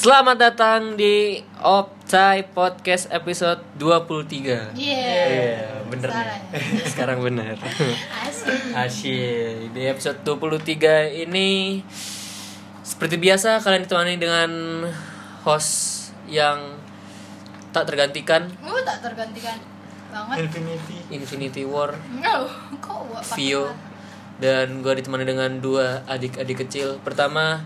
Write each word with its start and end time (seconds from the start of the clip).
Selamat 0.00 0.40
datang 0.40 0.96
di 0.96 1.44
Optai 1.60 2.48
Podcast 2.56 3.12
episode 3.12 3.60
23 3.76 4.72
Iya. 4.72 4.72
Iya, 4.72 5.60
bener 5.92 6.08
Salah 6.08 6.40
Sekarang. 6.88 7.18
Bener. 7.20 7.60
Asik. 8.24 8.72
Asyik 8.72 9.76
Di 9.76 9.92
episode 9.92 10.24
23 10.24 11.28
ini 11.28 11.84
Seperti 12.80 13.20
biasa 13.20 13.60
kalian 13.60 13.84
ditemani 13.84 14.16
dengan 14.16 14.50
host 15.44 16.16
yang 16.24 16.80
tak 17.68 17.84
tergantikan. 17.84 18.48
Lu 18.64 18.80
tak 18.80 19.04
tergantikan? 19.04 19.60
Banget. 20.08 20.48
Infinity. 20.48 20.96
Infinity 21.12 21.62
War. 21.68 21.92
No, 22.24 22.48
kok 22.80 23.04
Vio. 23.36 23.68
dan 24.40 24.80
gue 24.80 24.92
ditemani 24.96 25.28
dengan 25.28 25.60
dua 25.60 26.00
adik-adik 26.08 26.64
kecil. 26.64 26.96
Pertama 27.04 27.60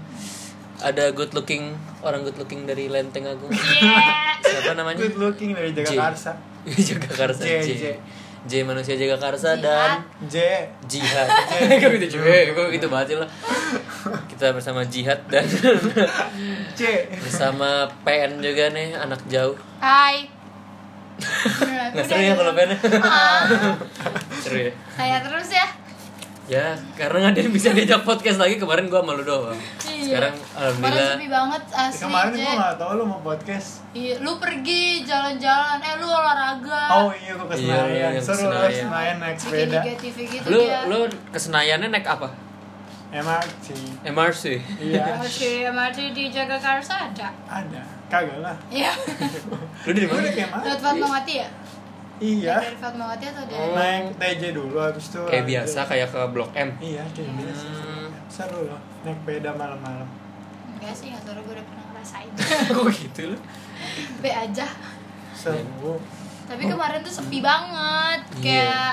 ada 0.82 1.14
good 1.14 1.30
looking 1.36 1.76
orang 2.02 2.26
good 2.26 2.34
looking 2.40 2.66
dari 2.66 2.90
Lenteng 2.90 3.28
Agung. 3.30 3.52
Iya. 3.52 4.40
siapa 4.42 4.74
namanya? 4.74 4.98
Good 4.98 5.18
looking 5.20 5.54
dari 5.54 5.70
J. 5.70 5.86
Jagakarsa 5.94 6.32
Jaga 6.88 7.10
Karsa 7.12 7.44
J, 7.44 7.50
J, 7.60 7.68
J. 7.76 7.84
J 8.44 8.52
manusia 8.64 8.96
Jaga 8.96 9.16
Karsa 9.20 9.56
dan 9.60 10.04
J. 10.28 10.64
Jihad. 10.88 11.28
Kok 11.80 11.90
gitu 12.00 12.18
cuy 12.18 12.52
Kok 12.52 12.68
gitu 12.72 12.86
banget 12.88 13.06
sih 13.12 13.16
lo 13.20 13.26
Kita 14.28 14.52
bersama 14.56 14.84
Jihad 14.88 15.20
dan 15.28 15.44
C 16.76 17.08
Bersama 17.20 17.88
PN 18.04 18.40
juga 18.40 18.72
nih 18.72 18.96
Anak 18.96 19.20
jauh. 19.28 19.56
Hai. 19.80 20.28
Nggak 21.94 22.04
seru 22.10 22.20
ya 22.26 22.34
kalau 22.34 22.52
PN 22.52 22.70
Seru 24.42 24.58
ya. 24.60 24.72
Saya 24.96 25.16
terus 25.22 25.48
ya. 25.52 25.83
Ya 26.44 26.76
karena 26.92 27.16
nggak 27.18 27.32
ada 27.32 27.40
yang 27.40 27.52
bisa 27.52 27.72
diajak 27.72 28.02
podcast 28.02 28.36
lagi 28.36 28.56
Kemarin 28.56 28.86
gue 28.86 29.00
malu 29.00 29.22
doang 29.22 29.56
Iya. 29.80 30.04
Sekarang 30.04 30.34
Kemarin 30.36 30.60
Alhamdulillah 30.60 31.08
sepi 31.10 31.28
banget 31.30 31.62
asli. 31.72 32.00
kemarin 32.02 32.30
J. 32.30 32.40
gua 32.42 32.54
gak 32.60 32.74
tau 32.76 32.92
lu 32.92 33.04
mau 33.06 33.20
podcast 33.20 33.68
Iya, 33.90 34.14
lu 34.20 34.32
pergi 34.36 34.82
jalan-jalan, 35.02 35.78
eh 35.80 35.94
lu 35.96 36.06
olahraga. 36.06 36.82
oh 36.98 37.10
iya 37.14 37.32
gua 37.32 37.46
ke 37.46 37.54
Iya, 37.56 37.76
Senayan 37.80 38.10
yang 38.10 38.20
seru 38.20 38.36
Senayan. 38.36 38.52
lah 38.54 38.70
Senayan 38.70 39.16
naik 39.18 39.36
sepeda 39.38 39.80
gitu 39.88 40.46
Lu, 40.46 40.60
dia. 40.60 40.80
lu 40.84 40.98
kesenayannya 41.30 41.88
naik 41.90 42.04
apa? 42.06 42.28
MRT 43.10 43.66
MRC 44.04 44.44
iya 44.82 45.04
Masih 45.22 45.70
masih 45.70 46.10
di 46.10 46.28
Jagakarsa 46.28 47.08
ada. 47.08 47.28
ada 47.46 47.82
kagak 48.06 48.36
lah 48.38 48.52
Iya. 48.68 48.92
Lu 49.80 49.90
dari 49.90 50.04
Gua 50.04 50.18
mana? 50.18 50.28
MRT 50.28 50.60
Lewat 50.60 50.80
Fatmawati 50.82 51.34
ya? 51.36 51.48
Iya 52.16 52.56
Dari 52.58 52.76
Fatmawati 52.76 53.24
atau 53.26 53.44
dari? 53.44 53.58
Oh. 53.60 53.74
naik 53.74 54.04
TJ 54.16 54.42
dulu 54.52 54.76
habis 54.76 55.06
itu 55.06 55.20
Kayak 55.24 55.44
biasa 55.46 55.78
kayak 55.84 56.08
ke 56.08 56.20
Blok 56.28 56.50
M 56.52 56.70
iya 56.78 57.04
kayak 57.10 57.32
biasa 57.34 57.64
Hmm. 57.66 58.08
seru 58.26 58.58
loh 58.64 58.80
naik 59.02 59.18
sepeda 59.18 59.50
malam-malam 59.52 60.08
Enggak 60.74 60.92
sih, 60.92 61.06
enggak 61.08 61.22
seru 61.24 61.40
gue 61.40 61.54
udah 61.54 61.64
pernah 61.64 61.84
ngerasain. 61.88 62.30
Kok 62.74 62.88
gitu 62.92 63.22
lu? 63.26 63.38
B 64.18 64.24
aja. 64.26 64.66
seru 65.32 65.96
Tapi 66.44 66.62
kemarin 66.62 67.00
tuh 67.00 67.14
sepi 67.14 67.40
banget. 67.40 68.20
Iya. 68.34 68.42
Kayak 68.42 68.92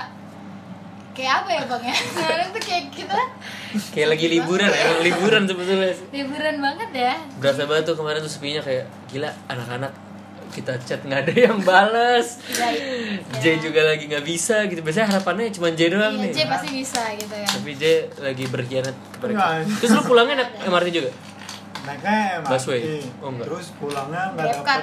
kayak 1.11 1.33
apa 1.38 1.50
ya 1.52 1.63
bang 1.67 1.83
ya 1.83 1.95
kemarin 2.16 2.47
tuh 2.50 2.63
kayak 2.63 2.85
kita 2.89 3.19
Kayak 3.91 4.08
lagi 4.09 4.25
liburan 4.30 4.63
ya, 4.66 4.80
emang 4.81 5.02
liburan 5.02 5.41
sebetulnya 5.44 5.91
liburan 6.08 6.56
banget 6.58 6.89
ya 6.94 7.13
Berasa 7.35 7.63
banget 7.66 7.83
tuh 7.83 7.95
kemarin 7.95 8.19
tuh 8.19 8.31
sepinya 8.31 8.61
kayak 8.61 8.88
Gila 9.11 9.28
anak-anak 9.45 9.91
kita 10.52 10.75
chat 10.83 11.02
nggak 11.02 11.25
ada 11.25 11.33
yang 11.33 11.57
bales. 11.63 12.38
Iya, 12.52 12.67
J 13.39 13.45
juga 13.63 13.81
lagi 13.88 14.05
nggak 14.05 14.25
bisa 14.27 14.67
gitu. 14.67 14.83
Biasanya 14.83 15.16
harapannya 15.16 15.49
cuma 15.49 15.71
J 15.71 15.89
doang 15.89 16.19
iya 16.19 16.27
nih. 16.27 16.31
J 16.35 16.39
pasti 16.45 16.69
bisa 16.69 17.02
gitu 17.16 17.35
ya. 17.35 17.47
Tapi 17.47 17.71
J 17.80 17.83
lagi 18.19 18.44
berkhianat 18.52 18.95
kita. 19.17 19.47
Terus 19.79 19.91
lu 19.95 20.02
pulangnya 20.05 20.35
naik 20.44 20.52
MRT 20.67 20.89
juga? 20.91 21.11
naiknya 21.81 22.45
MRT 22.45 22.52
Busway? 22.53 22.81
Oh, 23.17 23.33
enggak. 23.33 23.45
terus 23.49 23.67
pulangnya 23.81 24.22
nggak 24.38 24.45
dapet 24.53 24.81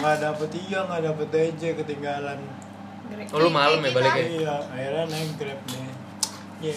nggak 0.00 0.18
dapet 0.24 0.50
iya 0.56 0.78
nggak 0.88 1.02
dapet 1.04 1.26
TJ 1.28 1.62
ketinggalan. 1.84 2.38
Oh, 3.34 3.38
lu 3.42 3.50
malam 3.52 3.82
ya 3.82 3.90
baliknya? 3.90 4.24
iya 4.24 4.54
akhirnya 4.70 5.04
naik 5.10 5.30
grab 5.36 5.60
deh 5.68 5.90
Iya. 6.60 6.76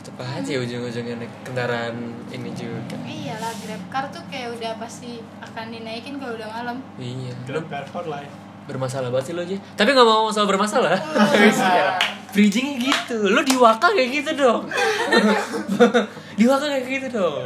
Tetep 0.00 0.16
aja 0.16 0.52
ujung-ujungnya 0.56 1.14
naik 1.14 1.32
kendaraan 1.42 1.96
ini 2.28 2.50
juga. 2.50 2.96
Iyalah 3.02 3.52
grab 3.54 3.82
car 3.86 4.04
tuh 4.08 4.24
kayak 4.26 4.56
udah 4.56 4.72
pasti 4.76 5.20
akan 5.38 5.68
dinaikin 5.68 6.16
kalau 6.16 6.32
udah 6.34 6.48
malam. 6.48 6.76
Iya. 6.96 7.36
Grab 7.44 7.68
car 7.68 7.84
for 7.84 8.04
life. 8.04 8.32
Bermasalah 8.60 9.10
banget 9.10 9.26
sih 9.26 9.34
lo 9.34 9.42
aja 9.42 9.56
Tapi 9.74 9.88
gak 9.90 10.06
mau 10.06 10.30
soal 10.30 10.46
bermasalah. 10.46 10.94
Iya. 11.36 12.00
Bridgingnya 12.30 12.78
gitu. 12.78 13.18
Lu 13.26 13.42
di 13.42 13.52
Waka 13.54 13.90
kayak 13.90 14.10
gitu 14.14 14.30
dong. 14.38 14.62
Di 16.38 16.46
Waka 16.46 16.64
kayak 16.64 16.86
gitu 16.86 17.08
dong. 17.12 17.42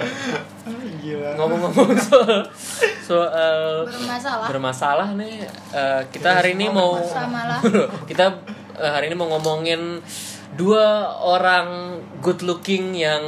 Gila. 1.01 1.31
Ngomong-ngomong 1.35 1.91
soal 1.99 2.39
Soal 3.01 3.83
bermasalah. 3.83 4.47
bermasalah 4.47 5.09
nih 5.15 5.43
eh, 5.71 6.03
kita 6.09 6.39
hari 6.39 6.55
ini 6.55 6.69
mau 6.69 6.95
kita 8.11 8.25
eh, 8.77 8.89
hari 8.89 9.09
ini 9.09 9.17
mau 9.17 9.29
ngomongin 9.33 9.99
dua 10.55 11.11
orang 11.19 11.99
good 12.23 12.43
looking 12.47 12.95
yang 12.95 13.23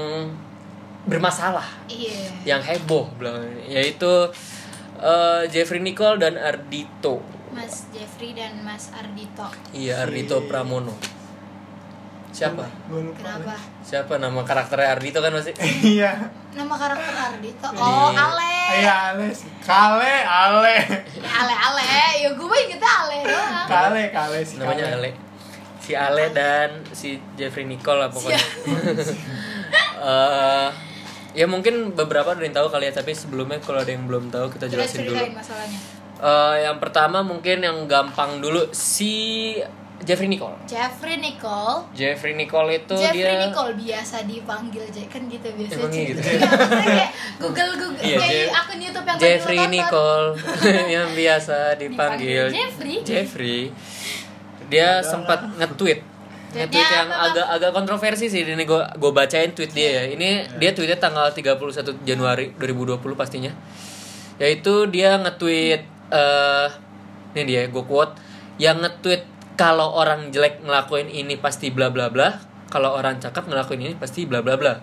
bermasalah. 1.06 1.64
Iya. 1.86 2.32
Yang 2.42 2.62
heboh 2.74 3.06
belakang 3.18 3.46
yaitu 3.66 4.30
eh, 4.98 5.42
Jeffrey 5.50 5.78
Nicole 5.82 6.18
dan 6.18 6.34
Ardito 6.38 7.22
Mas 7.56 7.88
Jeffrey 7.88 8.36
dan 8.36 8.52
Mas 8.60 8.92
Ardito 8.92 9.48
iya 9.72 10.04
Ardito 10.04 10.44
Pramono. 10.44 10.92
Siapa? 12.36 12.68
Lupa 12.92 13.16
kenapa? 13.16 13.56
Siapa? 13.80 14.20
Nama 14.20 14.40
karakternya 14.44 14.92
Ardito 14.92 15.24
kan 15.24 15.32
masih 15.32 15.56
iya. 15.96 16.12
Nama 16.52 16.74
karakter 16.76 17.14
Ardito 17.16 17.66
oh 17.72 18.12
Iya. 18.12 18.20
Ale. 18.28 18.52
Iya 18.76 18.94
ale 19.08 19.26
kale 19.64 20.14
ale. 20.26 20.76
Ya, 21.16 21.30
Ale 21.32 21.54
Ale. 21.54 21.84
Ya 22.20 22.30
gue 22.36 22.56
ingetnya 22.68 22.92
Ale 22.92 23.16
doang. 23.24 23.66
Kale 23.70 24.02
kale 24.12 24.38
si 24.44 24.60
namanya. 24.60 25.00
Ale 25.00 25.10
si 25.86 25.94
Ale 25.94 26.34
dan 26.34 26.82
si 26.90 27.14
Jeffrey 27.38 27.62
Nicole 27.62 28.02
lah 28.02 28.10
pokoknya. 28.10 28.42
Eh, 29.96 30.68
ya 31.34 31.48
mungkin 31.48 31.96
beberapa 31.96 32.36
ada 32.36 32.44
yang 32.44 32.52
tahu 32.52 32.68
kali 32.68 32.86
ya 32.86 32.94
tapi 32.94 33.16
sebelumnya 33.16 33.58
kalau 33.58 33.80
ada 33.80 33.90
yang 33.90 34.04
belum 34.04 34.28
tahu 34.28 34.52
kita 34.52 34.68
jelasin 34.68 35.08
dulu. 35.08 35.16
masalahnya. 35.32 35.78
Eh, 36.16 36.56
yang 36.62 36.76
pertama 36.76 37.24
mungkin 37.24 37.64
yang 37.64 37.88
gampang 37.88 38.38
dulu 38.38 38.70
si 38.70 39.56
Jeffrey 40.04 40.28
Nicole. 40.28 40.52
Jeffrey 40.68 41.16
Nicole. 41.16 41.88
Jeffrey 41.96 42.36
Nicole 42.36 42.68
itu 42.76 42.94
Jeffrey 42.94 43.24
dia 43.24 43.48
Nicole 43.48 43.72
biasa 43.74 44.16
dipanggil 44.28 44.84
kan 45.08 45.22
gitu 45.24 45.48
biasa 45.56 45.74
Emang 45.80 45.92
gitu? 45.96 46.20
Iya, 46.20 46.48
kayak 46.52 47.10
Google 47.40 47.72
Google. 47.80 48.04
Iya, 48.04 48.16
kayak 48.20 48.32
Jeff- 48.36 48.54
akun 48.54 48.78
YouTube 48.84 49.06
yang 49.08 49.18
Jeffrey. 49.18 49.58
Nicole. 49.72 50.26
Yang 51.00 51.08
biasa 51.16 51.56
dipanggil 51.80 52.44
Dipanggil 52.44 52.44
Jeffrey. 52.52 52.96
Jeffrey. 53.02 53.60
Dia 54.66 55.00
sempat 55.02 55.44
nge-tweet 55.56 56.16
nge-tweet 56.56 56.88
yang 56.88 57.10
apa, 57.12 57.16
Bang? 57.20 57.26
agak 57.36 57.46
agak 57.58 57.70
kontroversi 57.76 58.32
sih 58.32 58.40
ini 58.40 58.64
gue 58.64 58.82
gue 58.96 59.12
bacain 59.12 59.52
tweet 59.52 59.72
dia 59.76 60.02
ya. 60.02 60.02
Ini 60.16 60.56
dia 60.56 60.70
tweetnya 60.72 60.96
tanggal 60.96 61.28
31 61.28 62.06
Januari 62.08 62.56
2020 62.56 63.02
pastinya. 63.12 63.52
Yaitu 64.40 64.88
dia 64.88 65.20
nge-tweet 65.20 65.82
eh 66.12 66.68
ini 67.36 67.42
dia 67.44 67.68
gue 67.68 67.84
quote 67.84 68.16
yang 68.56 68.80
nge-tweet 68.80 69.36
kalau 69.56 69.96
orang 69.96 70.32
jelek 70.32 70.64
ngelakuin 70.64 71.08
ini 71.08 71.40
pasti 71.40 71.72
bla 71.72 71.88
bla 71.88 72.12
bla, 72.12 72.36
kalau 72.68 72.92
orang 72.92 73.16
cakep 73.20 73.48
ngelakuin 73.48 73.80
ini 73.88 73.94
pasti 73.96 74.28
bla 74.28 74.44
bla 74.44 74.56
bla. 74.60 74.80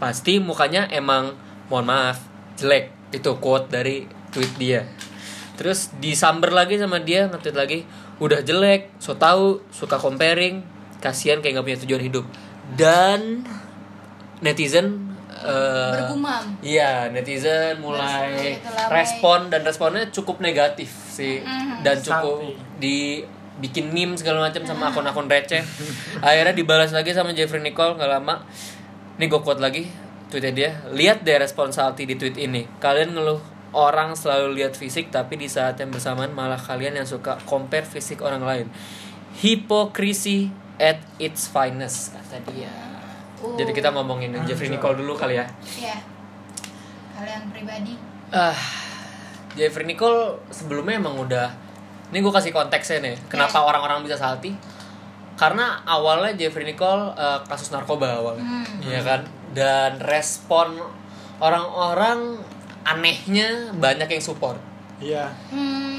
Pasti 0.00 0.40
mukanya 0.40 0.88
emang 0.88 1.36
mohon 1.68 1.84
maaf 1.88 2.24
jelek. 2.56 2.92
Itu 3.12 3.36
quote 3.40 3.68
dari 3.68 4.08
tweet 4.32 4.52
dia. 4.56 4.88
Terus 5.60 5.92
disamber 6.00 6.56
lagi 6.56 6.80
sama 6.80 7.04
dia 7.04 7.28
nge-tweet 7.28 7.56
lagi, 7.56 7.84
udah 8.20 8.40
jelek, 8.40 8.92
so 8.96 9.16
tau, 9.16 9.64
suka 9.68 9.96
comparing, 9.96 10.60
kasihan 10.98 11.40
kayak 11.40 11.56
nggak 11.56 11.66
punya 11.66 11.80
tujuan 11.80 12.02
hidup. 12.02 12.24
Dan 12.70 13.42
netizen 14.38 15.08
eh, 15.32 15.92
Bergumam. 15.96 16.44
Iya, 16.60 17.08
netizen 17.08 17.80
mulai 17.80 18.60
respon 18.88 19.48
dan 19.48 19.64
responnya 19.64 20.04
cukup 20.10 20.36
negatif 20.38 20.92
sih 21.08 21.40
Mhm. 21.40 21.80
dan 21.80 21.96
cukup 21.96 22.44
dibikin 22.76 23.88
meme 23.88 24.14
segala 24.14 24.44
macam 24.44 24.60
sama 24.62 24.92
akun-akun 24.92 25.24
receh. 25.26 25.64
Akhirnya 26.20 26.52
dibalas 26.52 26.92
lagi 26.92 27.12
sama 27.12 27.32
Jeffrey 27.32 27.60
Nicole 27.60 27.96
nggak 27.96 28.10
lama. 28.10 28.44
Nih 29.16 29.26
gue 29.26 29.40
quote 29.40 29.60
lagi 29.60 29.88
tweetnya 30.28 30.52
dia. 30.52 30.70
Lihat 30.90 31.24
deh 31.24 31.36
respon 31.36 31.72
salty 31.72 32.04
di 32.04 32.14
tweet 32.14 32.36
ini. 32.36 32.68
Kalian 32.76 33.16
ngeluh 33.16 33.40
orang 33.70 34.18
selalu 34.18 34.58
lihat 34.62 34.74
fisik 34.74 35.14
tapi 35.14 35.38
di 35.38 35.46
saat 35.46 35.78
yang 35.78 35.94
bersamaan 35.94 36.34
malah 36.34 36.58
kalian 36.58 36.98
yang 36.98 37.08
suka 37.08 37.38
compare 37.46 37.86
fisik 37.86 38.22
orang 38.22 38.42
lain. 38.42 38.66
Hipokrisi 39.38 40.50
at 40.80 40.98
its 41.22 41.46
finest 41.46 42.16
kata 42.16 42.38
dia. 42.50 42.72
Uh, 43.40 43.56
Jadi 43.56 43.70
kita 43.72 43.94
ngomongin 43.94 44.34
Jeffrey 44.44 44.68
Nicole 44.68 44.98
dulu 45.00 45.16
kali 45.16 45.38
ya. 45.38 45.46
Iya. 45.78 45.96
Kalian 47.16 47.42
pribadi. 47.52 47.94
Ah, 48.30 48.56
Jeffrey 49.58 49.86
Nicole 49.86 50.38
sebelumnya 50.50 50.98
emang 50.98 51.18
udah 51.18 51.50
ini 52.10 52.18
gue 52.22 52.32
kasih 52.34 52.50
konteksnya 52.50 52.98
nih 53.02 53.16
kenapa 53.30 53.62
orang-orang 53.62 54.02
bisa 54.02 54.18
salty 54.18 54.54
karena 55.38 55.80
awalnya 55.86 56.34
Jeffrey 56.36 56.66
Nicole 56.66 57.14
eh, 57.14 57.38
kasus 57.46 57.70
narkoba 57.70 58.18
awalnya 58.18 58.44
Hmm. 58.44 58.66
Iya 58.82 59.00
kan 59.02 59.20
dan 59.50 59.98
respon 60.02 60.78
orang-orang 61.42 62.38
anehnya 62.82 63.48
banyak 63.74 64.08
yang 64.08 64.22
support 64.22 64.56
Iya. 64.98 65.32
Hmm, 65.48 65.96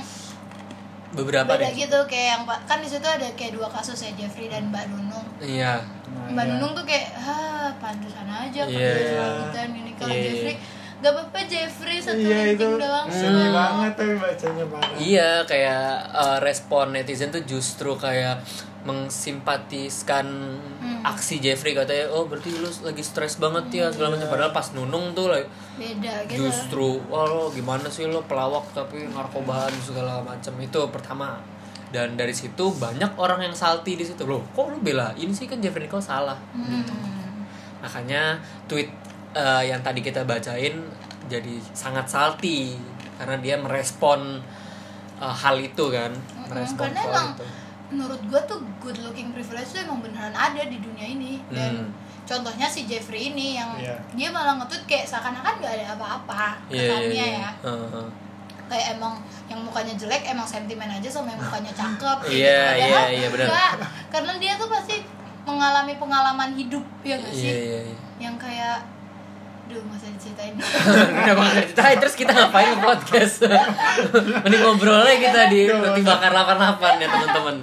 beberapa 1.12 1.50
beda 1.50 1.66
deh 1.66 1.74
gitu 1.76 2.00
kayak 2.06 2.28
yang 2.32 2.44
kan 2.46 2.78
di 2.78 2.88
situ 2.88 3.04
ada 3.04 3.28
kayak 3.34 3.52
dua 3.52 3.68
kasus 3.68 3.98
ya 4.00 4.12
Jeffrey 4.14 4.46
dan 4.46 4.70
Mbak 4.70 4.86
Nunung 4.88 5.26
iya 5.42 5.82
Nah, 6.08 6.28
Mbak 6.30 6.44
iya. 6.44 6.52
Nunung 6.54 6.72
tuh 6.72 6.86
kayak 6.86 7.08
ah 7.18 7.72
pantesan 7.78 8.28
aja 8.28 8.62
Iya. 8.64 8.92
kerja 8.94 9.24
dan 9.52 9.70
ini 9.74 9.92
kalau 9.96 10.12
Iya. 10.12 10.24
Jeffrey 10.24 10.56
gak 11.02 11.12
apa-apa 11.12 11.40
Jeffrey 11.44 11.98
satu 11.98 12.22
Iya 12.22 12.54
itu 12.54 12.66
doang 12.78 13.10
sedih 13.10 13.50
Hmm. 13.50 13.58
banget 13.58 13.92
tapi 13.98 14.14
bacanya 14.16 14.66
parah. 14.70 14.96
Iya, 14.96 15.30
kayak 15.44 15.86
eh, 16.14 16.38
respon 16.40 16.94
netizen 16.94 17.30
tuh 17.30 17.42
justru 17.44 17.98
kayak 17.98 18.38
mengsimpatiskan 18.82 20.26
Hmm. 20.82 21.02
aksi 21.02 21.38
Jeffrey 21.38 21.74
katanya, 21.74 22.10
oh 22.10 22.26
berarti 22.26 22.50
lu 22.54 22.66
lagi 22.82 23.02
stres 23.02 23.38
banget 23.38 23.70
ya 23.72 23.86
segala 23.90 24.14
macam. 24.14 24.30
Padahal 24.30 24.50
pas 24.50 24.68
nunung 24.74 25.14
tuh 25.14 25.30
like, 25.30 25.46
beda 25.78 26.26
gitu 26.26 26.46
justru, 26.46 26.98
wah 27.06 27.26
lo 27.26 27.50
gimana 27.50 27.86
sih 27.86 28.06
lo 28.06 28.22
pelawak 28.24 28.66
tapi 28.74 29.06
narkobaan 29.08 29.74
segala 29.78 30.22
macam 30.22 30.54
itu 30.58 30.82
pertama. 30.90 31.38
Dan 31.92 32.16
dari 32.16 32.32
situ 32.32 32.72
banyak 32.72 33.20
orang 33.20 33.44
yang 33.44 33.54
salty 33.54 33.94
di 33.94 34.06
situ 34.06 34.24
loh. 34.24 34.42
Kok 34.56 34.66
lu 34.72 34.78
bela? 34.80 35.12
Ini 35.14 35.30
sih 35.30 35.46
kan 35.46 35.60
Jeffrey 35.60 35.86
Nicole 35.86 36.02
salah. 36.02 36.38
Hmm. 36.56 36.82
Makanya 37.82 38.40
tweet 38.66 38.88
eh, 39.34 39.64
yang 39.66 39.80
tadi 39.80 40.00
kita 40.00 40.24
bacain 40.24 40.76
jadi 41.26 41.54
sangat 41.72 42.06
salty 42.06 42.76
karena 43.16 43.38
dia 43.38 43.56
merespon 43.56 44.42
eh, 45.18 45.36
hal 45.36 45.56
itu 45.56 45.86
kan, 45.88 46.12
merespon 46.46 46.88
karena 46.88 47.00
soal 47.00 47.10
emang 47.10 47.28
itu. 47.32 47.46
menurut 47.90 48.22
gue 48.24 48.42
tuh 48.46 48.60
good 48.80 48.98
looking 49.00 49.30
privilege 49.30 49.70
tuh 49.70 49.82
emang 49.82 50.00
beneran 50.00 50.32
ada 50.32 50.64
di 50.64 50.78
dunia 50.78 51.06
ini 51.06 51.38
dan 51.50 51.76
Hmm. 51.78 51.92
contohnya 52.24 52.66
si 52.66 52.84
Jeffrey 52.86 53.30
ini 53.30 53.54
yang 53.54 53.76
Iya. 53.76 53.98
dia 54.12 54.30
malah 54.30 54.56
nge-tweet 54.56 54.84
kayak 54.86 55.06
seakan-akan 55.06 55.60
gak 55.60 55.74
ada 55.74 55.86
apa-apa 55.94 56.56
Iya, 56.66 56.80
iya, 56.80 56.88
kesannya 56.88 57.12
iya. 57.28 57.28
ya 57.38 57.50
Heeh. 57.62 58.08
kayak 58.66 58.88
emang 58.96 59.14
yang 59.46 59.60
mukanya 59.60 59.94
jelek 59.94 60.24
emang 60.26 60.48
sentimen 60.48 60.88
aja 60.90 61.06
sama 61.06 61.28
yang 61.30 61.42
mukanya 61.42 61.72
cakep 61.72 62.18
Iya, 62.24 62.32
gitu. 62.72 62.80
iya, 62.80 62.88
Padahal 62.90 63.12
iya, 63.12 63.28
benar. 63.30 63.48
karena 64.08 64.34
dia 64.38 64.54
tuh 64.56 64.70
pasti 64.70 64.96
mengalami 65.44 65.94
pengalaman 65.96 66.52
hidup 66.54 66.86
ya 67.02 67.16
gak 67.16 67.28
Iya, 67.28 67.36
sih 67.36 67.52
iya, 67.52 67.80
iya. 67.84 67.98
yang 68.18 68.36
kayak 68.38 68.80
duh 69.72 69.84
masa 69.88 70.12
diceritain 70.12 70.54
Udah 71.24 71.36
banget 71.36 71.54
ceritain 71.72 71.98
terus 71.98 72.16
kita 72.16 72.32
ngapain 72.32 72.76
podcast? 72.78 73.48
Mending 74.44 74.62
ngobrol 74.62 75.00
aja 75.00 75.16
kita 75.16 75.42
di 75.48 75.66
roti 75.66 76.02
bakar 76.04 76.32
88 76.36 77.00
ya 77.00 77.08
teman-teman. 77.08 77.56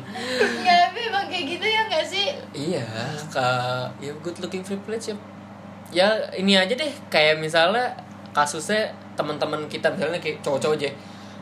ya 0.64 0.75
tapi 0.88 0.99
emang 1.06 1.26
kayak 1.28 1.44
gitu 1.46 1.66
ya 1.69 1.81
gak 1.87 2.05
sih 2.05 2.26
Iya, 2.50 2.84
ke 3.28 3.46
ya 4.00 4.12
good 4.19 4.37
looking 4.40 4.64
privilege 4.64 5.12
ya. 5.12 5.16
Ya 5.88 6.08
ini 6.32 6.56
aja 6.56 6.72
deh 6.72 6.93
kayak 7.08 7.38
misalnya 7.38 7.93
kasusnya 8.32 8.88
teman-teman 9.14 9.69
kita 9.69 9.88
misalnya 9.88 10.16
kayak 10.19 10.40
cowok-cowok 10.40 10.76
aja. 10.81 10.90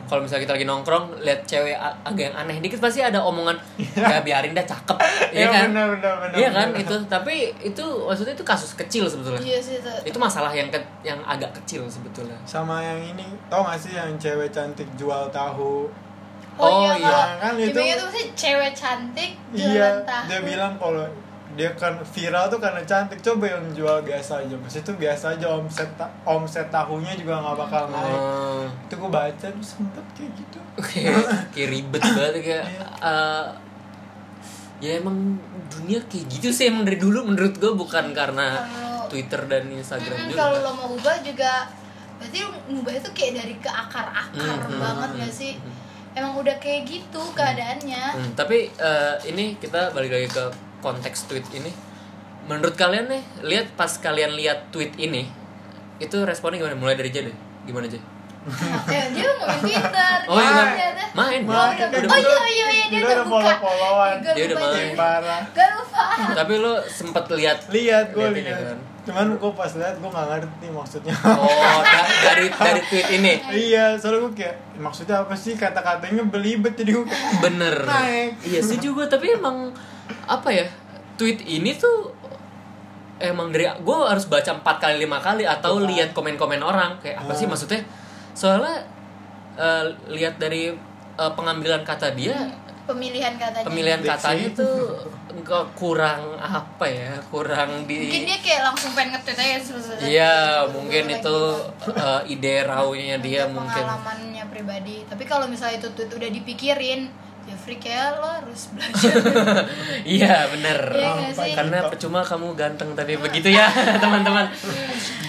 Kalau 0.07 0.19
misalnya 0.19 0.43
kita 0.43 0.53
lagi 0.53 0.63
nongkrong 0.63 1.05
lihat 1.19 1.43
cewek 1.43 1.75
agak 1.75 2.23
yang 2.25 2.35
aneh 2.37 2.57
dikit 2.57 2.79
pasti 2.79 2.99
ada 2.99 3.19
omongan 3.19 3.59
ya 3.77 4.19
biarin 4.19 4.51
dah 4.51 4.63
cakep, 4.63 4.95
Iya, 5.29 5.35
iya 5.35 5.47
kan? 5.49 5.67
benar, 5.69 5.87
benar, 5.93 6.13
benar, 6.17 6.33
Iya 6.33 6.49
kan 6.49 6.67
benar. 6.69 6.81
itu, 6.81 6.95
tapi 7.05 7.35
itu 7.61 7.83
maksudnya 8.01 8.33
itu 8.33 8.43
kasus 8.43 8.71
kecil 8.73 9.03
sebetulnya. 9.05 9.43
iya 9.43 9.59
sih 9.59 9.77
Itu 10.01 10.15
masalah 10.17 10.49
yang 10.49 10.67
ke- 10.67 10.79
yang 11.01 11.19
agak 11.21 11.51
kecil 11.53 11.83
sebetulnya. 11.85 12.39
Sama 12.43 12.79
yang 12.79 13.03
ini, 13.05 13.27
tau 13.45 13.61
gak 13.61 13.75
sih 13.77 13.91
yang 13.91 14.15
cewek 14.15 14.47
cantik 14.49 14.87
jual 14.95 15.27
tahu? 15.29 15.91
Oh, 16.55 16.89
iya. 16.89 17.37
kalau 17.37 17.37
Kan 17.37 17.53
itu- 17.55 17.75
Gimana 17.75 17.99
tuh 17.99 18.09
sih 18.09 18.25
cewek 18.33 18.71
cantik 18.71 19.31
Iya, 19.51 19.67
jualan 19.69 19.97
tahu 20.01 20.23
dia 20.25 20.39
bilang 20.41 20.73
kalau 20.73 21.05
dia 21.53 21.71
kan 21.73 21.95
viral 22.03 22.45
tuh 22.47 22.57
karena 22.57 22.81
cantik. 22.81 23.19
Coba 23.19 23.47
yang 23.47 23.63
jual 23.71 24.01
biasa 24.01 24.41
aja. 24.41 24.53
Maksudnya 24.53 24.83
itu 24.83 24.93
biasa 24.95 25.25
aja 25.31 25.47
omset 25.49 25.89
ta- 25.93 26.11
omset 26.23 26.67
tahunya 26.67 27.13
juga 27.15 27.39
nggak 27.39 27.57
bakal 27.57 27.83
naik. 27.87 28.19
Oh. 28.19 28.65
itu 28.83 28.93
gue 28.95 29.11
baca 29.11 29.45
tuh 29.47 29.63
sempet 29.63 30.05
kayak 30.11 30.31
gitu. 30.33 30.59
Kayak 30.77 31.23
kayak 31.49 31.69
ribet 31.69 32.01
banget 32.03 32.33
kayak 32.41 32.63
Iya. 32.65 32.85
eh, 33.01 33.45
ya 34.79 34.91
emang 34.95 35.37
dunia 35.67 35.99
kayak 36.03 36.25
gitu 36.29 36.49
sih 36.49 36.67
emang 36.67 36.83
dari 36.83 36.97
dulu 36.97 37.25
menurut 37.25 37.55
gue 37.55 37.71
bukan 37.73 38.11
karena 38.11 38.59
Kalau- 38.59 39.07
Twitter 39.07 39.41
dan 39.45 39.63
Instagram 39.67 40.13
Mm-mm, 40.13 40.29
juga. 40.29 40.39
kalau 40.43 40.57
lo 40.59 40.71
mau 40.73 40.89
ubah 40.91 41.17
juga 41.19 41.65
berarti 42.13 42.37
lo 42.39 42.49
ngubah 42.67 42.93
itu 42.93 43.09
kayak 43.11 43.33
dari 43.37 43.55
ke 43.55 43.67
akar-akar 43.67 44.57
Hmm, 44.59 44.77
banget 44.77 45.09
hmm, 45.11 45.19
gak 45.19 45.33
sih? 45.33 45.53
Hmm. 45.55 45.73
emang 46.13 46.33
udah 46.35 46.57
kayak 46.57 46.81
gitu 46.83 47.21
keadaannya. 47.31 48.03
Hmm, 48.11 48.29
tapi 48.33 48.69
eh, 48.69 49.15
ini 49.25 49.55
kita 49.55 49.89
balik 49.91 50.11
lagi 50.11 50.27
ke 50.27 50.45
konteks 50.87 51.27
tweet 51.27 51.43
ini 51.51 51.71
menurut 52.45 52.73
kalian 52.73 53.05
nih 53.05 53.23
lihat 53.43 53.75
pas 53.75 53.91
kalian 53.91 54.31
lihat 54.31 54.71
tweet 54.71 54.95
ini 54.95 55.27
itu 55.97 56.15
responnya 56.21 56.57
gimana? 56.57 56.77
Mulai 56.77 56.95
dari 56.95 57.09
aja 57.09 57.21
deh. 57.21 57.35
Gimana 57.65 57.85
aja 57.85 57.99
dia 59.11 59.27
mau 59.33 59.43
main 59.43 59.59
Twitter 59.59 60.15
Oh, 60.23 60.39
iya, 60.39 60.71
dia 60.79 61.03
main. 61.11 61.43
oh, 61.43 61.67
iya 61.75 62.47
iya 62.47 62.67
iya 62.69 62.85
dia 62.87 62.99
Udah 63.03 63.27
follow-followan. 63.27 64.13
Gak 64.23 64.33
Dia 64.33 64.43
udah 64.45 64.57
main. 64.57 64.71
jadi. 64.71 64.95
parah. 64.95 65.41
Gak 65.51 65.69
lupa. 65.75 66.03
Tapi 66.39 66.53
lo 66.55 66.73
sempet 66.81 67.25
lihat 67.33 67.59
lihat 67.67 68.05
gue 68.09 68.23
Lihat 68.23 68.55
kan. 68.63 68.79
cuman 69.03 69.27
gue 69.35 69.51
pas 69.51 69.71
lihat 69.73 69.95
gue 69.97 70.09
nggak 70.09 70.27
ngerti 70.29 70.67
maksudnya. 70.69 71.13
Oh 71.25 71.79
da- 71.85 72.07
dari 72.23 72.47
dari 72.47 72.81
tweet 72.85 73.07
ini? 73.13 73.33
Iya 73.67 73.85
soalnya 73.95 74.19
gue 74.21 74.33
kayak 74.33 74.55
maksudnya 74.79 75.15
apa 75.19 75.35
sih? 75.35 75.53
Kata-katanya 75.53 76.23
belibet 76.23 76.71
jadi 76.73 76.91
gue 76.93 77.03
kayak 77.03 77.39
bener. 77.41 77.75
Naik. 77.83 78.31
iya 78.45 78.59
setuju 78.59 78.95
gue 78.95 79.05
tapi 79.09 79.27
emang 79.33 79.75
apa 80.27 80.49
ya 80.49 80.67
tweet 81.15 81.41
ini 81.41 81.73
tuh 81.73 82.13
emang 83.17 83.49
dari 83.49 83.65
gue 83.65 83.97
harus 83.97 84.29
baca 84.29 84.53
empat 84.53 84.77
kali 84.77 85.01
lima 85.01 85.17
kali 85.17 85.41
atau 85.41 85.81
Betul. 85.81 85.89
lihat 85.89 86.09
komen-komen 86.13 86.61
orang. 86.61 87.01
Kayak 87.01 87.25
apa 87.25 87.33
sih 87.33 87.49
Hmm. 87.49 87.51
maksudnya? 87.51 87.81
Soalnya 88.31 88.77
eh, 89.57 89.83
lihat 90.07 90.37
dari 90.37 90.69
eh, 91.17 91.31
pengambilan 91.33 91.81
kata 91.81 92.13
dia 92.13 92.37
pemilihan 92.85 93.33
katanya. 93.35 93.65
pemilihan 93.65 93.99
katanya 93.99 94.47
tuh 94.53 94.95
enggak 95.27 95.65
kurang 95.75 96.39
apa 96.39 96.85
ya 96.87 97.19
kurang 97.27 97.83
mungkin 97.83 97.99
di 97.99 98.23
dia 98.23 98.39
kayak 98.39 98.61
langsung 98.63 98.95
pengen 98.95 99.11
nge-tweet 99.11 99.35
aja 99.35 99.57
terus 99.59 99.85
iya 100.01 100.35
mungkin 100.69 101.09
itu 101.09 101.37
eh, 101.89 102.21
ide 102.31 102.63
raunya 102.63 103.17
dia 103.17 103.43
mungkin. 103.49 103.81
pengalamannya 103.81 104.43
pribadi. 104.47 105.03
Tapi 105.03 105.23
kalau 105.25 105.49
misalnya 105.49 105.81
itu 105.81 105.89
tweet 105.91 106.11
udah 106.13 106.29
dipikirin 106.31 107.09
Jeffrey 107.47 107.79
kayak 107.79 108.19
lo 108.19 108.27
harus 108.27 108.61
belajar. 108.69 109.13
Iya 110.19 110.51
bener. 110.51 110.79
Iya 110.91 111.09
nggak 111.09 111.31
sih? 111.33 111.53
karena 111.55 111.77
percuma 111.87 112.19
kamu 112.21 112.51
ganteng 112.53 112.91
tapi 112.91 113.15
begitu 113.15 113.47
ya 113.49 113.71
teman-teman. 114.03 114.51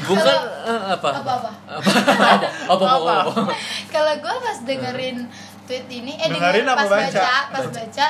Bukan 0.03 0.39
eh, 0.67 0.83
apa? 0.93 1.11
apa-apa. 1.17 1.51
apa? 1.79 1.91
Apa? 2.27 2.49
Apa 2.67 2.85
apa, 2.85 3.13
apa. 3.25 3.43
kalau 3.89 4.15
gue 4.15 4.35
pas 4.37 4.59
dengerin 4.61 5.19
tweet 5.65 5.87
ini 5.87 6.13
eh 6.17 6.27
Dengerin 6.27 6.67
pas 6.67 6.85
baca? 6.85 7.07
baca 7.07 7.37
pas 7.49 7.67
baca. 7.69 8.09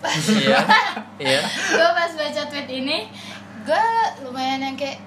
pas 0.00 0.18
iya 0.32 0.58
iya. 1.20 1.40
Gue 1.70 1.88
pas 1.92 2.12
baca 2.12 2.42
tweet 2.48 2.68
ini 2.70 3.12
gue 3.62 3.84
lumayan 4.22 4.64
yang 4.64 4.74
kayak 4.74 4.98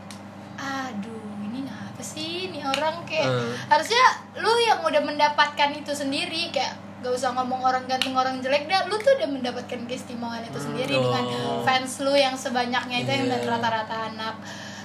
aduh 0.56 1.20
ini 1.44 1.65
apa 1.65 2.00
sih? 2.00 2.48
Ini 2.48 2.63
orang 2.63 3.01
kayak 3.03 3.27
Hmm. 3.27 3.51
harusnya 3.68 4.03
lu 4.38 4.51
yang 4.62 4.79
udah 4.79 5.01
mendapatkan 5.01 5.74
itu 5.74 5.91
sendiri. 5.91 6.53
Kayak 6.53 6.85
gak 7.05 7.13
usah 7.13 7.29
ngomong 7.31 7.62
orang 7.62 7.85
ganteng 7.85 8.12
orang 8.13 8.41
jelek 8.41 8.65
dah 8.65 8.81
lu 8.83 8.97
tuh 8.97 9.13
udah 9.13 9.29
mendapatkan 9.29 9.77
keistimewaan 9.85 10.41
itu 10.41 10.57
sendiri 10.57 10.93
oh. 10.95 11.05
dengan 11.05 11.24
fans 11.62 12.01
lu 12.01 12.12
yang 12.12 12.33
sebanyaknya 12.35 12.97
itu 13.00 13.12
yang 13.13 13.25
Iya. 13.29 13.45
rata-rata 13.45 14.09
anak 14.09 14.35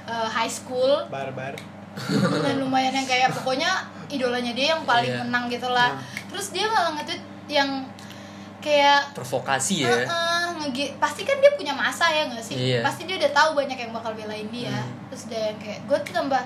uh, 0.04 0.28
high 0.28 0.50
school 0.50 1.08
barbar 1.08 1.56
dan 2.38 2.56
lumayan 2.56 2.92
yang 2.92 3.04
kayak 3.04 3.32
pokoknya 3.32 3.72
idolanya 4.06 4.52
dia 4.52 4.76
yang 4.76 4.84
paling 4.84 5.08
Iya. 5.10 5.24
menang 5.24 5.48
gitu 5.48 5.66
lah 5.66 5.96
terus 6.26 6.50
dia 6.50 6.68
malah 6.68 6.92
nge-tweet 6.94 7.18
yang 7.48 7.88
kayak 8.58 9.10
provokasi 9.10 9.82
ya 9.82 9.88
"Heeh, 9.88 10.44
ngegi- 10.60 10.92
pasti 10.96 11.24
kan 11.24 11.40
dia 11.40 11.50
punya 11.50 11.72
masa 11.72 12.04
ya 12.06 12.28
nggak 12.28 12.44
sih 12.44 12.56
Iya. 12.70 12.84
pasti 12.84 13.08
dia 13.08 13.16
udah 13.16 13.32
tahu 13.32 13.50
banyak 13.56 13.78
yang 13.78 13.90
bakal 13.90 14.12
belain 14.12 14.44
dia 14.50 14.76
Hmm. 14.76 15.08
terus 15.08 15.24
dia 15.26 15.48
yang 15.48 15.58
kayak 15.58 15.80
gue 15.82 15.98
tuh 16.04 16.12
tambah 16.14 16.44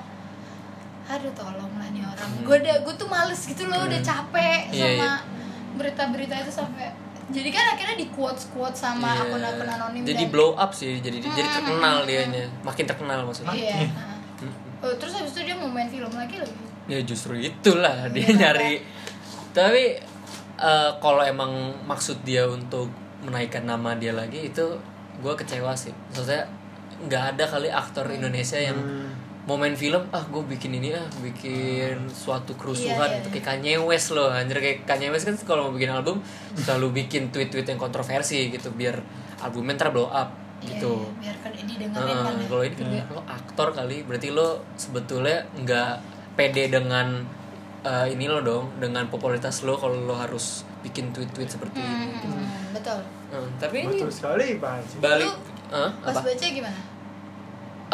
aduh 1.05 1.35
tolong 1.35 1.73
lah 1.75 1.89
nih 1.91 2.01
orang 2.01 2.31
Hmm. 2.31 2.45
gue 2.45 2.57
udah 2.57 2.77
gue 2.81 2.95
tuh 2.95 3.09
males 3.09 3.43
gitu 3.43 3.67
loh 3.67 3.85
udah 3.85 4.01
capek 4.01 4.61
Iya, 4.71 4.79
sama 4.81 4.95
iya. 4.97 5.13
Berita-berita 5.75 6.35
itu 6.39 6.53
sampai 6.53 6.91
jadi 7.27 7.49
kan 7.49 7.65
akhirnya 7.73 7.97
di 7.97 8.07
quotes 8.09 8.49
quotes 8.49 8.79
sama 8.79 9.09
Iya. 9.11 9.23
akun-akun 9.25 9.69
anonim 9.71 10.03
jadi 10.03 10.23
dan- 10.23 10.31
blow 10.31 10.53
up 10.55 10.71
sih 10.71 10.99
jadi 10.99 11.17
jadi 11.19 11.41
Hmm. 11.41 11.57
terkenal 11.59 11.97
dianya 12.05 12.45
makin 12.61 12.85
terkenal 12.85 13.19
maksudnya 13.23 13.53
iya 13.53 13.77
nah. 13.89 14.17
Hmm. 14.39 14.53
Oh, 14.81 14.93
terus 14.95 15.13
habis 15.15 15.33
itu 15.33 15.41
dia 15.43 15.57
mau 15.57 15.67
main 15.67 15.89
film 15.89 16.13
lagi 16.13 16.37
lagi 16.37 16.65
ya 16.85 17.01
justru 17.01 17.33
itulah 17.35 18.07
dia 18.09 18.23
Iya, 18.23 18.37
nyari 18.37 18.75
tapi 19.51 19.97
eh, 20.55 20.91
kalau 20.95 21.23
emang 21.23 21.51
maksud 21.83 22.21
dia 22.23 22.45
untuk 22.45 22.93
menaikkan 23.21 23.65
nama 23.65 23.95
dia 23.95 24.13
lagi 24.13 24.47
itu 24.47 24.77
gue 25.17 25.35
kecewa 25.35 25.73
sih 25.73 25.91
maksudnya 26.11 26.45
nggak 27.01 27.25
ada 27.33 27.45
kali 27.49 27.69
aktor 27.69 28.05
Indonesia 28.09 28.57
yang 28.57 28.77
Hmm. 28.77 29.11
Mau 29.45 29.61
main 29.61 29.77
film 29.77 30.01
ah 30.09 30.25
gue 30.25 30.41
bikin 30.57 30.73
ini 30.81 30.97
ah 30.97 31.05
bikin 31.21 32.09
suatu 32.09 32.57
kerusuhan. 32.57 32.97
Iya, 32.97 33.13
iya, 33.13 33.21
itu 33.21 33.29
iya. 33.29 33.35
kayak 33.37 33.47
Kanye 33.47 33.73
West 33.77 34.17
loh 34.17 34.33
anjir. 34.33 34.57
Kayak 34.57 34.89
Kanye 34.89 35.13
West 35.13 35.29
kan 35.29 35.37
kalau 35.45 35.69
mau 35.69 35.73
bikin 35.77 35.93
album 35.93 36.25
selalu 36.57 37.05
bikin 37.05 37.29
tweet-tweet 37.29 37.69
yang 37.69 37.77
kontroversi 37.77 38.49
gitu 38.49 38.73
biar 38.73 38.97
albumnya 39.45 39.77
ntar 39.77 39.93
blow 39.93 40.09
up 40.09 40.33
Iya, 40.65 40.81
gitu. 40.81 40.93
iya, 40.97 41.13
biar 41.21 41.37
kan 41.45 41.51
didengerin 41.53 41.93
Nah, 41.93 42.25
kan 42.25 42.35
ya. 42.41 42.47
kalau 42.49 42.63
ini 42.65 42.75
kan 43.05 43.13
lo 43.13 43.23
aktor 43.29 43.69
kali 43.77 43.97
berarti 44.09 44.29
lo 44.33 44.65
sebetulnya 44.81 45.45
nggak 45.61 45.93
pede 46.41 46.73
dengan 46.73 47.21
eh, 47.85 48.07
ini 48.17 48.25
lo 48.25 48.41
dong 48.41 48.81
dengan 48.81 49.05
popularitas 49.13 49.61
lo 49.69 49.77
kalau 49.77 50.09
lo 50.09 50.17
harus 50.17 50.65
bikin 50.81 51.13
tweet-tweet 51.13 51.49
seperti 51.53 51.85
ini. 51.85 52.17
Hmm, 52.17 52.73
betul. 52.73 52.97
Hmm, 53.29 53.49
tapi 53.61 53.85
ini 53.85 54.01
betul 54.01 54.09
sekali 54.09 54.57
Pak 54.57 54.71
Haji. 54.81 54.95
Balik 55.05 55.29
Lu 55.29 55.53
Hah? 55.75 55.91
pas 56.01 56.17
apa? 56.17 56.29
baca 56.33 56.47
gimana 56.49 56.79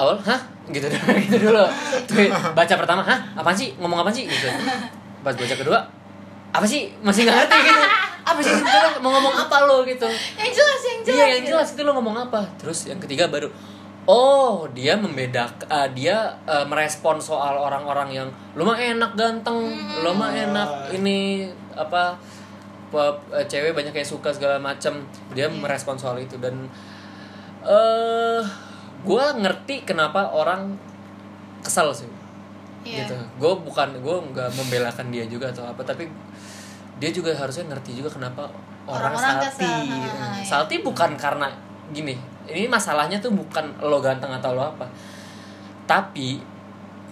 awal 0.00 0.16
hah? 0.25 0.40
Gitu 0.73 0.87
dulu 0.88 1.12
gitu 1.28 1.37
dulu. 1.50 1.64
Tweet 2.09 2.33
baca 2.33 2.75
pertama 2.75 3.02
hah? 3.04 3.19
Apa 3.37 3.52
sih? 3.52 3.76
Ngomong 3.76 4.00
apa 4.00 4.11
sih? 4.11 4.25
Gitu. 4.25 4.49
Pas 5.21 5.37
baca 5.37 5.54
kedua 5.57 5.80
apa 6.50 6.66
sih? 6.66 6.90
Masih 7.04 7.28
nggak 7.28 7.37
ngerti 7.47 7.59
gitu. 7.62 7.83
Apa 8.21 8.40
sih? 8.42 8.54
Itu 8.54 8.78
lo 8.80 8.90
mau 9.04 9.11
ngomong 9.19 9.35
apa 9.37 9.57
lo? 9.69 9.87
Gitu. 9.87 10.09
Yang 10.35 10.52
jelas 10.59 10.80
yang 10.83 11.00
jelas 11.04 11.16
iya 11.16 11.26
yang 11.37 11.42
gitu. 11.45 11.50
jelas 11.54 11.69
itu 11.76 11.83
lo 11.87 11.92
ngomong 11.95 12.16
apa? 12.30 12.40
Terus 12.59 12.88
yang 12.90 12.99
ketiga 12.99 13.30
baru 13.30 13.52
oh 14.11 14.66
dia 14.73 14.97
membedak 14.97 15.69
ah, 15.71 15.87
dia 15.87 16.35
eh, 16.49 16.64
merespon 16.66 17.21
soal 17.23 17.54
orang-orang 17.61 18.09
yang 18.11 18.28
lo 18.57 18.66
mah 18.66 18.78
enak 18.78 19.14
ganteng. 19.14 19.71
Lo 20.02 20.16
mah 20.16 20.35
enak 20.35 20.90
ini 20.97 21.47
apa 21.76 22.19
eh, 22.97 23.47
cewek 23.47 23.76
banyak 23.76 23.95
yang 23.95 24.09
suka 24.09 24.35
segala 24.35 24.59
macam 24.59 25.04
dia 25.37 25.47
merespon 25.47 25.95
soal 25.95 26.19
itu 26.19 26.35
dan 26.42 26.66
eh 27.62 28.42
gue 29.00 29.25
ngerti 29.40 29.83
kenapa 29.83 30.28
orang 30.28 30.76
kesal 31.61 31.92
sih 31.92 32.09
Iya. 32.80 33.04
gitu 33.04 33.12
gue 33.37 33.52
bukan 33.61 33.92
gue 34.00 34.16
nggak 34.33 34.49
membelakan 34.57 35.12
dia 35.12 35.28
juga 35.28 35.52
atau 35.52 35.69
apa 35.69 35.85
tapi 35.85 36.09
dia 36.97 37.12
juga 37.12 37.33
harusnya 37.33 37.69
ngerti 37.69 37.92
juga 37.92 38.09
kenapa 38.09 38.49
orang, 38.88 39.12
Orang-orang 39.12 39.37
salty 39.37 39.47
kesal, 39.52 39.80
Hmm. 39.85 40.00
ha, 40.00 40.26
ha, 40.33 40.40
salty 40.40 40.76
bukan 40.80 41.11
karena 41.14 41.49
gini 41.92 42.16
ini 42.49 42.64
masalahnya 42.66 43.21
tuh 43.21 43.37
bukan 43.37 43.76
lo 43.85 44.00
ganteng 44.00 44.33
atau 44.33 44.57
lo 44.57 44.64
apa 44.66 44.88
tapi 45.85 46.40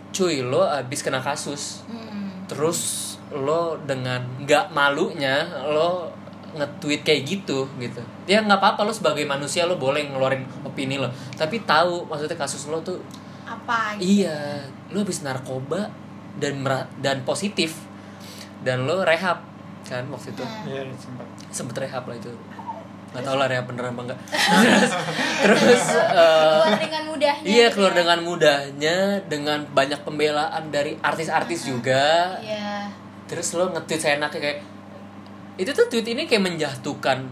cuy 0.09 0.40
lo 0.40 0.64
abis 0.64 1.04
kena 1.04 1.21
kasus 1.21 1.85
Hmm. 1.85 2.49
terus 2.49 3.04
lo 3.28 3.76
dengan 3.85 4.25
nggak 4.40 4.73
malunya 4.73 5.45
lo 5.68 6.09
nge-tweet 6.57 7.02
kayak 7.05 7.23
gitu 7.28 7.69
gitu. 7.76 8.00
Ya 8.25 8.40
nggak 8.40 8.61
apa-apa 8.61 8.88
lo 8.88 8.93
sebagai 8.93 9.25
manusia 9.28 9.69
lo 9.69 9.76
boleh 9.76 10.09
ngeluarin 10.09 10.45
opini 10.64 10.97
lo. 10.97 11.12
Tapi 11.37 11.64
tahu 11.69 12.09
maksudnya 12.09 12.38
kasus 12.38 12.64
lo 12.71 12.81
tuh 12.81 13.00
apa 13.49 13.97
gitu. 14.00 14.25
Iya, 14.25 14.64
lu 14.93 15.05
habis 15.05 15.21
narkoba 15.21 15.93
dan 16.38 16.62
dan 17.00 17.25
positif 17.25 17.76
dan 18.64 18.85
lo 18.88 19.05
rehab 19.05 19.45
kan 19.85 20.05
waktu 20.12 20.33
itu. 20.33 20.45
Iya 20.69 20.88
sempat. 20.97 21.26
Sempet 21.52 21.76
rehab 21.85 22.05
lah 22.09 22.17
itu. 22.17 22.33
Nggak 23.09 23.25
tahu 23.25 23.37
lah 23.40 23.47
rehab 23.49 23.64
bener 23.73 23.88
apa 23.88 24.00
enggak 24.05 24.21
terus 24.28 24.93
terus 25.49 25.85
eh, 25.97 26.61
keluar 26.61 26.76
dengan 26.76 27.02
mudahnya 27.09 27.49
iya 27.49 27.67
gitu 27.73 27.75
keluar 27.81 27.93
ya. 27.93 27.99
dengan 28.05 28.19
mudahnya 28.21 28.97
dengan 29.25 29.59
banyak 29.73 30.00
pembelaan 30.05 30.64
dari 30.69 30.93
artis-artis 31.00 31.64
juga. 31.64 32.37
Iya. 32.45 32.93
Terus 33.28 33.49
lo 33.57 33.73
nge-tweet 33.73 34.00
seenaknya 34.00 34.40
kayak 34.40 34.61
itu 35.59 35.69
tuh 35.69 35.87
tweet 35.88 36.07
ini 36.09 36.25
kayak 36.25 36.43
menjatuhkan 36.45 37.27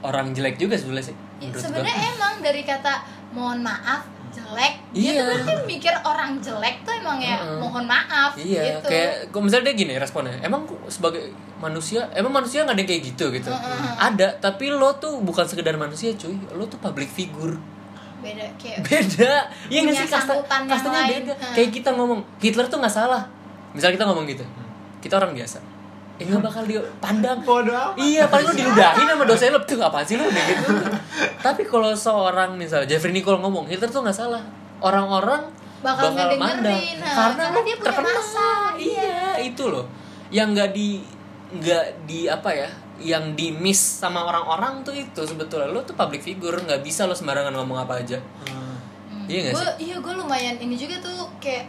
orang 0.00 0.30
jelek 0.30 0.56
juga 0.56 0.74
sebenarnya 0.74 1.10
sih 1.10 1.16
Ya, 1.38 1.50
gua. 1.50 1.58
sebenarnya 1.60 1.96
emang 2.08 2.34
dari 2.38 2.62
kata 2.62 3.02
mohon 3.30 3.58
maaf 3.60 4.06
jelek 4.30 4.74
dia 4.90 5.12
Iya. 5.12 5.22
tuh 5.26 5.36
pasti 5.44 5.54
mikir 5.68 5.94
orang 6.00 6.38
jelek 6.38 6.76
tuh 6.80 6.94
emang 6.94 7.18
ya 7.18 7.34
Heeh. 7.36 7.58
mohon 7.58 7.82
maaf 7.82 8.32
Iya, 8.32 8.62
gitu 8.78 8.86
kayak 8.86 9.12
kok 9.28 9.40
misalnya 9.40 9.64
dia 9.66 9.76
gini 9.76 9.92
responnya. 9.94 10.32
Emang 10.38 10.62
sebagai 10.86 11.28
manusia, 11.58 12.06
emang 12.12 12.32
manusia 12.32 12.62
nggak 12.62 12.72
ada 12.72 12.80
yang 12.80 12.90
kayak 12.90 13.02
gitu 13.04 13.24
gitu. 13.30 13.50
Ada, 13.92 14.38
tapi 14.38 14.70
lo 14.70 14.94
tuh 14.96 15.20
bukan 15.20 15.44
sekedar 15.44 15.74
manusia, 15.74 16.10
cuy. 16.12 16.32
Lo 16.50 16.64
tuh 16.64 16.78
public 16.78 17.06
figure. 17.08 17.58
beda 18.18 18.46
kayak 18.54 18.78
Beda. 18.82 19.34
Iya 19.66 19.78
nggak 19.82 19.96
sih 19.96 20.06
kasta 20.06 20.32
kastanya 20.46 21.00
lain. 21.02 21.26
beda. 21.26 21.34
Hmm. 21.34 21.52
Kayak 21.52 21.70
kita 21.74 21.90
ngomong 21.90 22.20
Hitler 22.38 22.66
tuh 22.66 22.78
nggak 22.78 22.94
salah. 22.94 23.22
Misal 23.72 23.90
kita 23.90 24.06
ngomong 24.06 24.24
gitu. 24.24 24.46
Kita 24.98 25.18
orang 25.18 25.34
biasa. 25.34 25.58
Eh 26.20 26.28
nggak 26.28 26.42
bakal 26.44 26.62
dia 26.68 26.80
pandang. 27.00 27.40
bodoh 27.42 27.72
amat 27.72 27.96
Iya, 27.96 28.28
paling 28.28 28.52
lu 28.52 28.54
diludahin 28.54 29.06
sama 29.08 29.24
dosen 29.24 29.48
lu 29.50 29.60
tuh 29.64 29.80
apaan 29.80 30.04
sih 30.04 30.16
lu 30.20 30.24
udah 30.28 30.44
gitu. 30.44 30.68
Tapi 31.46 31.62
kalau 31.64 31.90
seorang 31.92 32.54
misalnya 32.54 32.86
Jeffrey 32.86 33.10
Nicole 33.10 33.40
ngomong 33.40 33.66
Hitler 33.66 33.88
tuh 33.88 34.04
nggak 34.04 34.14
salah. 34.14 34.42
Orang-orang 34.78 35.48
Bakal 35.82 36.14
ngedengerin, 36.14 36.38
mandang. 36.38 36.78
nah, 37.02 37.10
karena, 37.10 37.42
karena 37.42 37.44
lu 37.50 37.60
dia 37.66 37.74
punya 37.74 37.86
terkenal. 37.90 38.14
masa, 38.14 38.48
Iya, 38.78 39.18
itu 39.42 39.64
loh. 39.66 39.84
Yang 40.30 40.48
nggak 40.54 40.70
di 40.70 40.88
nggak 41.52 41.84
di 42.06 42.18
apa 42.30 42.50
ya? 42.54 42.68
Yang 43.02 43.24
di 43.34 43.46
miss 43.50 43.80
sama 43.98 44.22
orang-orang 44.22 44.86
tuh 44.86 44.94
itu 44.94 45.20
sebetulnya 45.26 45.66
lu 45.66 45.82
tuh 45.82 45.98
public 45.98 46.22
figure 46.22 46.54
nggak 46.54 46.86
bisa 46.86 47.02
lo 47.02 47.18
sembarangan 47.18 47.50
ngomong 47.50 47.82
apa 47.82 47.98
aja. 47.98 48.22
Hmm. 48.46 48.78
Iya 49.26 49.38
nggak 49.50 49.54
gue 49.54 49.64
sih? 49.64 49.74
iya 49.90 49.96
gue 49.98 50.14
lumayan 50.14 50.56
ini 50.58 50.74
juga 50.74 50.98
tuh 50.98 51.26
kayak 51.38 51.66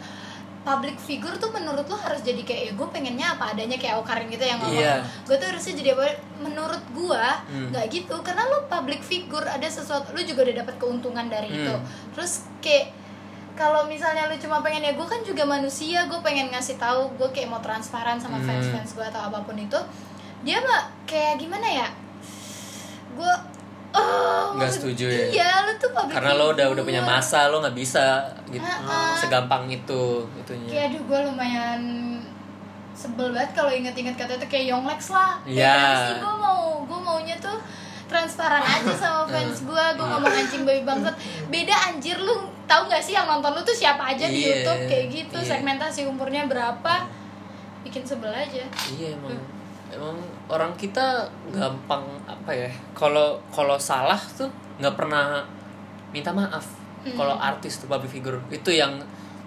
public 0.64 0.96
figure 0.96 1.36
tuh 1.36 1.48
menurut 1.48 1.84
lo 1.84 1.94
harus 1.94 2.20
jadi 2.20 2.40
kayak 2.40 2.62
ya 2.62 2.72
gue 2.72 2.88
pengennya 2.88 3.36
apa 3.36 3.52
adanya 3.52 3.76
kayak 3.76 4.00
Okarin 4.00 4.26
gitu 4.26 4.40
yang 4.42 4.56
ngomong 4.58 4.80
Iya. 4.80 5.04
gue 5.22 5.36
tuh 5.36 5.46
harusnya 5.46 5.74
jadi 5.76 5.90
apa 5.92 6.04
menurut 6.40 6.82
gue 6.90 7.24
Hmm. 7.44 7.68
nggak 7.68 7.84
gitu 7.90 8.16
karena 8.20 8.42
lo 8.46 8.64
public 8.66 9.00
figure 9.00 9.44
ada 9.44 9.68
sesuatu 9.68 10.10
lo 10.10 10.20
juga 10.20 10.40
udah 10.42 10.56
dapat 10.58 10.74
keuntungan 10.74 11.26
dari 11.26 11.46
Hmm. 11.46 11.58
itu 11.60 11.74
terus 12.10 12.32
kayak 12.58 12.96
kalau 13.54 13.84
misalnya 13.84 14.26
lu 14.26 14.34
cuma 14.36 14.58
pengen 14.58 14.82
ya 14.82 14.92
gue 14.92 15.04
kan 15.04 15.20
juga 15.20 15.44
manusia 15.44 16.04
gue 16.04 16.20
pengen 16.20 16.48
ngasih 16.48 16.74
tahu 16.74 17.12
gue 17.14 17.28
kayak 17.30 17.46
mau 17.46 17.60
transparan 17.60 18.16
sama 18.16 18.36
Hmm. 18.36 18.48
fans 18.48 18.66
fans 18.66 18.90
gue 18.92 19.04
atau 19.04 19.20
apa 19.22 19.38
pun 19.40 19.54
itu 19.54 19.76
dia 20.40 20.58
mah 20.58 20.88
kayak 21.04 21.38
gimana 21.38 21.68
ya 21.68 21.88
gue 23.14 23.32
oh 23.94 24.54
Nggak 24.54 24.70
setuju 24.70 25.06
ya? 25.06 25.26
iya 25.32 25.48
lu 25.62 25.72
tuh 25.76 25.90
public 25.90 26.12
Karena 26.12 26.30
lo 26.32 26.50
udah 26.50 26.66
udah 26.68 26.82
punya 26.82 27.02
masa, 27.02 27.46
lo 27.46 27.58
nggak 27.58 27.74
bisa 27.74 28.22
gitu. 28.46 28.62
Ah. 28.62 29.14
Segampang 29.14 29.66
itu 29.66 30.02
itunya. 30.36 30.68
kayak 30.68 30.84
aduh 30.90 31.02
gue 31.04 31.18
lumayan 31.24 31.80
sebel 32.92 33.30
banget 33.30 33.50
kalau 33.52 33.68
inget-inget 33.68 34.14
kata 34.14 34.36
itu 34.36 34.46
kayak 34.48 34.66
Yonglex 34.70 35.10
lah 35.10 35.38
Iya. 35.42 35.74
Sih 36.08 36.18
gue 36.20 36.34
mau 36.36 36.58
gue 36.80 37.00
maunya 37.00 37.34
tuh 37.38 37.58
transparan 38.04 38.62
aja 38.62 38.92
sama 38.92 39.22
fans 39.32 39.58
gue 39.60 39.84
gue 39.92 40.06
ngomong 40.06 40.30
anjing 40.30 40.62
babi 40.62 40.82
bangsat 40.82 41.14
beda 41.48 41.74
anjir 41.88 42.14
lu 42.16 42.34
tahu 42.64 42.86
nggak 42.86 43.02
sih 43.02 43.12
yang 43.12 43.26
nonton 43.26 43.50
lu 43.50 43.60
tuh 43.60 43.74
siapa 43.74 44.14
aja 44.14 44.24
di 44.24 44.38
Iya, 44.38 44.62
YouTube 44.62 44.82
kayak 44.86 45.06
gitu 45.10 45.36
iya. 45.36 45.48
segmentasi 45.50 46.06
umurnya 46.06 46.46
berapa 46.46 47.10
bikin 47.82 48.00
sebel 48.02 48.30
aja 48.30 48.62
Iya 48.88 49.18
emang 49.18 49.34
emang 49.94 50.18
orang 50.46 50.72
kita 50.74 51.22
gampang 51.48 52.02
apa 52.24 52.50
ya 52.50 52.70
kalau 52.92 53.38
kalau 53.48 53.74
salah 53.74 54.18
tuh 54.30 54.46
nggak 54.76 54.94
pernah 54.94 55.42
minta 56.10 56.30
maaf 56.30 56.82
Hmm. 57.04 57.12
kalau 57.14 57.36
artis 57.36 57.76
tuh 57.76 57.86
public 57.86 58.08
figure. 58.10 58.40
Itu 58.48 58.72
yang 58.72 58.96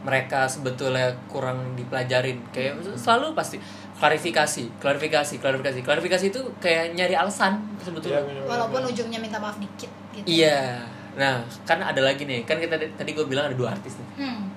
mereka 0.06 0.46
sebetulnya 0.46 1.10
kurang 1.26 1.74
dipelajarin. 1.74 2.38
Kayak 2.54 2.86
selalu 2.94 3.34
pasti 3.34 3.58
klarifikasi 3.98 4.78
klarifikasi 4.78 5.42
klarifikasi. 5.42 5.82
Klarifikasi 5.82 6.26
itu 6.30 6.38
kayak 6.62 6.94
nyari 6.94 7.18
alasan 7.18 7.58
Iya, 7.58 7.82
sebetulnya 7.82 8.22
bener-bener. 8.22 8.46
walaupun 8.46 8.82
ujungnya 8.86 9.18
minta 9.18 9.42
maaf 9.42 9.58
dikit 9.58 9.90
gitu. 10.14 10.22
Iya. 10.30 10.86
Nah 11.18 11.42
kan 11.66 11.82
ada 11.82 11.98
lagi 11.98 12.30
nih. 12.30 12.46
Kan 12.46 12.62
kita 12.62 12.78
tadi 12.78 13.10
gue 13.12 13.26
bilang 13.26 13.50
ada 13.50 13.58
dua 13.58 13.74
artis 13.74 13.98
nih. 13.98 14.10
Hmm. 14.22 14.54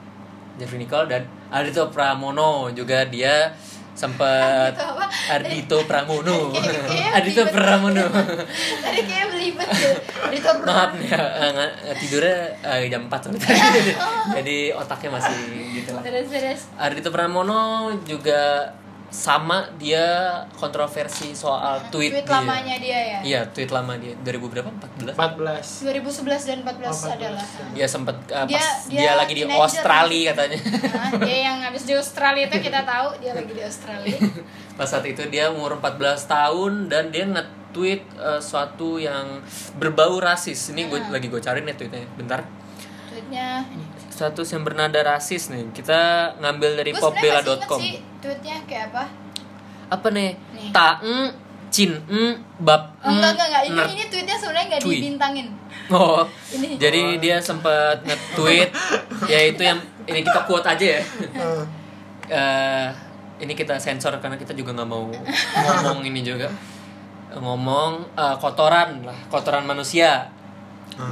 Jeffrey 0.61 0.77
Nicole 0.77 1.09
dan 1.09 1.25
Ardito 1.49 1.89
Pramono. 1.89 2.69
Juga 2.69 3.09
dia 3.09 3.49
apa? 4.01 4.33
Ardito 5.31 5.85
Pramono 5.85 6.51
Ardito. 7.17 7.43
Pramono 7.49 8.05
tadi 8.81 9.01
kayak 9.05 9.27
belibet 9.31 9.69
tuh. 9.69 9.95
Ardhito 10.27 10.51
Pra- 10.61 10.67
maaf 10.75 10.91
nih 10.97 11.09
eh, 11.13 11.95
tidurnya 11.99 12.37
eh, 12.63 12.89
jam 12.89 13.03
4 13.07 13.21
soalnya 13.21 13.41
tadi. 13.45 13.93
jadi 14.41 14.59
otaknya 14.73 15.11
masih 15.21 15.37
gitu 15.77 15.91
lah. 15.95 16.03
Ardito 16.79 17.09
Pramono 17.11 17.93
juga 18.05 18.73
sama 19.11 19.67
dia 19.75 20.07
kontroversi 20.55 21.35
soal 21.35 21.83
tweet, 21.91 22.15
tweet 22.15 22.23
dia. 22.23 22.31
lamanya 22.33 22.77
dia 22.79 22.99
ya? 23.01 23.19
Iya 23.21 23.41
tweet 23.51 23.69
lama 23.69 23.95
dia. 23.95 24.15
2000 24.17 24.39
berapa? 24.49 24.71
14 24.71 25.19
14 25.19 26.23
2011 26.23 26.47
dan 26.47 26.59
14 26.63 26.79
Oh, 26.87 27.11
14. 27.11 27.19
adalah. 27.19 27.45
Dia 27.71 27.87
sempet 27.87 28.17
eh, 28.25 28.47
Dia- 28.47 28.55
pas 28.55 28.69
dia, 28.87 29.01
dia 29.01 29.13
lagi 29.15 29.33
di 29.33 29.43
teenager. 29.43 29.61
Australia 29.61 30.31
katanya. 30.31 30.59
Nah, 30.63 31.11
dia 31.21 31.39
yang 31.45 31.59
habis 31.61 31.83
di 31.83 31.93
Australia 31.93 32.45
itu 32.47 32.59
kita 32.61 32.81
tahu 32.83 33.09
dia 33.19 33.33
lagi 33.33 33.51
di 33.51 33.61
Australia. 33.61 34.19
pas 34.79 34.87
saat 34.87 35.05
itu 35.05 35.23
dia 35.27 35.51
umur 35.51 35.75
14 35.77 35.99
tahun 36.25 36.73
dan 36.87 37.11
dia 37.11 37.27
nge-tweet 37.27 38.03
eh, 38.17 38.41
suatu 38.41 38.97
yang 38.97 39.43
berbau 39.75 40.17
rasis. 40.17 40.71
Ini 40.71 40.87
gue 40.87 41.03
lagi 41.09 41.27
gue 41.27 41.39
cari 41.39 41.61
nih 41.61 41.75
tweetnya. 41.75 42.07
Bentar. 42.15 42.47
Tweetnya 43.07 43.67
ini. 43.69 43.90
Status 44.21 44.53
yang 44.53 44.63
bernada 44.63 45.01
rasis 45.01 45.49
nih 45.49 45.73
kita 45.73 45.97
ngambil 46.39 46.77
dari 46.77 46.93
popbella.com 46.93 47.81
tweetnya 48.21 48.61
kayak 48.65 48.93
apa? 48.93 49.05
apa 49.89 50.07
nih 50.11 50.37
Nih. 50.53 50.69
taeng 50.71 51.33
cin 51.71 51.97
eng 52.05 52.37
bab 52.59 52.93
Oh, 53.01 53.09
enggak 53.09 53.33
enggak 53.33 53.49
enggak. 53.49 53.63
Ini 53.65 53.81
ini 53.91 54.05
tweetnya 54.07 54.37
sebenarnya 54.37 54.67
enggak 54.69 54.83
Cuy. 54.83 54.95
dibintangin. 54.99 55.47
oh 55.89 56.23
Ini. 56.53 56.69
jadi 56.77 57.01
dia 57.17 57.37
sempat 57.39 58.05
nge-tweet 58.05 58.71
yaitu 59.27 59.63
yang 59.63 59.79
ini 60.05 60.21
kita 60.21 60.45
quote 60.45 60.69
aja 60.69 60.87
ya 60.99 61.03
Hmm. 61.33 61.65
Eh, 62.31 62.89
ini 63.41 63.59
kita 63.59 63.75
sensor 63.75 64.15
karena 64.19 64.39
kita 64.39 64.55
juga 64.55 64.71
nggak 64.71 64.87
mau 64.87 65.11
ngomong 65.11 65.99
ini 66.05 66.23
juga 66.23 66.47
ngomong 67.33 68.07
eh, 68.15 68.37
kotoran 68.39 69.03
lah 69.03 69.19
kotoran 69.27 69.65
manusia 69.65 70.31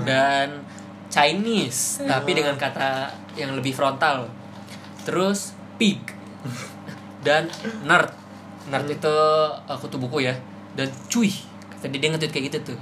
dan 0.05 0.63
Chinese 1.09 2.05
tapi 2.05 2.37
dengan 2.37 2.55
kata 2.61 3.09
yang 3.35 3.57
lebih 3.57 3.73
frontal. 3.73 4.29
Terus 5.09 5.57
pig. 5.81 6.01
Dan 7.25 7.49
nerd. 7.85 8.13
Nerd 8.69 8.87
itu 8.93 9.17
uh, 9.65 9.79
kutu 9.81 9.97
buku 9.97 10.29
ya. 10.29 10.37
Dan 10.77 10.93
cuy 11.09 11.33
kata 11.79 11.95
dia, 11.95 12.11
nge-tweet 12.11 12.33
kayak 12.33 12.47
gitu 12.53 12.75
tuh. 12.75 12.79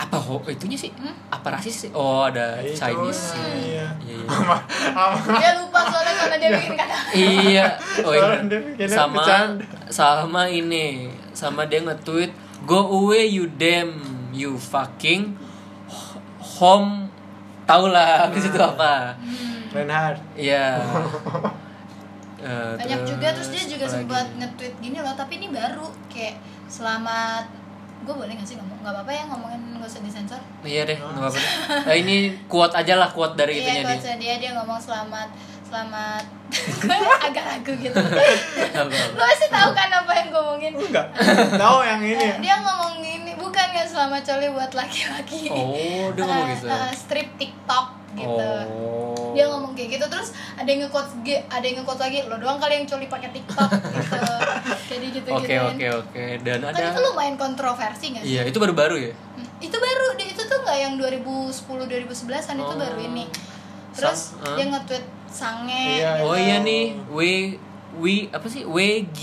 Apa 0.00 0.18
ho 0.18 0.42
itunya 0.50 0.74
sih? 0.74 0.90
Apa 1.30 1.54
rasis 1.54 1.86
sih? 1.86 1.90
Oh 1.94 2.26
ada 2.26 2.58
Itu, 2.58 2.74
Chinese 2.74 3.38
iya. 3.38 3.86
iya, 4.02 4.18
iya. 4.18 4.26
Sama, 4.26 4.56
sama. 4.66 5.36
dia 5.38 5.50
lupa 5.62 5.80
soalnya 5.86 6.14
karena 6.18 6.36
dia 6.36 6.50
bikin 6.58 6.74
kata. 6.74 6.96
Iya. 7.14 7.66
Oh 8.08 8.12
iya. 8.12 8.86
sama 8.90 9.22
sama 9.86 10.42
ini. 10.50 11.06
Sama 11.32 11.70
dia 11.70 11.80
nge-tweet 11.86 12.34
go 12.66 12.82
away 12.90 13.30
you 13.30 13.46
damn 13.58 14.02
you 14.34 14.58
fucking 14.58 15.38
home 16.62 17.10
tau 17.66 17.90
lah 17.90 18.30
di 18.30 18.38
situ 18.44 18.58
apa? 18.62 19.18
Reinhard. 19.74 20.22
iya. 20.38 20.78
Eh, 22.42 22.74
banyak 22.74 23.06
juga 23.06 23.30
terus 23.30 23.54
dia 23.54 23.62
juga 23.70 23.86
sempat 23.86 24.26
nge-tweet 24.34 24.74
gini 24.82 24.98
loh 24.98 25.14
tapi 25.14 25.38
ini 25.38 25.46
baru 25.54 25.86
kayak 26.10 26.42
selamat. 26.66 27.46
Gue 28.02 28.18
boleh 28.18 28.34
gak 28.34 28.42
sih 28.42 28.58
ngomong? 28.58 28.82
Nggak 28.82 28.98
apa-apa 28.98 29.12
ya 29.14 29.22
ngomongin 29.30 29.78
gak 29.78 29.86
usah 29.86 30.02
disensor. 30.02 30.42
Iya 30.66 30.82
deh 30.90 30.98
nggak 30.98 31.22
apa-apa. 31.22 31.38
Eh, 31.94 31.96
ini 32.02 32.34
quote 32.50 32.74
aja 32.74 32.98
lah 32.98 33.14
quote 33.14 33.38
dari 33.38 33.62
itunya 33.62 33.78
iya 33.78 33.82
dia. 33.86 33.94
quotesnya 33.94 34.16
dia 34.18 34.34
dia 34.42 34.50
ngomong 34.58 34.74
selamat 34.74 35.30
selamat. 35.72 36.24
Agak 37.26 37.44
ragu 37.48 37.72
gitu. 37.74 37.96
Lo 39.16 39.22
pasti 39.24 39.48
tahu 39.48 39.70
kan 39.72 39.88
apa 39.88 40.12
yang 40.12 40.28
gue 40.28 40.36
ngomongin 40.36 40.72
Enggak. 40.76 41.06
Tahu 41.56 41.78
yang 41.80 42.00
ini. 42.04 42.28
Dia 42.44 42.60
ngomong 42.60 43.00
gini 43.00 43.32
bukan 43.32 43.66
ya 43.72 43.84
selamat 43.84 44.20
coli 44.22 44.52
buat 44.52 44.68
laki-laki. 44.70 45.48
Oh 45.48 46.12
dia 46.12 46.22
ngomong 46.22 46.48
gitu. 46.54 46.66
Eh, 46.68 46.92
strip 46.92 47.28
tiktok 47.36 47.86
gitu. 48.12 48.48
Oh. 48.68 49.32
Dia 49.32 49.48
ngomong 49.48 49.72
kayak 49.72 49.96
gitu 49.96 50.06
terus 50.06 50.36
ada 50.52 50.68
yang 50.68 50.84
nge-quote 50.84 51.24
ge- 51.24 51.40
ada 51.48 51.64
yang 51.64 51.80
nge-quote 51.80 52.02
lagi 52.04 52.18
lo 52.22 52.36
doang 52.36 52.60
kali 52.60 52.76
yang 52.76 52.86
coli 52.86 53.08
pakai 53.08 53.32
tiktok 53.32 53.70
gitu. 53.72 54.20
Jadi 54.92 55.06
gitu 55.10 55.28
oke 55.32 55.48
gitu 55.48 55.64
oke 55.64 55.86
oke. 56.04 56.24
Dan 56.44 56.58
kan 56.60 56.76
ada 56.76 56.92
itu 56.92 57.00
lumayan 57.02 57.36
kontroversi 57.40 58.12
gak 58.12 58.20
sih? 58.20 58.28
iya 58.30 58.44
itu 58.44 58.60
baru-baru 58.60 58.96
ya? 59.00 59.12
Hmm, 59.16 59.48
itu 59.58 59.72
baru 59.72 60.06
itu 60.20 60.42
tuh 60.42 60.58
nggak 60.60 60.76
yang 60.78 60.94
2010 61.00 61.48
2011an 61.64 62.54
itu 62.54 62.68
Oh. 62.68 62.76
baru 62.76 62.98
ini 63.00 63.24
terus 63.92 64.34
Sang- 64.34 64.56
dia 64.56 64.64
nge-tweet 64.66 65.04
sange 65.26 65.84
Iya, 65.96 66.10
gitu. 66.16 66.24
oh 66.24 66.36
iya 66.36 66.56
nih 66.60 66.84
w 67.06 67.18
w 67.94 68.04
apa 68.28 68.46
sih? 68.46 68.64
W 68.64 68.76
g 69.10 69.20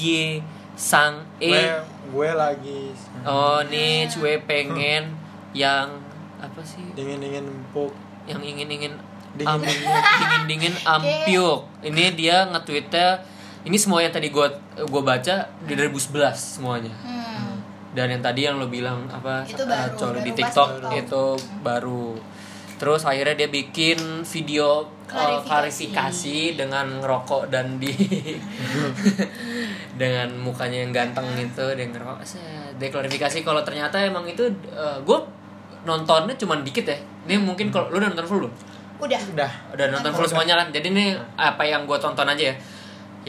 sang 0.73 1.21
e. 1.37 1.49
Gue, 1.49 1.65
gue 2.09 2.29
lagi. 2.31 2.81
Oh 3.21 3.59
nih 3.63 4.07
cuy 4.07 4.37
pengen 4.43 5.13
yang 5.51 5.89
apa 6.37 6.61
sih? 6.61 6.85
Dingin-dingin 6.93 7.43
empuk. 7.43 7.91
yang 8.23 8.39
ingin-ingin 8.39 8.93
Dingin- 9.31 9.45
am- 9.47 9.61
dingin-dingin 9.61 10.73
ampiuk. 10.95 11.65
Ini 11.81 12.13
dia 12.13 12.45
nge-tweetnya 12.47 13.21
ini 13.61 13.75
semua 13.75 13.99
yang 13.99 14.09
tadi 14.09 14.29
gua 14.29 14.49
gua 14.85 15.01
baca 15.03 15.35
di 15.61 15.73
2011 15.73 16.33
semuanya. 16.57 16.93
Hmm. 16.95 17.27
dan 17.89 18.05
yang 18.07 18.21
tadi 18.21 18.45
yang 18.45 18.55
lo 18.55 18.69
bilang 18.69 19.09
apa 19.09 19.41
Itu 19.43 19.65
baru, 19.65 19.89
di 19.89 19.97
baru 19.97 20.17
pas 20.21 20.37
TikTok 20.37 20.69
TikTok. 20.71 20.91
itu 20.95 21.23
baru 21.59 22.03
terus 22.79 23.03
akhirnya 23.03 23.35
dia 23.35 23.49
bikin 23.51 24.23
video 24.23 24.87
eh, 24.87 25.11
Klarifikasi. 25.11 25.45
klarifikasi 25.45 26.37
dengan 26.55 27.03
ngerokok 27.03 27.51
dan 27.51 27.75
di 27.75 27.91
dengan 30.01 30.31
mukanya 30.39 30.87
yang 30.87 30.95
ganteng 30.95 31.27
itu 31.35 31.65
dia 31.75 31.85
ngerokok 31.91 32.23
dia 32.79 32.87
klarifikasi 32.87 33.43
kalau 33.43 33.61
ternyata 33.67 33.99
emang 33.99 34.23
itu 34.23 34.47
gue 35.03 35.19
nontonnya 35.83 36.35
cuman 36.35 36.65
dikit 36.65 36.85
ya. 36.87 36.97
Ini 37.29 37.39
mungkin 37.39 37.69
kalau 37.69 37.91
lu 37.93 38.01
udah 38.01 38.09
nonton 38.11 38.27
full 38.27 38.39
belum? 38.43 38.53
Udah. 38.99 39.21
Udah. 39.31 39.51
udah 39.75 39.85
nonton 39.95 40.11
full 40.11 40.27
semuanya 40.27 40.59
kan 40.59 40.67
jadi 40.75 40.87
ini 40.91 41.15
apa 41.39 41.63
yang 41.63 41.87
gue 41.87 41.97
tonton 41.99 42.27
aja 42.27 42.43
ya. 42.51 42.55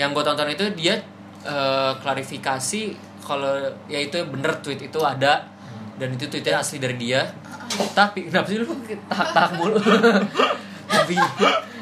Yang 0.07 0.11
gue 0.19 0.25
tonton 0.27 0.49
itu 0.51 0.65
dia 0.75 0.95
eh, 1.47 1.93
klarifikasi 2.01 2.83
kalau 3.23 3.55
ya 3.87 3.99
itu 4.01 4.19
bener 4.27 4.59
tweet 4.59 4.91
itu 4.91 4.99
ada. 5.03 5.47
Dan 6.01 6.17
itu 6.17 6.33
tweetnya 6.33 6.65
asli 6.65 6.81
dari 6.81 6.97
dia 6.97 7.29
tapi 7.95 8.27
kenapa 8.29 8.47
sih 8.51 8.59
lu 8.61 8.67
tahak 9.11 9.29
tahak 9.35 9.51
mulu 9.59 9.79
tapi 10.95 11.15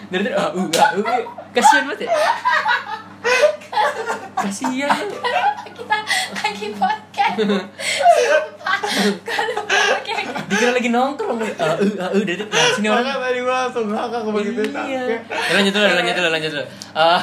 dari 0.08 0.24
tadi 0.24 0.32
ah 0.32 0.52
uh, 0.52 0.68
ah, 0.78 0.90
uh, 0.96 1.22
kasihan 1.52 1.84
banget 1.88 2.08
ya 2.08 2.10
kasihan 4.38 4.88
lu. 4.88 5.18
kita 5.74 5.96
lagi 6.48 6.66
podcast. 6.74 7.36
Gua 9.26 9.98
gitu. 10.06 10.32
dikira 10.48 10.70
lagi 10.72 10.90
nongkrong 10.90 11.38
ah 11.38 11.76
uh, 11.76 11.76
ah 12.00 12.08
uh, 12.14 12.22
dari 12.24 12.44
tadi 12.46 12.70
sini 12.78 12.88
orang 12.88 13.18
tadi 13.20 13.38
gue 13.42 13.52
langsung 13.52 13.86
ngakak 13.92 14.20
begitu 14.32 14.60
Iya. 14.72 15.02
Ya, 15.18 15.52
lanjut 15.58 15.72
dulu, 15.74 15.86
lanjut 15.92 16.14
dulu, 16.16 16.28
lanjut 16.32 16.50
dulu. 16.54 16.64
Eh, 16.98 17.20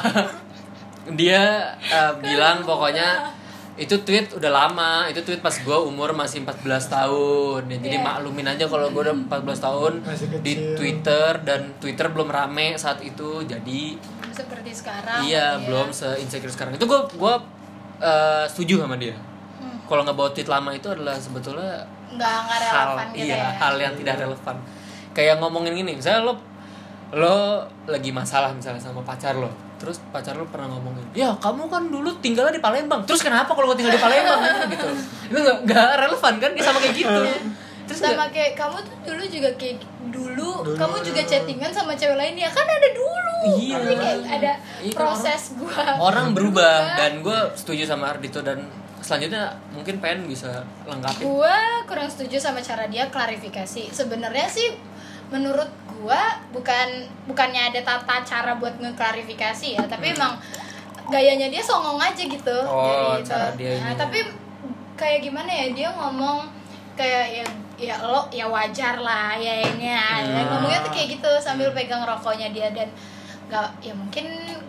dia 1.14 1.42
eh, 1.78 2.12
bilang 2.22 2.66
pokoknya 2.66 3.34
itu 3.76 3.92
tweet 4.02 4.32
udah 4.32 4.48
lama, 4.48 5.04
itu 5.06 5.20
tweet 5.20 5.44
pas 5.44 5.52
gue 5.52 5.78
umur 5.84 6.16
masih 6.16 6.40
14 6.40 6.88
tahun. 6.88 7.68
Ya, 7.68 7.76
jadi 7.76 7.96
Iya. 8.00 8.04
maklumin 8.04 8.48
aja 8.48 8.64
kalau 8.64 8.88
gue 8.88 9.02
udah 9.04 9.16
14 9.28 9.60
tahun 9.60 9.92
Masih 10.00 10.26
di. 10.40 10.52
Twitter 10.74 11.44
dan 11.44 11.76
Twitter 11.76 12.08
belum 12.08 12.28
rame 12.28 12.72
saat 12.74 13.04
itu. 13.04 13.44
Jadi 13.44 14.00
seperti 14.32 14.68
sekarang 14.68 15.24
iya 15.24 15.56
ya. 15.56 15.64
belum 15.64 15.92
se-insecure 15.92 16.48
sekarang. 16.48 16.72
Itu 16.76 16.84
gue 16.84 17.00
gua 17.16 17.36
eh, 17.96 18.44
setuju 18.48 18.84
sama 18.84 18.96
dia. 18.96 19.12
Hmm. 19.12 19.80
Kalau 19.84 20.04
nggak 20.04 20.16
bawa 20.16 20.30
tweet 20.32 20.48
lama 20.48 20.72
itu 20.72 20.88
adalah 20.88 21.16
sebetulnya 21.16 21.84
nggak 22.06 22.36
nggak 22.38 22.60
hal 22.62 22.88
relevan 22.88 23.06
gitu 23.12 23.24
iya 23.26 23.36
ya 23.36 23.48
hal 23.58 23.74
yang 23.76 23.94
tidak 23.98 24.16
relevan 24.22 24.56
kayak 25.10 25.36
ngomongin 25.42 25.74
gini 25.74 25.92
misalnya 25.98 26.22
lo 26.22 26.34
lo 27.12 27.36
lagi 27.84 28.14
masalah 28.14 28.54
misalnya 28.54 28.78
sama 28.78 29.02
pacar 29.02 29.34
lo 29.34 29.50
terus 29.76 30.00
pacar 30.08 30.32
lo 30.32 30.44
pernah 30.44 30.68
ngomongin 30.68 31.04
ya 31.12 31.36
kamu 31.36 31.68
kan 31.68 31.86
dulu 31.86 32.08
tinggalnya 32.18 32.50
di 32.50 32.60
Palembang 32.60 33.04
terus 33.04 33.20
kenapa 33.20 33.52
kalau 33.52 33.68
gue 33.68 33.76
tinggal 33.76 33.92
di 33.92 34.00
Palembang? 34.00 34.40
Gitu. 34.66 34.88
Itu 35.26 35.38
nggak 35.38 35.58
nggak 35.64 35.88
relevan 35.98 36.34
kan 36.36 36.50
sama 36.56 36.78
kayak 36.78 36.94
gitu. 36.94 37.22
Terus 37.84 37.98
sama 38.00 38.14
nggak- 38.18 38.32
kayak 38.32 38.52
kamu 38.54 38.76
tuh 38.80 38.94
dulu 39.04 39.22
juga 39.26 39.50
kayak 39.54 39.76
dulu, 40.06 40.50
Dulu. 40.64 40.74
kamu 40.74 40.96
juga 41.02 41.20
chattingan 41.22 41.70
sama 41.70 41.92
cewek 41.92 42.14
lain 42.14 42.34
ya 42.34 42.48
kan 42.48 42.64
ada 42.64 42.88
dulu. 42.90 43.38
Iya. 43.54 43.76
Tapi 43.76 43.94
kayak 43.94 44.18
ada 44.32 44.52
Iya, 44.80 44.90
kan 44.90 44.98
proses 44.98 45.42
gua. 45.54 45.82
orang 46.00 46.32
berubah 46.32 46.96
dan 46.96 47.20
gue 47.20 47.38
setuju 47.52 47.84
sama 47.84 48.10
Ardito 48.10 48.40
dan 48.40 48.64
selanjutnya 48.98 49.44
mungkin 49.70 50.00
pengen 50.00 50.26
bisa 50.26 50.50
lengkapin 50.82 51.22
gua 51.22 51.54
kurang 51.84 52.08
setuju 52.08 52.40
sama 52.40 52.58
cara 52.58 52.86
dia 52.86 53.06
klarifikasi. 53.06 53.86
Sebenarnya 53.88 54.48
sih 54.48 54.74
menurut 55.26 55.70
gua 55.98 56.20
bukan 56.50 56.88
bukannya 57.24 57.68
ada 57.68 57.80
tata 57.80 58.20
cara 58.22 58.52
buat 58.54 58.76
ngeklarifikasi 58.76 59.74
ya 59.74 59.82
tapi 59.84 60.12
emang 60.12 60.36
gayanya 61.06 61.46
dia 61.46 61.60
songong 61.60 61.96
aja 61.96 62.18
gitu 62.18 62.56
Hmm. 62.58 62.74
Oh, 62.74 63.14
Jadi 63.14 63.20
itu. 63.20 63.28
cara 63.28 63.48
dia 63.52 63.72
Nah, 63.78 63.94
tapi 63.94 64.18
kayak 64.94 65.20
gimana 65.22 65.46
ya 65.46 65.66
dia 65.70 65.88
ngomong 65.90 66.48
kayak 66.94 67.26
ya 67.30 67.44
ya 67.76 67.94
lo 68.00 68.24
ya 68.30 68.46
wajar 68.46 68.96
lah 68.96 69.36
ya 69.36 69.52
ini 69.62 69.84
ya. 69.86 70.24
Hmm. 70.24 70.48
ngomongnya 70.50 70.80
tuh 70.80 70.90
kayak 70.90 71.08
gitu 71.12 71.30
sambil 71.38 71.68
pegang 71.70 72.00
rokoknya 72.02 72.48
dia 72.48 72.68
dan 72.70 72.88
nggak 73.46 73.68
ya 73.78 73.92
mungkin 73.92 74.26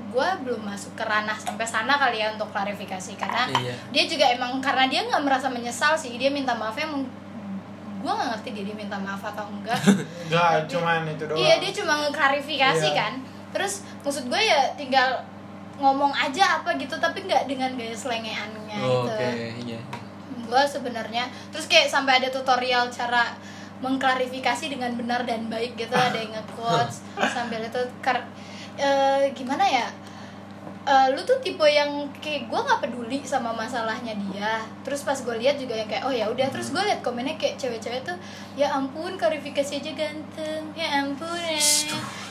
gue 0.08 0.28
belum 0.44 0.62
masuk 0.62 0.94
ke 0.94 1.02
ranah 1.02 1.34
sampai 1.34 1.63
sana 1.63 1.98
kali 1.98 2.20
ya 2.20 2.30
untuk 2.30 2.52
klarifikasi 2.52 3.16
karena 3.16 3.50
Iya. 3.50 3.74
dia 3.90 4.04
juga 4.06 4.26
emang 4.28 4.60
karena 4.60 4.86
dia 4.86 5.02
nggak 5.04 5.24
merasa 5.24 5.48
menyesal 5.48 5.96
sih 5.96 6.13
dia 6.13 6.30
minta 6.30 6.54
maafnya 6.54 6.86
gue 7.97 8.10
nggak 8.10 8.29
ngerti 8.31 8.49
dia, 8.51 8.63
dia 8.63 8.75
minta 8.75 8.95
maaf 8.95 9.21
atau 9.21 9.45
enggak. 9.47 9.77
Enggak, 10.27 10.67
cuman 10.67 11.05
itu 11.05 11.23
doang. 11.23 11.38
iya 11.38 11.57
dia 11.57 11.71
cuma 11.73 11.93
ngeklarifikasi 12.01 12.88
Iya. 12.88 12.95
kan. 12.95 13.13
Terus 13.49 13.73
maksud 14.01 14.25
gue 14.25 14.38
ya 14.39 14.73
tinggal 14.73 15.23
ngomong 15.77 16.10
aja 16.12 16.57
apa 16.57 16.73
gitu 16.75 16.95
tapi 16.95 17.21
nggak 17.21 17.45
dengan 17.45 17.69
gaya 17.73 17.93
selengeannya 17.93 18.77
Oh, 18.79 19.05
gitu. 19.05 19.13
Oke 19.13 19.29
iya. 19.63 19.79
Gue 20.43 20.63
sebenarnya 20.63 21.25
terus 21.49 21.65
kayak 21.65 21.86
sampai 21.86 22.17
ada 22.17 22.29
tutorial 22.29 22.88
cara 22.88 23.36
mengklarifikasi 23.77 24.67
dengan 24.67 24.89
benar 24.93 25.21
dan 25.21 25.45
baik 25.47 25.73
gitu 25.75 25.93
ada 25.93 26.13
yang 26.13 26.33
nge-quotes 26.36 27.05
sambil 27.27 27.62
itu 27.62 27.77
kar 27.99 28.25
eh, 28.73 29.29
gimana 29.31 29.62
ya 29.63 29.86
Eh, 30.88 31.08
lu 31.12 31.19
tuh 31.28 31.36
tipe 31.43 31.67
yang 31.67 32.08
kayak 32.23 32.47
gue 32.47 32.60
nggak 32.63 32.80
peduli 32.80 33.19
sama 33.28 33.52
masalahnya 33.52 34.15
dia. 34.32 34.63
Terus 34.88 35.04
pas 35.04 35.19
gue 35.19 35.36
lihat 35.36 35.60
juga 35.60 35.76
yang 35.76 35.84
kayak 35.91 36.08
oh 36.08 36.13
ya 36.15 36.32
udah. 36.32 36.47
Terus 36.47 36.71
gue 36.71 36.80
lihat 36.80 37.04
komennya 37.04 37.36
kayak 37.36 37.60
cewek-cewek 37.60 38.08
tuh 38.08 38.15
ya 38.56 38.71
ampun 38.71 39.19
klarifikasi 39.19 39.84
aja 39.84 39.91
ganteng. 39.91 40.63
Ya 40.80 41.04
ampun 41.04 41.28
ya, 41.43 41.60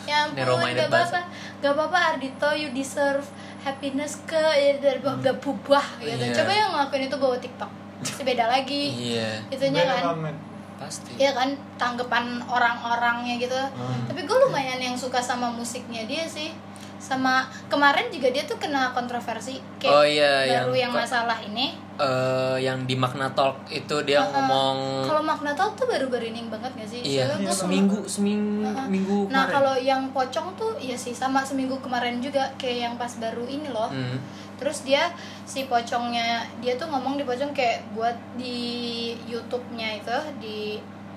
ya 0.09 0.16
ampun 0.25 0.73
gak 0.73 0.88
apa-apa. 0.88 1.21
Gak 1.61 1.73
apa-apa 1.77 1.99
Ardito 2.16 2.49
you 2.57 2.73
deserve 2.73 3.29
happiness 3.61 4.25
ke 4.25 4.40
ya 4.40 4.81
dari 4.81 5.05
gak 5.05 5.37
bubah 5.37 5.85
gitu. 6.01 6.16
Iya. 6.16 6.33
coba 6.40 6.53
yang 6.57 6.71
ngelakuin 6.73 7.05
itu 7.12 7.16
bawa 7.21 7.37
TikTok. 7.37 7.71
Pasti 8.01 8.23
beda 8.25 8.49
lagi. 8.49 8.83
Iya. 8.88 9.45
Itunya 9.53 9.85
Beda 9.85 10.01
kan. 10.01 10.33
pasti. 10.81 11.12
Iya 11.21 11.37
kan 11.37 11.53
tanggapan 11.77 12.40
orang-orangnya 12.49 13.37
gitu. 13.37 13.53
Hmm. 13.53 14.09
tapi 14.09 14.25
gue 14.25 14.38
lumayan 14.49 14.81
yang 14.81 14.97
suka 14.97 15.21
sama 15.21 15.53
musiknya 15.53 16.09
dia 16.09 16.25
sih 16.25 16.57
sama 16.97 17.45
kemarin 17.69 18.09
juga 18.09 18.33
dia 18.33 18.45
tuh 18.49 18.57
kena 18.57 18.91
kontroversi 18.97 19.61
kayak 19.77 19.93
Oh, 19.93 20.05
iya, 20.05 20.65
baru 20.65 20.73
yang 20.73 20.91
yang, 20.91 20.93
masalah 20.93 21.39
ini 21.45 21.87
Eh, 21.97 22.57
yang 22.61 22.85
di 22.85 22.93
Magna 22.93 23.33
Talk 23.33 23.65
itu 23.73 23.97
dia 24.05 24.21
Uh-uh. 24.21 24.29
ngomong 24.37 24.77
kalau 25.09 25.25
Magna 25.25 25.57
Talk 25.57 25.81
tuh 25.81 25.89
baru-baru 25.89 26.29
ini 26.29 26.45
banget 26.53 26.69
gak 26.77 26.89
sih 26.93 27.01
iya 27.01 27.25
gua 27.41 27.49
seminggu 27.49 28.05
seminggu 28.05 28.69
Uh-uh. 28.69 28.85
minggu 28.85 29.19
Nah 29.33 29.49
kalau 29.49 29.73
yang 29.81 30.13
pocong 30.13 30.53
tuh 30.61 30.77
iya 30.77 30.93
sih 30.93 31.17
sama 31.17 31.41
seminggu 31.41 31.81
kemarin 31.81 32.21
juga 32.21 32.53
kayak 32.61 32.79
yang 32.85 32.95
pas 33.01 33.09
baru 33.17 33.49
ini 33.49 33.73
loh. 33.73 33.89
Hmm. 33.89 34.21
Terus 34.61 34.85
dia 34.85 35.09
si 35.49 35.65
pocongnya 35.65 36.45
dia 36.61 36.77
tuh 36.77 36.85
ngomong 36.93 37.17
di 37.17 37.25
pocong 37.25 37.57
kayak 37.57 37.89
buat 37.97 38.17
di 38.37 39.17
YouTube-nya 39.25 39.97
itu 39.97 40.17
di 40.37 40.59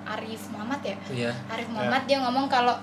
Arif 0.07 0.47
Muhammad 0.55 0.79
ya. 0.79 0.95
Iya. 1.11 1.31
Arif 1.51 1.67
Muhammad 1.75 2.07
dia 2.07 2.23
ngomong 2.23 2.47
kalau 2.47 2.79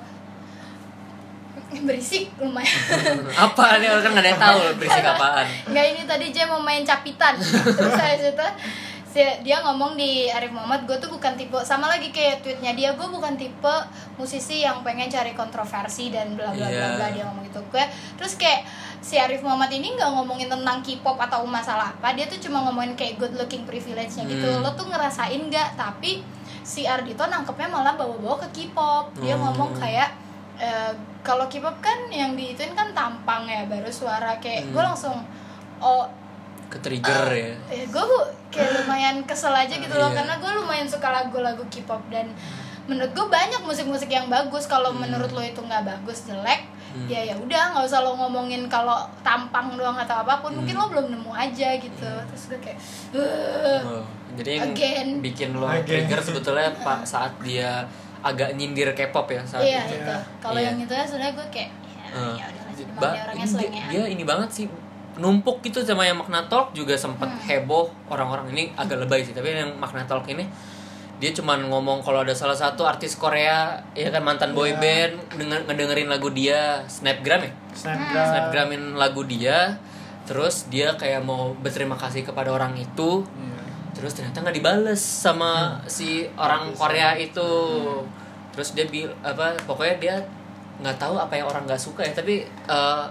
berisik 1.87 2.31
lumayan. 2.37 2.77
Apa 3.45 3.77
nih 3.77 3.91
kan 3.91 4.09
nggak 4.09 4.23
ada 4.23 4.31
yang 4.31 4.41
tahu 4.41 4.59
berisik 4.77 5.05
apaan. 5.05 5.47
Nggak 5.67 5.85
ini 5.89 6.03
tadi 6.05 6.27
dia 6.31 6.45
mau 6.45 6.59
main 6.59 6.83
capitan. 6.83 7.35
Terus 7.77 7.93
saya 7.93 8.15
situ 8.17 8.47
si- 9.09 9.39
dia 9.41 9.59
ngomong 9.61 9.95
di 9.95 10.29
Arif 10.29 10.51
Muhammad 10.51 10.85
gue 10.85 10.97
tuh 10.97 11.09
bukan 11.09 11.35
tipe 11.35 11.57
sama 11.61 11.89
lagi 11.89 12.09
kayak 12.09 12.41
tweetnya 12.41 12.71
dia 12.71 12.93
gue 12.93 13.07
bukan 13.07 13.33
tipe 13.35 13.75
musisi 14.15 14.61
yang 14.61 14.83
pengen 14.83 15.09
cari 15.09 15.33
kontroversi 15.33 16.09
dan 16.09 16.33
bla 16.33 16.49
bla 16.49 16.63
bla 16.63 16.69
Iya. 16.69 16.89
bla 16.95 17.09
dia 17.11 17.25
ngomong 17.25 17.45
gitu 17.45 17.65
gue 17.67 17.81
terus 18.15 18.37
kayak 18.37 18.69
si 18.99 19.17
Arif 19.17 19.41
Muhammad 19.41 19.71
ini 19.71 19.93
nggak 19.93 20.11
ngomongin 20.13 20.47
tentang 20.47 20.79
K-pop 20.81 21.17
atau 21.19 21.43
masalah 21.43 21.91
apa 21.91 22.13
dia 22.13 22.27
tuh 22.27 22.37
cuma 22.39 22.61
ngomongin 22.63 22.93
kayak 22.93 23.17
good 23.17 23.33
looking 23.35 23.65
privilege-nya 23.65 24.23
gitu 24.23 24.47
Hmm. 24.47 24.61
lo 24.61 24.71
tuh 24.71 24.85
ngerasain 24.85 25.41
nggak 25.41 25.75
tapi 25.75 26.21
si 26.61 26.85
Ardito 26.85 27.25
nangkepnya 27.25 27.69
malah 27.69 27.95
bawa-bawa 27.95 28.37
ke 28.45 28.49
K-pop 28.53 29.17
dia 29.17 29.33
Hmm. 29.33 29.49
ngomong 29.49 29.73
kayak 29.75 30.13
eh, 30.57 30.93
kalau 31.27 31.45
K-pop 31.45 31.75
kan 31.81 32.07
yang 32.09 32.33
diituin 32.33 32.71
kan 32.73 32.89
tampang 32.93 33.43
ya 33.45 33.67
baru 33.67 33.91
suara 33.91 34.39
kayak 34.39 34.71
gue 34.71 34.79
Hmm. 34.79 34.89
langsung 34.89 35.19
oh 35.77 36.07
Ke 36.67 36.79
trigger 36.79 37.27
ya. 37.29 37.51
eh 37.69 37.85
gue 37.85 38.05
kayak 38.49 38.71
lumayan 38.77 39.17
kesel 39.23 39.51
aja 39.53 39.71
gitu 39.73 39.91
loh 39.93 40.09
Iya. 40.09 40.17
karena 40.17 40.35
gue 40.37 40.53
lumayan 40.57 40.87
suka 40.87 41.09
lagu-lagu 41.09 41.63
K-pop 41.65 42.03
dan 42.09 42.31
menurut 42.87 43.11
gue 43.11 43.27
banyak 43.29 43.61
musik-musik 43.61 44.07
yang 44.09 44.27
bagus 44.29 44.65
kalau 44.65 44.91
Hmm. 44.91 45.03
menurut 45.03 45.29
lo 45.29 45.43
itu 45.43 45.59
nggak 45.59 45.83
bagus 45.85 46.23
jelek 46.25 46.63
Hmm. 46.89 47.07
ya 47.07 47.21
ya 47.21 47.35
udah 47.37 47.63
nggak 47.73 47.85
usah 47.85 48.01
lo 48.01 48.15
ngomongin 48.17 48.67
kalau 48.67 48.95
tampang 49.21 49.75
doang 49.75 49.95
atau 49.97 50.17
apa 50.17 50.39
pun 50.39 50.55
mungkin 50.55 50.73
Hmm. 50.73 50.83
lo 50.83 50.93
belum 50.93 51.07
nemu 51.09 51.31
aja 51.31 51.69
gitu 51.77 52.11
terus 52.25 52.45
gue 52.47 52.59
kayak 52.61 52.79
"Ugh." 53.13 53.83
Oh, 53.93 54.05
jadi 54.35 54.51
yang 54.57 54.71
Again. 54.73 55.09
bikin 55.21 55.49
lo 55.53 55.67
Again. 55.67 55.83
trigger 55.85 56.21
sebetulnya 56.21 56.71
pak 56.79 57.03
saat 57.05 57.35
dia 57.41 57.85
agak 58.27 58.49
nyindir 58.53 58.91
K-pop 58.91 59.27
ya 59.29 59.43
saat 59.43 59.63
iya 59.63 59.83
itu. 59.83 59.97
gitu 59.97 60.15
kalau 60.41 60.59
Iya. 60.59 60.69
yang 60.69 60.79
itu 60.81 60.93
ya 60.93 61.05
sebenarnya 61.05 61.35
gue 61.35 61.47
kayak 61.49 61.71
ya, 61.71 62.09
Eh, 62.09 62.35
ya 62.37 62.47
sih 62.73 62.85
ba- 62.93 63.09
dia 63.09 63.23
orangnya 63.23 63.35
ini 63.35 63.41
dia, 63.41 63.47
selengean 63.49 63.89
dia 63.89 64.03
ini 64.09 64.23
banget 64.23 64.51
sih 64.51 64.67
numpuk 65.17 65.57
gitu 65.61 65.81
sama 65.81 66.03
yang 66.03 66.17
Magna 66.17 66.45
Talk 66.45 66.71
juga 66.73 66.93
sempat 66.95 67.25
Hmm. 67.27 67.41
heboh 67.43 67.87
orang-orang 68.07 68.51
ini 68.51 68.69
agak 68.75 68.99
lebay 68.99 69.23
sih 69.23 69.33
tapi 69.33 69.49
yang 69.51 69.73
Magna 69.75 70.05
Talk 70.05 70.27
ini 70.27 70.45
dia 71.17 71.33
cuman 71.33 71.65
ngomong 71.65 72.03
kalau 72.03 72.21
ada 72.21 72.33
salah 72.33 72.53
satu 72.55 72.85
artis 72.85 73.17
Korea 73.17 73.73
ya 73.93 74.11
kan 74.11 74.21
mantan 74.21 74.53
boy 74.53 74.69
Iya. 74.69 74.77
band 74.77 75.13
denger, 75.35 75.61
ngedengerin 75.65 76.09
lagu 76.09 76.29
dia 76.31 76.85
Snapgram 76.87 77.41
ya 77.41 77.53
Snapgram. 77.73 78.27
Snapgramin 78.27 78.83
lagu 78.95 79.25
dia 79.25 79.81
terus 80.23 80.67
dia 80.67 80.93
kayak 80.93 81.23
mau 81.23 81.55
berterima 81.55 81.95
kasih 81.95 82.21
kepada 82.23 82.51
orang 82.51 82.77
itu 82.77 83.25
Iya. 83.25 83.56
Terus 83.97 84.13
ternyata 84.13 84.45
nggak 84.45 84.53
dibales 84.55 85.01
sama 85.01 85.81
si 85.87 86.29
orang 86.37 86.71
Korea 86.73 87.17
itu. 87.17 87.49
Terus 88.53 88.73
dia 88.73 88.85
bil 88.85 89.09
apa 89.21 89.57
pokoknya 89.65 89.97
dia 89.97 90.17
nggak 90.77 90.97
tahu 90.97 91.17
apa 91.17 91.33
yang 91.33 91.49
orang 91.49 91.65
nggak 91.65 91.81
suka 91.81 92.05
ya. 92.05 92.13
Tapi 92.13 92.45
eh, 92.45 93.05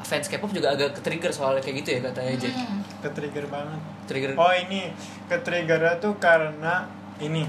fans 0.00 0.26
K-pop 0.26 0.48
juga 0.50 0.72
agak 0.72 0.96
ke-trigger 0.96 1.28
soalnya 1.28 1.60
kayak 1.60 1.76
gitu 1.80 1.88
ya 1.96 2.00
katanya 2.02 2.32
Jack 2.36 2.52
Hmm. 2.54 2.80
ke 3.00 3.08
trigger 3.10 3.44
banget. 3.48 3.80
Trigger. 4.04 4.30
Oh 4.34 4.52
ini 4.52 4.92
ke 5.24 5.36
triggernya 5.38 5.96
tuh 5.96 6.16
karena 6.16 6.84
ini. 7.18 7.44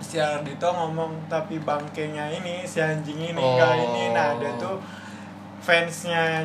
Si 0.00 0.16
Ardito 0.16 0.64
ngomong 0.66 1.28
tapi 1.28 1.60
bangkainya 1.60 2.32
ini 2.32 2.64
si 2.64 2.80
anjing 2.80 3.20
ini 3.20 3.36
enggak 3.36 3.68
Oh. 3.70 3.84
ini. 3.86 4.04
Nah 4.12 4.36
dia 4.36 4.52
tuh 4.56 4.80
fansnya 5.60 6.44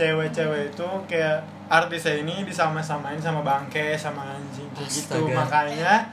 cewek-cewek 0.00 0.72
itu 0.72 0.88
kayak 1.04 1.44
artisnya 1.68 2.24
ini 2.24 2.48
disama-samain 2.48 3.20
sama 3.20 3.44
bangke 3.44 3.92
sama 4.00 4.32
anjing 4.32 4.64
kayak 4.72 4.88
gitu. 4.88 5.28
Makanya 5.28 6.08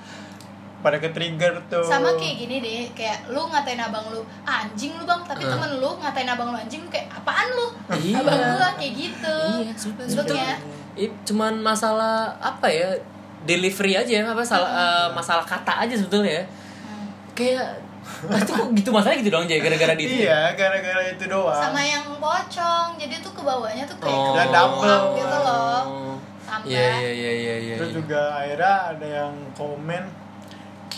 pada 0.77 0.99
ke 0.99 1.09
trigger 1.09 1.57
tuh. 1.71 1.81
Sama 1.81 2.13
kayak 2.19 2.35
gini 2.37 2.55
deh 2.61 2.85
kayak 2.93 3.31
lu 3.31 3.47
ngatain 3.49 3.79
abang 3.79 4.11
lu 4.11 4.21
anjing 4.43 4.93
lu 4.93 5.07
bang. 5.07 5.23
Tapi 5.23 5.41
Eh. 5.41 5.49
temen 5.49 5.71
lu 5.79 5.89
ngatain 5.97 6.29
abang 6.29 6.51
lu 6.51 6.57
anjing 6.59 6.83
lu 6.83 6.89
kayak 6.91 7.07
apaan 7.09 7.47
lu? 7.55 7.67
Iya. 7.95 8.21
abang 8.21 8.37
gua 8.37 8.69
kayak 8.75 8.93
gitu. 8.93 9.37
Iya 9.63 9.73
sebetulnya. 9.73 10.59
Ini 10.93 11.07
cuman 11.23 11.53
masalah 11.63 12.35
apa 12.37 12.67
ya? 12.67 12.91
Delivery 13.47 13.95
aja 13.95 14.11
ya 14.11 14.23
apa 14.27 14.43
salah 14.43 14.67
eh, 14.67 15.07
masalah 15.15 15.45
kata 15.47 15.87
aja 15.87 15.95
sebetulnya 15.95 16.43
ya. 16.43 16.45
Hmm. 16.45 17.07
kayak 17.33 17.63
ah, 17.63 17.71
itu 18.39 18.51
kok 18.51 18.67
gitu 18.73 18.89
masalahnya 18.89 19.19
gitu 19.19 19.31
dong 19.31 19.45
Jay 19.45 19.59
gara-gara 19.59 19.93
di 19.93 20.03
iya 20.21 20.51
gara-gara 20.53 21.01
itu 21.05 21.25
doang 21.25 21.53
sama 21.53 21.79
yang 21.79 22.03
pocong 22.15 22.95
jadi 22.95 23.15
tuh 23.19 23.31
kebawanya 23.31 23.83
tuh 23.83 23.97
kayak 23.97 24.13
Oh. 24.13 24.33
Dan 24.33 24.47
double. 24.49 25.03
gitu 25.15 25.37
loh 25.37 25.81
Oh. 25.83 26.15
tambah 26.43 26.65
Iya 26.65 26.87
iya 26.97 27.11
iya 27.13 27.31
iya 27.33 27.55
iya. 27.61 27.75
Terus 27.75 27.89
iya. 27.89 27.97
juga 27.97 28.21
akhirnya 28.33 28.73
ada 28.89 29.07
yang 29.07 29.33
komen 29.53 30.03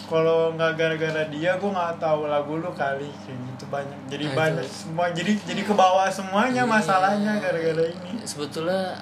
kalau 0.04 0.54
nggak 0.54 0.74
gara-gara 0.74 1.24
dia 1.28 1.54
gue 1.54 1.70
nggak 1.70 1.98
tahu 1.98 2.26
lagu 2.26 2.58
lu 2.58 2.72
kali 2.72 3.10
kayak 3.20 3.38
gitu 3.48 3.66
banyak 3.68 4.00
jadi 4.08 4.26
Nah, 4.26 4.34
banyak 4.36 4.66
itu. 4.66 4.74
semua 4.76 5.06
jadi 5.10 5.32
jadi 5.40 5.62
ke 5.62 5.74
bawah 5.74 6.10
semuanya 6.10 6.64
Iya. 6.64 6.70
masalahnya 6.72 7.34
gara-gara 7.38 7.84
ini 7.86 8.18
Sebetulnya 8.24 8.98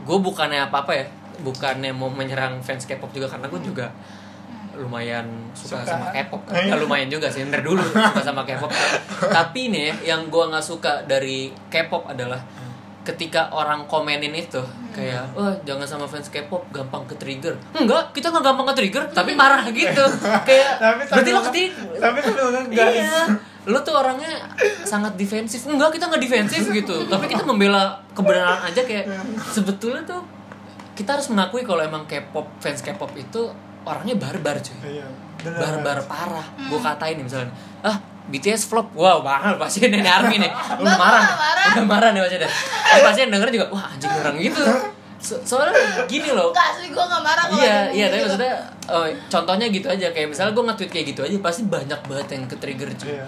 gue 0.00 0.18
bukannya 0.18 0.64
apa-apa 0.64 0.92
ya, 0.92 1.06
bukannya 1.40 1.90
mau 1.92 2.08
menyerang 2.08 2.58
fans 2.58 2.84
K-pop 2.84 3.10
juga 3.12 3.28
karena 3.28 3.46
gue 3.46 3.60
juga 3.60 3.86
lumayan 4.78 5.26
suka, 5.52 5.82
Suka. 5.82 5.98
sama 5.98 6.06
K-pop. 6.14 6.42
Iya. 6.48 6.72
Nggak 6.72 6.80
lumayan 6.86 7.08
juga 7.10 7.26
sih, 7.28 7.42
dari 7.46 7.64
dulu 7.66 7.82
suka 7.82 8.22
sama 8.22 8.42
K-pop. 8.46 8.70
Tapi 9.38 9.74
nih 9.74 10.06
yang 10.06 10.30
gue 10.30 10.44
nggak 10.48 10.64
suka 10.64 11.02
dari 11.04 11.50
K-pop 11.68 12.06
adalah 12.06 12.38
ketika 13.08 13.48
orang 13.56 13.88
komenin 13.88 14.36
itu 14.36 14.60
kayak 14.92 15.32
wah 15.32 15.56
jangan 15.64 15.88
sama 15.88 16.04
fans 16.04 16.28
K-pop 16.28 16.68
gampang 16.68 17.08
ke 17.08 17.16
trigger 17.16 17.56
enggak 17.72 18.12
kita 18.12 18.28
nggak 18.28 18.44
gampang 18.44 18.68
ke 18.68 18.74
trigger 18.84 19.04
tapi 19.16 19.32
marah 19.32 19.64
gitu 19.72 20.04
kayak 20.44 20.76
Tapi 20.84 21.02
berarti 21.08 21.30
lo 21.32 21.40
ketik 21.48 21.70
tapi 21.96 22.18
kan 22.20 22.34
Iya. 22.68 23.20
Lu 23.68 23.76
tuh 23.84 24.00
orangnya 24.00 24.32
sangat 24.88 25.12
defensif. 25.20 25.68
Enggak, 25.68 25.92
kita 26.00 26.08
nggak 26.08 26.22
defensif 26.24 26.62
gitu. 26.72 27.04
Tapi 27.04 27.28
kita 27.28 27.44
membela 27.44 28.00
kebenaran 28.16 28.64
aja 28.64 28.80
kayak 28.80 29.04
sebetulnya 29.52 30.00
tuh 30.08 30.24
kita 30.96 31.20
harus 31.20 31.28
mengakui 31.28 31.68
kalau 31.68 31.84
emang 31.84 32.08
K-pop 32.08 32.48
fans 32.64 32.80
K-pop 32.80 33.12
itu 33.12 33.52
orangnya 33.82 34.14
barbar 34.14 34.56
cuy. 34.58 34.76
iya 34.90 35.06
bener 35.38 35.54
Barbar 35.54 35.98
parah. 36.04 36.46
Gue 36.58 36.78
katain 36.78 37.14
nih 37.14 37.24
misalnya, 37.24 37.52
ah 37.80 37.94
BTS 38.26 38.66
flop, 38.66 38.90
wow 38.92 39.22
banget 39.22 39.54
pasti 39.56 39.78
nenek 39.82 40.04
army 40.04 40.36
nih, 40.36 40.50
udah 40.76 40.96
marah, 40.96 41.24
marah. 41.32 41.64
udah 41.72 41.84
marah 41.86 42.08
nih 42.10 42.20
pasti 42.20 42.36
deh. 42.36 42.50
Eh, 42.90 43.00
pasti 43.00 43.18
yang 43.22 43.32
denger 43.32 43.48
juga, 43.50 43.66
wah 43.70 43.86
anjing 43.86 44.10
orang 44.10 44.34
gitu. 44.36 44.60
So- 45.18 45.42
soalnya 45.42 45.74
gini 46.04 46.30
loh, 46.30 46.50
enggak 46.50 46.70
sih 46.74 46.88
gue 46.88 47.00
gak 47.00 47.18
marah 47.18 47.44
kalau 47.44 47.58
Iya, 47.58 47.78
iya, 47.90 48.06
tapi 48.06 48.14
gitu. 48.14 48.26
maksudnya 48.28 48.54
oh, 48.86 49.02
contohnya 49.26 49.66
gitu 49.66 49.86
aja 49.88 50.06
kayak 50.08 50.28
misalnya 50.28 50.52
gue 50.52 50.64
nge-tweet 50.64 50.90
kayak 50.92 51.06
gitu 51.08 51.20
aja 51.22 51.36
pasti 51.38 51.62
banyak 51.64 52.00
banget 52.04 52.26
yang 52.30 52.44
ke-trigger 52.46 52.88
cuy. 52.94 53.08
iya 53.12 53.26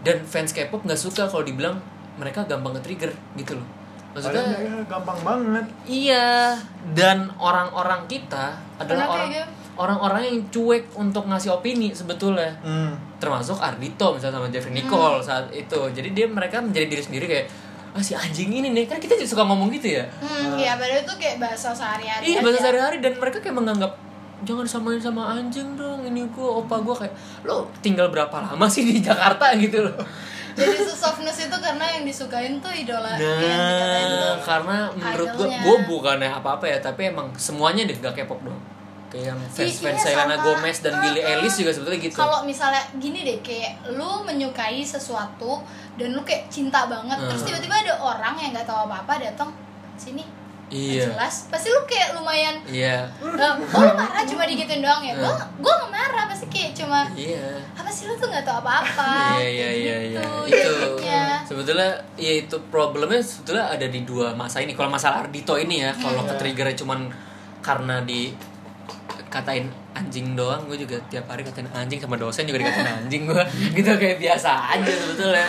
Dan 0.00 0.16
fans 0.22 0.50
K-pop 0.50 0.80
nggak 0.80 0.96
suka 0.98 1.24
kalau 1.24 1.40
dibilang 1.40 1.76
mereka 2.16 2.44
gampang 2.44 2.72
nge-trigger 2.74 3.08
gitu 3.34 3.56
loh. 3.56 3.66
Maksudnya 4.10 4.42
Padahal 4.42 4.82
gampang 4.86 5.18
banget 5.22 5.64
iya 5.86 6.56
dan 6.90 7.30
orang-orang 7.34 8.04
kita 8.04 8.52
adalah 8.76 9.06
kayak 9.06 9.14
orang 9.14 9.28
gitu? 9.30 9.48
Orang-orang 9.80 10.22
yang 10.22 10.38
cuek 10.46 10.92
untuk 10.94 11.24
ngasih 11.24 11.50
opini 11.52 11.90
sebetulnya. 11.90 12.52
hmm. 12.60 13.16
Termasuk 13.16 13.56
Ardito 13.56 14.12
misalnya 14.12 14.36
sama 14.36 14.48
Jeffrey 14.48 14.72
Nicole 14.72 15.20
saat 15.20 15.48
itu. 15.50 15.80
Jadi 15.90 16.08
dia 16.10 16.26
mereka 16.26 16.60
menjadi 16.60 16.86
diri 16.86 17.02
sendiri 17.02 17.26
kayak 17.26 17.46
ah 17.90 17.98
si 17.98 18.14
anjing 18.14 18.54
ini 18.54 18.70
nih 18.70 18.86
kan 18.86 18.96
kita 18.96 19.12
juga 19.14 19.26
suka 19.28 19.42
ngomong 19.42 19.66
gitu 19.72 19.90
ya. 19.90 20.06
hmm 20.14 20.54
iya 20.54 20.78
padahal 20.78 21.02
itu 21.02 21.14
kayak 21.16 21.36
bahasa 21.38 21.74
sehari-hari 21.74 22.22
Iya 22.24 22.38
aja. 22.38 22.44
bahasa 22.44 22.58
sehari-hari 22.60 22.96
dan 23.00 23.18
mereka 23.18 23.42
kayak 23.42 23.56
menganggap 23.56 23.92
jangan 24.40 24.62
samain 24.64 24.96
sama 24.96 25.34
anjing 25.34 25.74
dong 25.74 26.06
ini 26.06 26.22
gua 26.30 26.62
opa 26.62 26.78
gua 26.78 26.94
kayak 26.94 27.10
lo 27.42 27.66
tinggal 27.82 28.06
berapa 28.08 28.30
lama 28.32 28.62
sih 28.64 28.86
di 28.86 29.02
Jakarta 29.02 29.52
gitu 29.58 29.82
loh. 29.82 29.98
jadi 30.50 30.70
softness 30.86 31.42
itu 31.42 31.56
karena 31.58 31.82
yang 31.90 32.06
disukain 32.06 32.62
tuh 32.62 32.70
idola 32.70 33.10
yang 33.10 33.58
Nah, 33.58 34.06
tuh 34.06 34.34
karena 34.46 34.76
menurut 34.92 35.28
gua 35.34 35.46
idolnya. 35.50 35.58
gua 35.60 35.76
bukannya 35.84 36.30
apa-apa 36.32 36.64
ya, 36.66 36.78
tapi 36.78 37.00
emang 37.06 37.34
semuanya 37.34 37.82
deh 37.84 37.96
gak 37.96 38.14
K-pop 38.14 38.38
dong. 38.40 38.60
Kayak 39.10 39.24
yang 39.26 39.40
fans 39.44 39.76
fans 39.76 39.98
Iya, 39.98 40.14
Selena. 40.14 40.36
Gomez 40.38 40.78
dan 40.78 40.94
Billie 40.96 41.18
Uh-uh. 41.18 41.32
Eilish 41.36 41.56
juga 41.58 41.70
sebetulnya 41.70 42.00
gitu. 42.00 42.14
kalau 42.16 42.38
misalnya 42.42 42.78
gini 42.96 43.20
deh 43.20 43.38
kayak 43.40 43.72
lu 43.90 44.22
menyukai 44.22 44.80
sesuatu 44.80 45.58
dan 45.94 46.08
lu 46.10 46.22
kayak 46.22 46.46
cinta 46.46 46.86
banget 46.86 47.18
terus 47.20 47.42
Hmm. 47.42 47.48
tiba-tiba 47.50 47.74
ada 47.76 47.94
orang 47.96 48.34
yang 48.36 48.50
nggak 48.50 48.64
tahu 48.64 48.86
apa-apa 48.86 49.18
datang 49.20 49.50
sini 49.96 50.22
Iya. 50.70 51.10
Jelas 51.10 51.50
pasti 51.50 51.66
lu 51.66 51.82
kayak 51.82 52.14
lumayan 52.14 52.54
Iya. 52.64 53.02
"Eh, 53.18 53.52
oh 53.66 53.82
lu 53.82 53.90
marah 53.92 54.22
cuma 54.22 54.46
digituin 54.46 54.78
doang 54.78 55.02
ya 55.02 55.12
gue 55.12 55.26
Hmm. 55.26 55.58
gue 55.58 55.72
nggak 55.74 55.90
marah 55.90 56.24
pasti 56.24 56.46
kayak 56.46 56.70
cuma 56.72 57.10
iya 57.12 57.58
apa 57.74 57.90
sih 57.90 58.06
lu 58.06 58.14
tuh 58.14 58.30
nggak 58.30 58.46
tahu 58.46 58.62
apa-apa 58.62 59.10
Iya 59.34 59.50
iya 59.50 59.70
iya 59.72 59.96
iya. 60.06 60.20
gitu 60.22 60.30
Itu 60.46 60.70
jadinya. 61.02 61.42
sebetulnya 61.42 61.90
ya 62.14 62.32
itu 62.38 62.54
problemnya 62.70 63.18
sebetulnya 63.20 63.66
ada 63.66 63.82
di 63.84 64.00
dua 64.02 64.30
masa 64.32 64.62
ini. 64.62 64.70
Kalau 64.70 64.86
masalah 64.88 65.26
Ardito 65.26 65.58
ini 65.58 65.82
ya, 65.82 65.90
kalau 65.92 66.22
ke 66.22 66.38
triggernya 66.38 66.76
cuman 66.76 67.10
karena 67.60 67.98
di 68.00 68.30
katain 69.30 69.64
anjing 69.92 70.34
doang, 70.34 70.66
gue 70.66 70.74
juga 70.76 70.98
tiap 71.06 71.24
hari 71.24 71.40
katain 71.40 71.70
anjing 71.70 71.96
sama 71.96 72.14
dosen 72.14 72.44
juga 72.44 72.58
dikatain 72.58 72.90
anjing 73.00 73.24
gue 73.24 73.42
gitu 73.78 73.90
kayak 73.94 74.18
biasa 74.18 74.50
aja 74.68 74.90
sebetulnya 74.92 75.46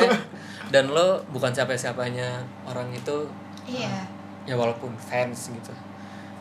dan 0.69 0.87
lo 0.87 1.19
bukan 1.27 1.49
siapa-siapanya 1.49 2.39
orang 2.63 2.87
itu 2.91 3.25
iya 3.65 4.05
ya 4.41 4.53
walaupun 4.53 4.93
fans 4.95 5.49
gitu 5.49 5.73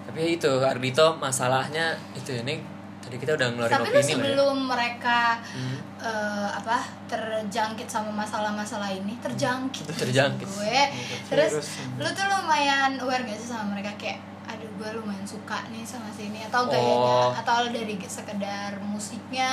tapi 0.02 0.16
ya 0.18 0.28
itu 0.32 0.50
Ardito 0.60 1.16
masalahnya 1.16 1.92
itu 2.12 2.32
ini 2.34 2.60
tadi 3.00 3.16
kita 3.16 3.32
udah 3.32 3.48
ngeluarin 3.50 3.72
tapi 3.72 3.84
opini 3.86 3.96
lah 3.96 4.04
ya. 4.04 4.12
sebelum 4.12 4.56
mereka 4.66 5.18
Hmm. 5.50 5.76
eh, 5.98 6.48
apa 6.52 6.76
terjangkit 7.06 7.84
sama 7.84 8.12
masalah-masalah 8.14 8.88
ini 8.88 9.16
terjangkit 9.18 9.88
Terjangkit. 9.88 10.44
gue 10.46 10.80
terus 11.26 11.52
Virus. 11.56 11.68
lu 11.96 12.08
tuh 12.10 12.26
lumayan 12.26 13.00
aware 13.00 13.24
gak 13.24 13.34
sih 13.34 13.48
sama 13.48 13.72
mereka 13.72 13.90
kayak 13.96 14.20
gue 14.80 14.90
lumayan 14.96 15.22
suka 15.22 15.68
nih 15.68 15.84
sama 15.84 16.08
sini 16.08 16.40
atau 16.42 16.64
Oh. 16.64 16.72
gayanya 16.72 17.36
atau 17.36 17.68
dari 17.68 18.00
sekedar 18.00 18.72
musiknya 18.80 19.52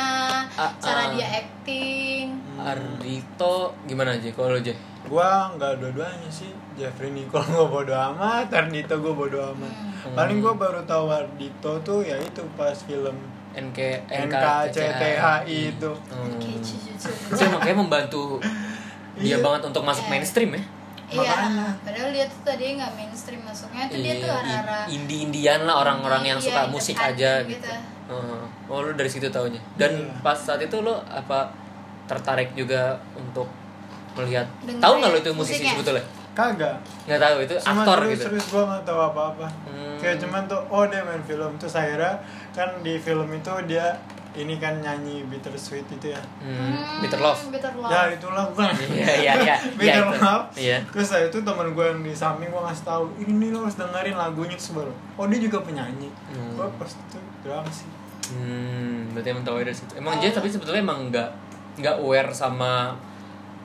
Ah, 0.49 0.71
cara 0.77 1.03
ah. 1.03 1.11
dia 1.11 1.27
acting 1.37 2.31
Ardito 2.57 3.55
gimana 3.83 4.15
aja 4.15 4.31
kalau 4.31 4.55
lo 4.55 4.57
aja 4.57 4.71
gua 5.03 5.51
nggak 5.53 5.79
dua-duanya 5.79 6.27
sih 6.27 6.47
Jeffrey 6.73 7.11
Nicole 7.11 7.43
gua 7.49 7.67
bodo 7.69 7.91
amat 7.91 8.47
Ardito 8.49 8.95
gua 8.97 9.13
bodo 9.13 9.39
amat 9.51 9.73
Hmm. 9.97 10.15
paling 10.15 10.39
gua 10.39 10.55
baru 10.55 10.79
tahu 10.83 11.09
Ardito 11.09 11.75
tuh 11.81 11.99
ya 12.01 12.15
itu 12.15 12.39
pas 12.53 12.75
film 12.77 13.17
NK 13.51 14.07
NKCTHI 14.07 15.43
itu 15.73 15.91
Hmm. 16.07 16.39
Kayak 17.57 17.75
membantu 17.75 18.39
dia 19.15 19.33
Iya. 19.33 19.37
banget 19.41 19.61
untuk 19.65 19.81
masuk 19.81 20.05
Iya. 20.05 20.11
mainstream 20.13 20.49
ya. 20.53 20.61
Iya, 21.07 21.23
Makanya. 21.23 21.67
padahal 21.81 22.09
dia 22.11 22.25
tuh 22.25 22.41
tadi 22.43 22.75
nggak 22.75 22.91
mainstream 22.93 23.39
masuknya 23.39 23.87
tuh 23.87 23.95
dia 23.97 24.13
tuh 24.17 24.27
Iya, 24.27 24.37
arah-arah 24.37 24.83
indie 24.87 25.19
indian 25.23 25.63
lah 25.63 25.75
orang-orang 25.79 26.23
yang 26.25 26.37
Iya, 26.37 26.45
suka 26.45 26.61
musik 26.67 26.95
aja 26.95 27.31
gitu. 27.41 27.55
gitu. 27.55 27.71
Heeh. 28.07 28.41
Oh 28.67 28.79
lu 28.81 28.91
dari 28.91 29.07
situ 29.07 29.27
taunya. 29.27 29.59
Dan 29.73 29.91
Iya. 30.03 30.19
pas 30.19 30.35
saat 30.35 30.59
itu 30.59 30.77
lo 30.77 30.99
apa 31.01 31.47
tertarik 32.03 32.51
juga 32.53 32.95
untuk 33.13 33.47
melihat 34.13 34.43
Dengerin 34.59 34.79
tahu 34.79 34.93
nggak 34.97 35.09
lo 35.09 35.17
itu 35.17 35.31
musisi 35.31 35.53
musiknya? 35.57 35.71
sebetulnya? 35.73 36.05
kagak 36.33 36.75
Nggak 37.03 37.19
tahu 37.19 37.37
itu 37.41 37.55
cuma 37.57 37.73
aktor 37.81 37.97
serius 37.97 38.11
gitu. 38.11 38.23
serius 38.29 38.45
gua 38.47 38.63
nggak 38.67 38.83
tahu 38.83 38.99
apa-apa 39.01 39.47
Hmm. 39.65 39.97
kayak 39.97 40.17
cuman 40.19 40.43
tuh 40.45 40.61
oh 40.67 40.85
dia 40.85 41.01
main 41.01 41.23
film 41.23 41.51
tuh 41.55 41.65
akhirnya 41.67 42.13
kan 42.51 42.69
di 42.79 42.93
film 42.97 43.25
itu 43.31 43.53
dia 43.65 43.95
ini 44.37 44.55
kan 44.55 44.77
nyanyi 44.77 45.25
bittersweet 45.25 45.83
itu 45.89 46.07
ya 46.07 46.21
Hmm. 46.37 47.01
Bitter 47.01 47.17
Love. 47.17 47.41
Bitter 47.49 47.73
Love. 47.73 47.89
ya 47.89 48.01
itulah 48.09 48.43
bukan 48.47 48.69
Iya 48.87 49.11
iya 49.17 49.33
iya. 49.35 49.55
Iya 49.73 49.73
Bitter 49.73 50.05
itu. 50.05 50.17
Love 50.19 50.45
Iya. 50.55 50.77
terus 50.87 51.07
saya 51.07 51.25
itu 51.25 51.37
teman 51.39 51.67
gue 51.69 51.85
yang 51.85 51.99
di 51.99 52.13
samping 52.13 52.47
gue 52.47 52.61
ngasih 52.61 52.83
tahu 52.83 53.03
ini 53.17 53.33
nih 53.35 53.49
lo 53.49 53.59
harus 53.61 53.75
dengerin 53.75 54.15
lagunya 54.15 54.53
terus 54.53 54.71
baru 54.71 54.89
oh 55.15 55.25
dia 55.25 55.39
juga 55.39 55.57
penyanyi 55.59 56.09
Hmm. 56.27 56.53
gue 56.53 56.65
pas 56.75 56.87
itu 56.87 57.17
doang 57.41 57.65
sih 57.67 57.89
Hmm, 58.27 59.07
berarti 59.09 59.29
emang 59.29 59.41
tahu 59.41 59.55
dari 59.57 59.71
situ. 59.71 59.95
Emang 59.95 60.13
Oh. 60.13 60.19
dia 60.19 60.29
tapi 60.29 60.47
sebetulnya 60.47 60.83
emang 60.83 61.07
nggak 61.07 61.29
nggak 61.77 61.95
aware 61.97 62.27
sama 62.29 62.91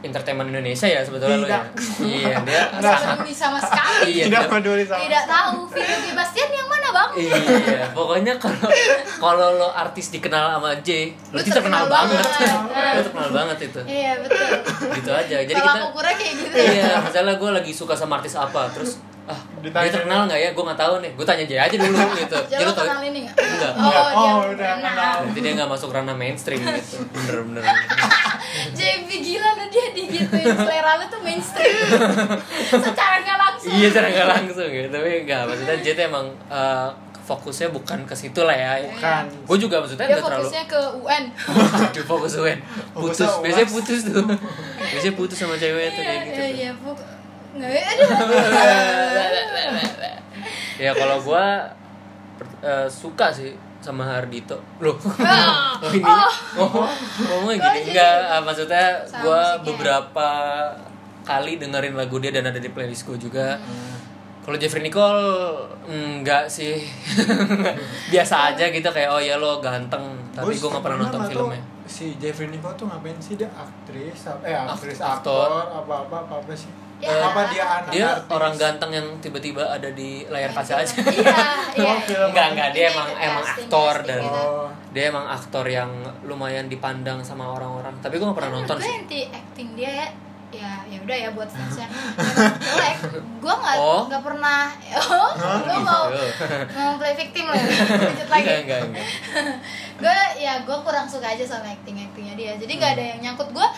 entertainment 0.03 0.49
Indonesia 0.49 0.85
ya 0.85 1.01
sebetulnya 1.01 1.37
lo 1.37 1.47
ya. 1.47 1.63
Tidak. 1.63 1.65
Iya, 2.03 2.35
dia 2.43 2.63
Nggak 2.75 2.95
peduli 3.09 3.33
sama 3.33 3.59
sekali 3.59 4.03
Iya, 4.09 4.25
tidak 4.25 4.41
tidak- 4.41 4.51
peduli 4.53 4.83
sama 4.83 5.01
tidak 5.01 5.25
tahu 5.25 5.57
Vino 5.69 5.97
Sebastian 6.05 6.49
yang 6.51 6.67
mana 6.67 6.89
bang 6.89 7.11
Iya, 7.15 7.85
pokoknya 7.91 8.35
kalau 8.37 8.69
kalau 9.17 9.49
lo 9.57 9.69
artis 9.71 10.11
dikenal 10.11 10.45
sama 10.53 10.71
J, 10.79 10.89
Lu 11.29 11.35
berarti 11.35 11.51
terkenal, 11.51 11.83
terkenal 11.83 11.87
banget. 11.89 12.19
banget. 12.21 12.93
lo 12.93 13.01
terkenal 13.03 13.31
banget 13.33 13.59
itu. 13.63 13.81
iya 13.85 14.13
betul 14.19 14.49
Gitu 14.93 15.11
aja. 15.11 15.37
Jadi 15.41 15.61
kalau 15.63 15.87
kita 15.93 16.11
kayak 16.13 16.33
gitu 16.37 16.55
Iya, 16.59 16.89
misalnya 17.01 17.35
gue 17.35 17.51
lagi 17.53 17.73
suka 17.73 17.95
sama 17.95 18.19
artis 18.19 18.35
apa, 18.35 18.67
terus 18.69 18.99
ah 19.23 19.39
Ditanya. 19.57 19.87
dia 19.87 19.93
terkenal 19.95 20.21
nggak 20.27 20.35
ya? 20.37 20.51
Gue 20.51 20.65
nggak 20.65 20.81
tahu 20.81 20.95
nih. 20.99 21.11
Gue 21.15 21.23
tanya 21.23 21.45
J 21.45 21.53
aja 21.57 21.77
dulu 21.79 21.95
gitu. 22.19 22.37
Jadi 22.43 22.51
Jadi 22.51 22.59
lo 22.61 22.67
lo 22.67 22.75
tau. 22.75 22.85
kenal 22.85 23.03
ini 23.05 23.19
nggak? 23.23 23.37
Enggak. 23.39 23.73
Oh, 23.73 23.79
Enggak. 23.79 24.03
dia 24.05 24.19
Oh, 24.19 24.41
udah 24.43 24.51
udah 24.51 24.71
kenal. 24.75 25.15
dia 25.33 25.53
nggak 25.55 25.71
masuk 25.71 25.89
ranah 25.89 26.17
mainstream 26.17 26.59
gitu. 26.61 26.99
Bener-bener. 27.07 27.63
JB 28.53 29.09
gila 29.19 29.51
lo 29.55 29.65
dia 29.67 29.87
digituin 29.91 30.45
selera 30.47 30.93
lo 30.95 31.05
tuh 31.07 31.21
mainstream 31.21 31.73
secara 32.69 33.17
nggak 33.19 33.39
langsung 33.39 33.73
iya, 33.73 33.89
cara 33.89 34.07
nggak 34.07 34.29
langsung 34.31 34.69
gitu. 34.69 34.89
Tapi 34.89 35.09
nggak. 35.23 35.43
Maksudnya 35.47 35.77
J 35.79 35.87
tuh 35.93 36.05
emang 36.07 36.27
eh, 36.47 36.89
fokusnya 37.23 37.71
bukan 37.71 38.03
ke 38.03 38.13
situ 38.13 38.41
lah 38.41 38.53
ya. 38.53 38.73
bukan 38.85 39.25
Gue 39.47 39.57
juga 39.59 39.79
maksudnya 39.79 40.05
dia 40.05 40.13
nggak 40.13 40.27
terlalu 40.27 40.43
fokusnya 40.45 40.65
ke 40.67 40.81
UN 40.99 41.25
Aduh 41.83 42.05
fokus 42.05 42.33
UN 42.37 42.59
Putus 42.93 43.19
Fokusnya 43.23 43.41
Biasanya 43.41 43.63
UAS. 43.63 43.73
putus 43.73 44.01
tuh 44.05 44.25
Biasanya 44.85 45.15
putus 45.15 45.37
sama 45.39 45.55
cewek 45.55 45.87
tuh 45.89 46.03
kayak 46.03 46.21
gitu 46.25 46.35
iya 46.35 46.43
tuh. 46.43 46.51
iya 46.53 46.71
pok 46.77 46.99
nggak 47.53 47.71
aduh 47.71 48.09
Ya 50.79 50.91
kalau 50.93 51.17
gua 51.21 51.71
per- 52.35 52.59
eh, 52.61 52.89
Suka 52.89 53.31
sih 53.31 53.55
sama 53.83 54.07
Hardito. 54.07 54.57
Loh. 54.79 54.95
Oh. 55.83 55.91
ini? 55.91 56.07
Oh. 56.55 56.87
Ngomongnya 57.19 57.59
Oh, 57.59 57.67
gini 57.69 57.83
jadi- 57.83 57.91
Enggak 57.91 58.15
ah, 58.29 58.41
Maksudnya 58.41 58.87
Sama 59.03 59.19
gua 59.21 59.41
musiknya. 59.43 59.65
beberapa 59.67 60.29
Kali 61.23 61.53
dengerin 61.57 61.93
lagu 61.93 62.17
dia 62.17 62.31
Dan 62.31 62.47
ada 62.47 62.57
di 62.57 62.69
playlist 62.69 63.03
gua 63.03 63.17
juga. 63.17 63.59
Hmm. 63.59 63.99
Kalau 64.41 64.55
Jeffrey 64.57 64.79
Nicole 64.81 65.27
Enggak 65.85 66.47
sih. 66.47 66.87
Biasa 68.13 68.35
aja 68.49 68.65
gitu 68.69 68.87
Kayak 68.87 69.11
oh 69.11 69.21
ya 69.21 69.37
lo 69.37 69.59
ganteng 69.59 70.03
Tapi 70.31 70.55
Gua 70.55 70.63
gua 70.63 70.71
gak 70.73 70.83
pernah 70.85 70.99
nonton 71.01 71.19
nggak 71.21 71.31
filmnya. 71.33 71.63
si 71.83 72.15
Jeffrey 72.17 72.47
Nicole 72.47 72.75
tuh 72.75 72.87
ngapain 72.87 73.19
sih? 73.19 73.35
Dia 73.35 73.51
aktris 73.51 74.23
eh 74.41 74.55
aktris 74.55 74.97
aktor. 74.97 75.51
aktor 75.51 75.83
apa 75.83 75.95
apa 76.01 76.17
apa 76.23 76.35
apa 76.39 76.53
sih 76.53 76.71
Ya. 77.03 77.19
apa 77.21 77.41
dia 77.51 77.65
anak 77.65 77.91
Dia 77.91 78.09
artis? 78.15 78.31
orang 78.31 78.55
ganteng 78.55 78.91
yang 78.93 79.09
tiba-tiba 79.19 79.63
ada 79.67 79.91
di 79.91 80.23
layar 80.25 80.51
kaca 80.51 80.75
aja 80.79 80.95
iya 81.03 81.35
iya 81.75 81.93
Oh, 81.93 81.99
film. 82.01 82.29
Enggak, 82.31 82.47
enggak, 82.53 82.69
dia 82.71 82.85
emang 82.89 83.09
emang 83.13 83.43
aktor 83.45 83.95
gitu. 83.97 84.09
dan 84.09 84.23
oh 84.23 84.71
dia 84.89 85.05
emang 85.09 85.27
aktor 85.27 85.67
yang 85.67 85.91
lumayan 86.23 86.69
dipandang 86.69 87.19
sama 87.21 87.49
orang-orang. 87.49 87.97
Tapi 87.99 88.15
gue 88.15 88.25
gak 88.25 88.37
pernah 88.37 88.53
nonton 88.55 88.77
gue 88.77 88.85
sih. 88.85 88.95
anti 88.95 89.21
acting 89.27 89.73
dia 89.73 89.91
ya 89.91 90.07
ya 90.53 90.85
ya 90.85 91.01
udah 91.01 91.17
ya 91.19 91.29
buat 91.33 91.49
fansnya 91.49 91.89
jelek 92.53 92.97
gue 93.41 93.55
nggak 93.57 93.77
Oh. 93.81 94.05
nggak 94.05 94.21
pernah 94.21 94.69
oh 95.01 95.31
gue 95.65 95.79
mau 95.81 96.05
Gitu. 96.07 96.45
mau 96.71 96.93
play 96.95 97.17
victim 97.17 97.49
loh 97.49 97.57
lanjut 98.05 98.29
lagi 98.29 98.45
Enggak, 98.45 98.59
enggak, 98.61 98.81
enggak. 98.85 99.07
gue 99.97 100.17
ya 100.37 100.61
gue 100.61 100.77
kurang 100.79 101.09
suka 101.09 101.25
aja 101.27 101.41
sama 101.43 101.67
acting 101.67 101.97
actingnya 101.99 102.37
dia 102.37 102.53
jadi 102.55 102.69
nggak 102.71 102.93
ada 102.93 103.05
yang 103.09 103.21
nyangkut 103.25 103.49
gue 103.51 103.69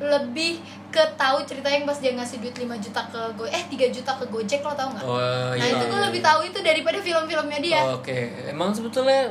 lebih 0.00 0.58
ke 0.88 1.02
tahu 1.14 1.42
cerita 1.42 1.66
yang 1.66 1.82
pas 1.82 1.96
dia 1.96 2.12
ngasih 2.12 2.38
duit 2.38 2.54
5 2.54 2.64
juta 2.80 3.02
ke 3.04 3.20
go 3.34 3.44
eh 3.44 3.64
3 3.66 3.90
juta 3.90 4.14
ke 4.14 4.24
Gojek 4.26 4.60
lo 4.60 4.72
tau 4.72 4.88
nggak 4.88 5.02
Oh, 5.02 5.18
nah 5.50 5.58
iya. 5.58 5.74
itu 5.74 5.84
gue 5.84 6.00
lebih 6.02 6.20
tahu 6.20 6.40
itu 6.42 6.58
daripada 6.60 6.98
film-filmnya 6.98 7.58
dia 7.58 7.80
Oke, 7.90 8.18
emang 8.46 8.70
sebetulnya 8.70 9.26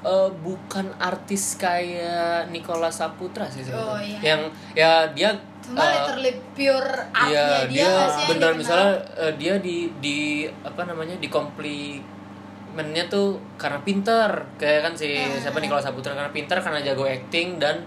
eh, 0.00 0.30
bukan 0.38 0.86
artis 0.96 1.56
kayak 1.56 2.46
Nicola 2.48 2.86
Saputra 2.88 3.44
sih 3.44 3.60
sebetulnya. 3.60 3.90
Oh, 3.90 3.98
iya. 3.98 4.18
Yang 4.24 4.40
ya 4.72 4.92
dia 5.10 5.30
cuma 5.60 5.82
literally 5.82 6.32
pure 6.52 6.92
artnya 7.10 7.32
Iya, 7.32 7.46
dia, 7.66 7.88
dia 7.90 8.06
dikenal? 8.28 8.52
misalnya 8.54 8.90
eh, 9.18 9.32
dia 9.34 9.54
di 9.58 9.76
di 9.98 10.18
apa 10.62 10.84
namanya 10.84 11.16
di 11.16 11.26
komplimennya 11.26 12.04
tuh 13.08 13.34
karena 13.56 13.78
pinter 13.80 14.28
kayak 14.54 14.80
kan 14.82 14.92
si 14.92 15.14
Ah. 15.14 15.40
siapa 15.40 15.58
Nicola 15.58 15.80
Saputra 15.80 16.12
karena 16.12 16.30
pinter 16.30 16.58
karena 16.58 16.80
jago 16.80 17.04
acting 17.04 17.56
dan 17.56 17.82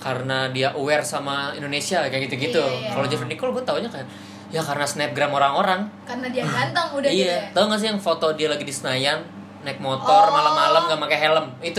karena 0.00 0.48
dia 0.48 0.72
aware 0.72 1.04
sama 1.04 1.52
Indonesia 1.52 2.00
kayak 2.08 2.26
gitu-gitu. 2.26 2.56
Iya, 2.58 2.88
iya. 2.88 2.90
Kalau 2.96 3.06
Jeffrey 3.06 3.28
Nicole 3.28 3.52
gue 3.52 3.64
taunya 3.64 3.86
kan 3.92 4.04
ya 4.50 4.58
karena 4.58 4.82
snapgram 4.82 5.30
orang-orang. 5.30 5.86
karena 6.02 6.26
dia 6.26 6.42
ganteng 6.42 6.90
udah 6.90 7.06
gitu 7.06 7.22
iya, 7.22 7.38
ya 7.46 7.54
tau 7.54 7.70
gak 7.70 7.78
sih 7.78 7.86
yang 7.86 8.02
foto 8.02 8.34
dia 8.34 8.50
lagi 8.50 8.66
di 8.66 8.74
Senayan 8.74 9.22
naik 9.62 9.78
motor 9.78 10.26
Oh. 10.26 10.34
malam-malam 10.34 10.90
gak 10.90 10.98
pakai 11.06 11.18
helm 11.22 11.46
itu 11.62 11.78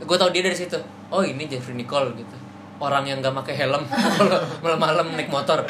gue 0.00 0.16
tau 0.16 0.32
dia 0.32 0.40
dari 0.40 0.56
situ 0.56 0.80
oh 1.12 1.20
ini 1.20 1.44
Jeffrey 1.44 1.76
Nicole 1.76 2.16
gitu 2.16 2.32
orang 2.80 3.04
yang 3.04 3.20
gak 3.20 3.36
pakai 3.44 3.60
helm 3.60 3.84
malam-malam 4.64 5.12
naik 5.12 5.28
motor 5.28 5.68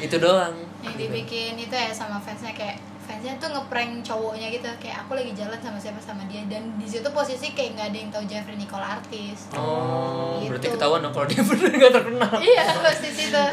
itu 0.00 0.16
doang 0.16 0.56
yang 0.80 0.96
dibikin 0.96 1.60
itu 1.60 1.76
ya 1.76 1.92
sama 1.92 2.16
fansnya 2.16 2.56
kayak 2.56 2.80
fansnya 3.08 3.34
tuh 3.34 3.48
ngeprank 3.48 4.02
cowoknya 4.02 4.50
gitu 4.50 4.66
kayak 4.76 5.00
aku 5.00 5.14
lagi 5.14 5.30
jalan 5.32 5.56
sama 5.56 5.74
siapa 5.74 5.98
sama 5.98 6.22
dia 6.24 6.44
dan 6.44 6.76
di 6.76 6.84
situ 6.84 7.08
posisi 7.08 7.50
kayak 7.50 7.72
nggak 7.72 7.86
ada 7.88 7.98
yang 7.98 8.10
tahu 8.10 8.22
Jeffrey 8.26 8.54
Nicole 8.54 8.84
artis 8.84 9.48
Oh, 9.50 10.38
Gitu. 10.38 10.52
berarti 10.52 10.66
ketahuan 10.70 11.00
dong 11.00 11.10
kalau 11.10 11.24
dia 11.24 11.40
bener 11.46 11.70
gak 11.72 11.90
terkenal. 11.94 12.32
iya 12.38 12.62
pasti 12.78 13.08
situ 13.10 13.44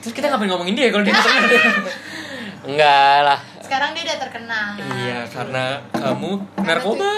Terus 0.00 0.12
kita 0.12 0.26
ngapain 0.26 0.46
ngomongin 0.46 0.74
dia 0.74 0.90
kalau 0.90 1.00
dia 1.00 1.10
nggak 1.10 1.24
terkenal? 1.24 1.82
Enggak 2.66 3.16
lah. 3.22 3.38
sekarang 3.60 3.88
dia 3.92 4.02
udah 4.04 4.18
terkenal 4.18 4.66
Iya, 4.76 5.18
karena 5.26 5.62
kamu 5.90 6.30
narkoba. 6.58 7.06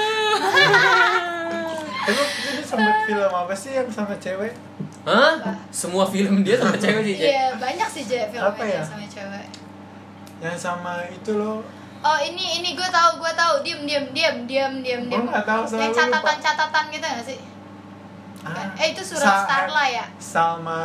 Emang 2.07 2.29
sempet 2.63 2.95
film 3.05 3.33
apa 3.33 3.53
sih 3.53 3.73
yang 3.73 3.89
sama 3.89 4.13
cewek? 4.17 4.53
Hah? 5.03 5.39
Semua 5.69 6.05
film 6.05 6.43
dia 6.43 6.55
sama 6.55 6.75
cewek 6.75 7.01
sih, 7.05 7.15
iya 7.21 7.53
banyak 7.53 7.89
sih 7.89 8.03
Je 8.05 8.21
filmnya 8.29 8.49
Apa 8.49 8.63
ya? 8.65 8.81
sama 8.81 9.05
cewek 9.05 9.45
Yang 10.37 10.57
sama 10.61 11.01
itu 11.07 11.33
loh. 11.33 11.63
Oh 12.03 12.19
ini 12.19 12.61
ini 12.61 12.69
gue 12.73 12.89
tahu 12.89 13.11
gue 13.19 13.33
tahu. 13.33 13.55
Diem 13.61 13.81
diem 13.85 14.05
diem 14.11 14.37
diem 14.45 14.73
diem 14.81 15.03
diem. 15.07 15.23
nggak 15.25 15.45
tahu, 15.45 15.63
soalnya 15.65 15.87
yang 15.87 15.95
catatan 15.95 16.37
catatan 16.39 16.85
gitu 16.91 17.07
gak 17.07 17.25
sih. 17.25 17.39
Ah, 18.47 18.71
eh 18.79 18.95
itu 18.95 19.03
surat 19.03 19.27
Sa- 19.27 19.43
Starla 19.43 19.85
ya? 19.87 20.05
Salma 20.17 20.81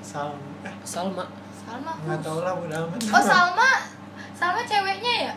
Salma. 0.00 0.36
Eh, 0.60 0.74
Salma. 0.84 1.24
Salma 1.56 1.92
nggak 2.00 2.20
tahu 2.20 2.38
lah 2.40 2.52
udah 2.52 2.78
amat. 2.84 3.00
Oh 3.08 3.22
Salma. 3.22 3.70
Salma 4.32 4.60
ceweknya 4.62 5.14
ya? 5.24 5.32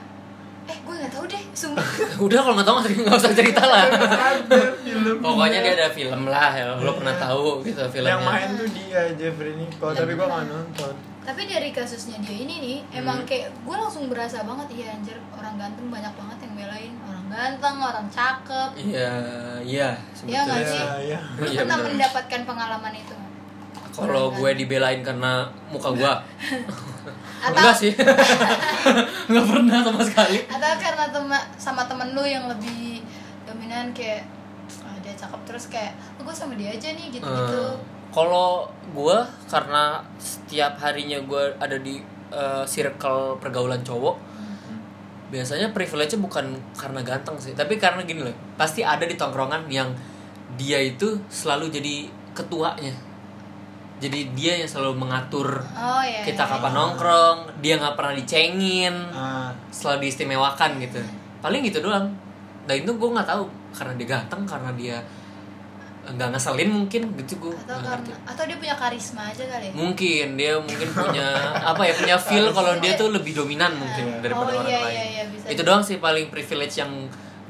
Eh 0.68 0.78
gue 0.78 0.94
nggak 0.94 1.12
tahu 1.12 1.26
deh 1.26 1.44
sumpah. 1.52 1.84
Udah 2.28 2.38
kalau 2.44 2.54
nggak 2.54 2.68
tahu 2.68 2.78
nggak 3.02 3.18
usah 3.18 3.34
cerita 3.34 3.64
lah. 3.66 3.88
Ada 3.90 4.78
film. 4.78 5.18
Pokoknya 5.20 5.60
dia 5.60 5.74
ada 5.74 5.90
film 5.90 6.22
lah 6.28 6.52
ya. 6.54 6.76
Lo 6.78 6.94
pernah 6.96 7.16
tahu 7.18 7.66
gitu 7.66 7.82
filmnya. 7.90 8.14
yang 8.14 8.24
main 8.24 8.50
tuh 8.54 8.68
dia 8.70 9.02
Jeffrey 9.18 9.58
Nicole 9.58 9.96
tapi 9.96 10.14
gua 10.14 10.28
nggak 10.30 10.46
nonton 10.48 10.94
tapi 11.22 11.46
dari 11.46 11.70
kasusnya 11.70 12.18
dia 12.20 12.34
ini 12.36 12.56
nih 12.60 12.78
emang 12.96 13.22
Hmm. 13.22 13.28
kayak 13.28 13.54
gue 13.56 13.76
langsung 13.76 14.06
berasa 14.08 14.42
banget 14.42 14.68
iya 14.74 14.88
anjir 14.92 15.18
orang 15.32 15.54
ganteng 15.56 15.88
banyak 15.88 16.10
banget 16.12 16.38
yang 16.40 16.54
belain. 16.56 16.92
Orang 17.04 17.26
ganteng 17.28 17.76
orang 17.78 18.08
cakep. 18.08 18.70
Iya 18.76 19.12
iya 19.62 19.90
Iya 20.22 20.40
nggak 20.44 20.62
sih? 20.64 20.80
Iya, 20.80 20.94
iya. 21.08 21.20
Lu 21.36 21.46
Iya, 21.46 21.60
pernah 21.60 21.78
bener. 21.80 21.88
mendapatkan 21.94 22.42
pengalaman 22.44 22.94
itu? 22.96 23.16
Kalau 23.92 24.32
gue 24.32 24.52
dibelain 24.56 25.02
karena 25.02 25.32
muka 25.68 25.90
gue 25.92 26.08
Atau- 27.42 27.54
enggak 27.56 27.76
sih. 27.76 27.92
Nggak 29.30 29.46
pernah 29.48 29.78
sama 29.82 30.02
sekali. 30.02 30.38
Atau 30.48 30.72
karena 30.78 31.06
tema, 31.08 31.40
sama 31.56 31.82
temen 31.84 32.12
lu 32.12 32.24
yang 32.24 32.46
lebih 32.48 33.02
dominan 33.44 33.90
kayak 33.92 34.26
"Ah, 34.82 34.96
dia 35.00 35.14
cakep. 35.14 35.42
Terus 35.44 35.66
kayak 35.68 35.92
oh, 36.16 36.24
gue 36.24 36.32
sama 36.32 36.54
dia 36.54 36.70
aja 36.70 36.90
nih 36.90 37.08
gitu 37.10 37.26
gitu 37.26 37.62
Eh, 37.68 37.74
kalau 38.12 38.68
gue 38.92 39.18
karena 39.48 40.04
setiap 40.20 40.78
harinya 40.84 41.20
gue 41.24 41.44
ada 41.58 41.80
di 41.80 42.04
eh, 42.32 42.64
circle 42.68 43.40
pergaulan 43.40 43.82
cowok 43.82 44.30
biasanya 45.32 45.72
privilege-nya 45.72 46.20
bukan 46.20 46.60
karena 46.76 47.00
ganteng 47.08 47.40
sih 47.40 47.56
tapi 47.56 47.80
karena 47.80 48.04
gini 48.04 48.28
loh 48.28 48.36
pasti 48.60 48.84
ada 48.84 49.08
di 49.08 49.16
tongkrongan 49.16 49.64
yang 49.72 49.88
dia 50.60 50.80
itu 50.84 51.20
selalu 51.32 51.72
jadi 51.72 51.96
ketuanya. 52.36 52.92
Jadi 54.02 54.34
dia 54.34 54.58
yang 54.58 54.66
selalu 54.66 55.06
mengatur 55.06 55.62
oh 55.62 56.02
iya 56.02 56.26
kita 56.26 56.42
iya. 56.42 56.52
kapan 56.58 56.74
nongkrong 56.74 57.38
dia 57.62 57.78
nggak 57.78 57.94
pernah 57.94 58.18
dicengin 58.18 58.96
ah. 59.14 59.54
selalu 59.70 60.10
diistimewakan 60.10 60.82
gitu. 60.82 60.98
Paling 61.38 61.62
gitu 61.70 61.86
doang. 61.86 62.10
Dan 62.66 62.82
itu 62.82 62.92
gue 62.98 63.10
nggak 63.14 63.30
tahu 63.30 63.46
karena 63.72 63.94
dia 63.94 64.08
ganteng 64.18 64.42
karena 64.50 64.72
dia 64.74 64.98
nggak 66.02 66.34
ngeselin 66.34 66.70
mungkin 66.74 67.14
gitu 67.14 67.38
gue 67.38 67.54
atau 67.54 67.78
karena 67.78 68.14
atau 68.26 68.44
dia 68.50 68.58
punya 68.58 68.74
karisma 68.74 69.30
aja 69.30 69.46
kali 69.46 69.70
ya? 69.70 69.74
mungkin 69.78 70.28
dia 70.34 70.54
mungkin 70.58 70.90
punya 70.98 71.28
apa 71.62 71.82
ya 71.86 71.94
punya 71.94 72.18
feel 72.18 72.50
kalau 72.50 72.74
dia 72.82 72.98
tuh 72.98 73.14
lebih 73.14 73.38
dominan 73.38 73.78
mungkin 73.78 74.18
daripada 74.18 74.50
oh 74.50 74.60
orang 74.66 74.74
iya 74.74 74.82
lain. 74.82 74.96
iya 74.98 75.06
iya 75.06 75.24
bisa 75.30 75.46
itu 75.54 75.62
doang 75.62 75.86
sih 75.86 76.02
paling 76.02 76.34
privilege 76.34 76.82
yang 76.82 76.90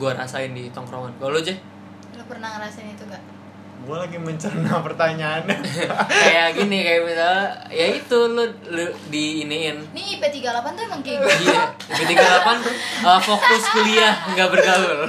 gue 0.02 0.12
rasain 0.18 0.50
di 0.58 0.74
tongkrongan. 0.74 1.14
Kalau 1.22 1.32
lo 1.32 1.40
aja 1.40 1.54
lu 2.18 2.24
pernah 2.28 2.50
ngerasain 2.58 2.92
itu 2.92 3.04
gak 3.08 3.24
gua 3.82 3.98
lagi 4.00 4.15
mencerna 4.15 4.78
pertanyaannya 4.80 5.58
kayak 6.24 6.50
gini 6.54 6.78
kayak 6.80 7.02
misalnya 7.04 7.44
ya 7.67 7.88
itu 7.91 8.17
lo, 8.28 8.44
lo 8.67 8.86
di 9.08 9.41
iniin 9.41 9.78
Nih 9.91 10.15
IP 10.15 10.24
38 10.39 10.46
tuh 10.72 10.84
emang 10.86 11.02
kayak 11.02 11.17
gitu 11.20 11.50
Iya, 11.50 11.63
B38 11.89 12.48
tuh 12.60 12.74
uh, 13.04 13.20
fokus 13.20 13.63
kuliah 13.70 14.13
nggak 14.28 14.48
bergaul. 14.48 15.00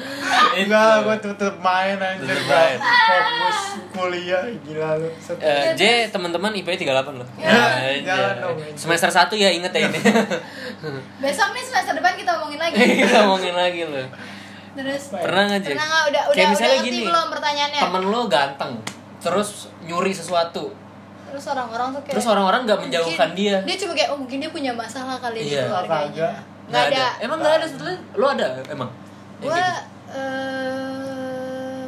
enggak 0.56 1.02
gua 1.02 1.16
tutup 1.18 1.54
main 1.58 1.96
anjir 1.96 2.32
Tutup 2.32 2.46
main. 2.46 2.78
fokus 2.80 3.58
kuliah 3.92 4.42
gila 4.62 4.90
lu 4.96 5.08
Eh, 5.36 5.64
J 5.74 5.82
teman-teman 6.08 6.50
IP 6.54 6.68
38 6.70 6.88
loh. 7.12 7.28
Ya, 7.36 7.92
Aja. 7.92 8.40
dong. 8.40 8.56
Semester 8.72 9.10
1 9.10 9.28
ya 9.34 9.50
inget 9.50 9.70
ya 9.70 9.84
ini. 9.84 10.00
Besok 11.22 11.48
nih 11.52 11.62
semester 11.62 11.92
depan 11.92 12.12
kita 12.14 12.30
omongin 12.36 12.58
lagi 12.58 12.74
Kita 12.74 13.18
ngomongin 13.22 13.54
lagi 13.54 13.82
loh. 13.84 14.06
Terus 14.74 15.02
Pernah 15.08 15.42
nggak 15.46 15.60
J? 15.60 15.66
Pernah 15.70 15.86
nggak? 15.86 16.02
Udah, 16.04 16.22
udah, 16.22 16.22
Kayak 16.34 16.34
udah 16.34 16.52
misalnya 16.52 16.76
ngerti 16.76 16.90
gini. 16.90 17.04
belum 17.06 17.26
pertanyaannya? 17.30 17.80
Temen 17.86 18.02
lo 18.10 18.20
ganteng, 18.26 18.72
terus 19.18 19.48
nyuri 19.82 20.12
sesuatu. 20.12 20.64
Terus 21.30 21.44
orang-orang 21.50 21.88
tuh 21.90 22.00
kayak 22.02 22.14
Terus 22.14 22.26
orang-orang 22.26 22.60
nggak 22.62 22.80
menjauhkan 22.82 23.28
mungkin 23.30 23.38
dia. 23.38 23.56
Dia 23.62 23.76
cuma 23.78 23.92
kayak, 23.94 24.08
oh 24.10 24.18
mungkin 24.18 24.36
dia 24.38 24.50
punya 24.50 24.72
masalah 24.74 25.16
kali 25.18 25.38
di 25.40 25.54
Iya. 25.54 25.66
keluarganya. 25.66 26.28
Nggak 26.64 26.84
ada 26.90 27.06
Emang 27.20 27.38
nggak 27.38 27.54
ada 27.58 27.66
sebetulnya? 27.66 27.98
Lo 28.14 28.26
ada 28.28 28.46
emang? 28.66 28.90
Gue 29.38 29.50
kayak 29.50 29.78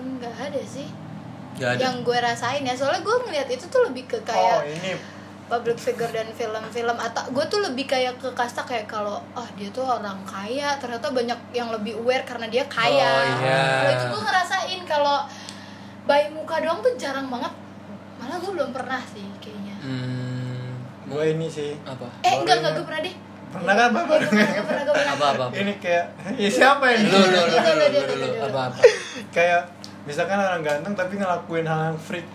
nggak 0.06 0.34
ada 0.36 0.60
sih 0.62 0.86
gitu? 0.86 1.04
Nggak 1.56 1.70
ada. 1.72 1.80
Yang 1.88 1.96
gue 2.04 2.18
rasain 2.20 2.62
ya 2.62 2.74
Soalnya 2.76 3.00
gue 3.00 3.16
ngeliat 3.24 3.48
itu 3.48 3.64
tuh 3.66 3.80
lebih 3.88 4.04
ke 4.04 4.18
oh 4.18 4.24
kayak 4.26 4.60
ini 4.68 4.92
public 5.46 5.76
figure 5.76 6.08
dan 6.08 6.26
film-film 6.30 6.96
atau 6.96 7.22
gue 7.28 7.44
tuh 7.46 7.60
lebih 7.60 7.84
kayak 7.84 8.14
ke 8.16 8.28
kasta 8.32 8.60
kayak 8.60 8.84
kalau 8.84 9.22
ah 9.32 9.46
dia 9.52 9.70
tuh 9.70 9.82
orang 9.82 10.18
kaya 10.22 10.74
ternyata 10.76 11.06
banyak 11.08 11.38
yang 11.50 11.70
lebih 11.70 11.94
aware 11.96 12.22
karena 12.22 12.46
dia 12.46 12.66
kaya 12.66 13.06
Oh, 13.06 13.22
iya. 13.40 13.62
kalau 13.78 13.92
itu 13.92 14.04
gue 14.08 14.22
ngerasain 14.22 14.80
kalau 14.84 15.16
bayi 16.04 16.26
muka 16.28 16.58
doang 16.58 16.78
tuh 16.80 16.94
jarang 16.94 17.26
banget 17.26 17.52
malah 18.16 18.36
gue 18.36 18.52
belum 18.52 18.70
pernah 18.70 18.98
sih 19.04 19.26
kayaknya 19.36 19.74
Hmm, 19.78 20.74
gua 21.06 21.22
ini 21.24 21.46
sih 21.46 21.78
apa? 21.80 22.10
eh 22.20 22.26
Boleh 22.26 22.36
enggak 22.36 22.56
enggak 22.56 22.58
nggak? 22.58 22.72
gue 22.72 22.84
pernah 22.84 23.00
deh 23.00 23.14
pernah 23.46 23.72
kan 23.72 23.88
bapak 23.88 24.02
gue 24.04 24.18
pernah 24.26 24.46
gue 24.50 24.64
pernah 24.64 24.82
gue 24.82 24.94
pernah 24.96 25.14
Apa 25.14 25.26
apa? 25.28 25.44
apa? 25.44 25.54
ini 25.56 25.72
kayak 25.78 26.04
ya 26.34 26.48
siapa 26.48 26.84
ini 26.90 27.06
Lu, 27.06 27.14
lu, 27.14 27.22
lu, 27.22 27.42
Dulu, 27.46 27.46
lu, 27.46 27.54
dulu, 27.54 27.70
lu, 27.70 27.86
dulu, 27.86 28.02
lu, 28.12 28.26
dulu. 28.26 28.44
apa 28.44 28.60
apa? 28.66 28.78
kayak 29.30 29.62
misalkan 30.02 30.36
orang 30.36 30.60
ganteng 30.60 30.94
tapi 30.94 31.12
ngelakuin 31.14 31.64
hal 31.64 31.80
yang 31.86 31.98
freak 32.00 32.26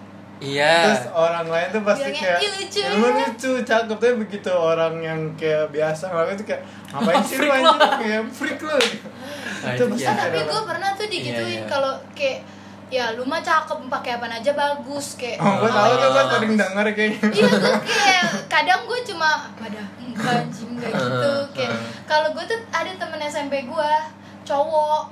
Iya. 0.41 0.73
terus 0.83 1.05
orang 1.13 1.45
lain 1.45 1.67
tuh 1.69 1.81
pasti 1.81 2.09
Bilangnya, 2.09 2.21
kayak 2.27 2.39
"Ih, 2.41 2.51
lucu." 2.51 2.81
"Emang 2.81 3.13
lucu 3.15 3.51
cakep 3.61 3.93
tapi 3.93 4.13
begitu 4.19 4.49
orang 4.49 4.93
yang 4.99 5.19
kayak 5.37 5.69
biasa 5.69 6.09
ngelakuin 6.09 6.35
tuh 6.35 6.47
kayak 6.47 6.61
ngapain 6.89 7.21
sih 7.21 7.37
lu 7.37 7.45
lo. 7.45 7.71
kayak 7.95 8.21
freak 8.27 8.59
lu 8.59 8.73
Nah, 9.61 9.71
itu 9.71 9.83
pasti 9.87 10.01
iya. 10.01 10.09
Ah, 10.09 10.17
tapi 10.19 10.39
gue 10.41 10.61
pernah 10.65 10.89
tuh 10.91 11.05
digituin 11.05 11.45
Iya, 11.45 11.59
iya. 11.59 11.69
kalau 11.69 11.93
kayak 12.11 12.39
ya 12.89 13.05
lu 13.13 13.23
mah 13.23 13.39
cakep 13.39 13.77
pakai 13.87 14.11
apa 14.17 14.25
aja 14.27 14.51
bagus 14.51 15.15
kayak 15.15 15.37
oh 15.37 15.53
gue 15.55 15.69
tahu 15.69 15.91
tuh 15.95 16.09
gue 16.09 16.23
sering 16.27 16.53
denger 16.55 16.85
kayaknya 16.91 17.21
iya 17.31 17.47
gue 17.47 17.73
kayak 17.87 18.25
kadang 18.49 18.81
gue 18.83 18.99
cuma 19.07 19.29
pada 19.55 19.81
anjing 20.11 20.75
enggak 20.75 20.91
gitu 20.99 21.33
kayak 21.55 21.71
kalau 22.03 22.33
gue 22.33 22.43
tuh 22.43 22.59
ada 22.67 22.91
temen 22.91 23.21
SMP 23.23 23.63
gue 23.63 23.91
cowok 24.43 25.07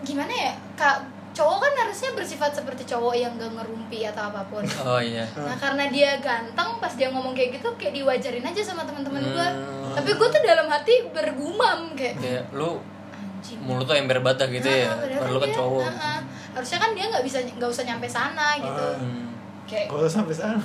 gimana 0.00 0.32
ya 0.32 0.52
kak 0.74 0.98
cowok 1.38 1.58
kan 1.60 1.72
harusnya 1.78 2.10
bersifat 2.12 2.50
seperti 2.52 2.82
cowok 2.84 3.14
yang 3.14 3.30
gak 3.32 3.52
ngerumpi 3.52 4.02
atau 4.04 4.26
apa 4.26 4.42
pun 4.44 4.66
Oh 4.82 4.98
iya. 4.98 5.22
nah 5.34 5.54
karena 5.54 5.86
dia 5.86 6.18
ganteng 6.18 6.76
pas 6.76 6.90
dia 6.90 7.08
ngomong 7.08 7.30
kayak 7.30 7.54
gitu 7.54 7.70
kayak 7.74 7.94
diwajarin 7.94 8.42
aja 8.42 8.62
sama 8.64 8.82
teman-teman 8.82 9.22
gue 9.22 9.48
Hmm. 9.48 9.94
tapi 9.94 10.10
gue 10.12 10.28
tuh 10.28 10.42
dalam 10.42 10.66
hati 10.66 11.06
bergumam 11.08 11.94
kayak 11.94 12.18
Kayak 12.18 12.44
lu 12.52 12.82
anjing 13.10 13.58
mulut 13.60 13.84
tuh 13.84 13.94
ember 13.94 14.18
bata 14.18 14.44
gitu 14.46 14.66
ya. 14.66 14.84
Nah, 14.84 14.98
padahal 14.98 15.14
Padahal 15.16 15.30
lu 15.30 15.38
kan 15.38 15.46
dia- 15.46 15.56
cowok. 15.56 15.82
nah, 15.88 16.18
harusnya 16.52 16.78
kan 16.78 16.90
dia 16.92 17.04
nggak 17.06 17.24
bisa 17.24 17.38
nggak 17.48 17.70
usah 17.70 17.84
nyampe 17.84 18.06
sana 18.06 18.46
gitu 18.56 18.84
Ah. 18.84 18.98
Hmm. 18.98 19.26
kayak 19.64 19.86
kalau 19.86 20.04
sampai 20.04 20.34
sana 20.34 20.58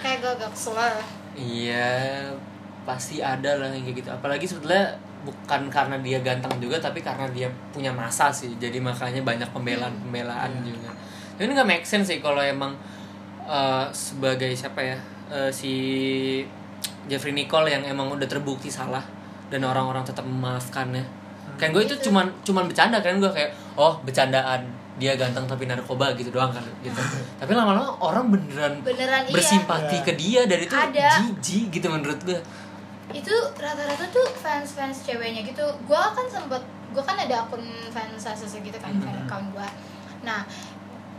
kayak 0.00 0.16
gue 0.20 0.30
agak 0.32 0.50
kesel 0.50 0.74
lah. 0.74 0.94
Iya, 1.34 2.30
pasti 2.84 3.18
ada 3.18 3.56
lah 3.56 3.68
yang 3.68 3.82
kayak 3.82 3.98
gitu. 3.98 4.08
Apalagi 4.08 4.46
sebetulnya 4.46 4.94
bukan 5.24 5.66
karena 5.66 5.96
dia 5.98 6.20
ganteng 6.20 6.52
juga, 6.58 6.76
tapi 6.76 7.00
karena 7.00 7.24
dia 7.28 7.48
punya 7.68 7.88
masa 7.90 8.28
sih. 8.28 8.52
Jadi 8.54 8.76
makanya 8.78 9.20
banyak 9.20 9.48
pembelaan-pembelaan 9.48 10.50
Iya. 10.54 10.68
juga. 10.68 10.90
Ini 11.36 11.50
nggak 11.50 11.66
make 11.66 11.84
sense 11.84 12.06
sih 12.06 12.20
kalau 12.20 12.38
emang 12.38 12.76
eh, 13.42 13.84
sebagai 13.90 14.52
siapa 14.52 14.80
ya 14.80 14.96
eh, 15.28 15.50
si 15.50 15.72
Jeffrey 17.04 17.32
Nicole 17.32 17.68
yang 17.68 17.84
emang 17.84 18.08
udah 18.10 18.24
terbukti 18.24 18.68
salah 18.68 19.04
dan 19.48 19.60
orang-orang 19.62 20.00
tetap 20.02 20.24
memaafkannya. 20.24 21.04
Kan 21.54 21.70
gue 21.70 21.82
itu 21.82 21.94
Itu. 21.94 22.08
cuman 22.08 22.32
cuman 22.40 22.64
bercanda 22.66 22.98
kan 22.98 23.16
gue 23.16 23.28
kayak 23.28 23.52
oh 23.74 24.00
bercandaan 24.00 24.64
dia 24.94 25.18
ganteng 25.18 25.42
tapi 25.44 25.66
narkoba 25.66 26.14
gitu 26.14 26.30
doang 26.30 26.48
kan 26.48 26.62
gitu. 26.80 26.94
tapi 27.42 27.50
lama-lama 27.50 27.98
orang 27.98 28.30
beneran 28.30 28.78
beneran 28.80 29.26
iya 29.26 29.34
bersimpati 29.34 29.98
Iya. 29.98 30.06
ke 30.06 30.12
dia 30.14 30.40
dan 30.46 30.58
itu 30.60 30.74
jijik 30.94 31.66
gitu 31.72 31.86
menurut 31.90 32.14
gue 32.22 32.38
itu 33.12 33.34
rata-rata 33.60 34.08
tuh 34.08 34.24
fans 34.40 34.72
fans 34.72 35.04
ceweknya 35.04 35.44
gitu. 35.44 35.64
Gue 35.84 36.00
kan 36.00 36.24
sempet 36.30 36.62
gue 36.94 37.02
kan 37.02 37.18
ada 37.18 37.44
akun 37.44 37.60
fans 37.90 38.22
ACC 38.22 38.62
gitu 38.62 38.78
kan 38.78 38.94
fan 39.02 39.18
account 39.26 39.50
gue 39.50 39.68
nah 40.24 40.46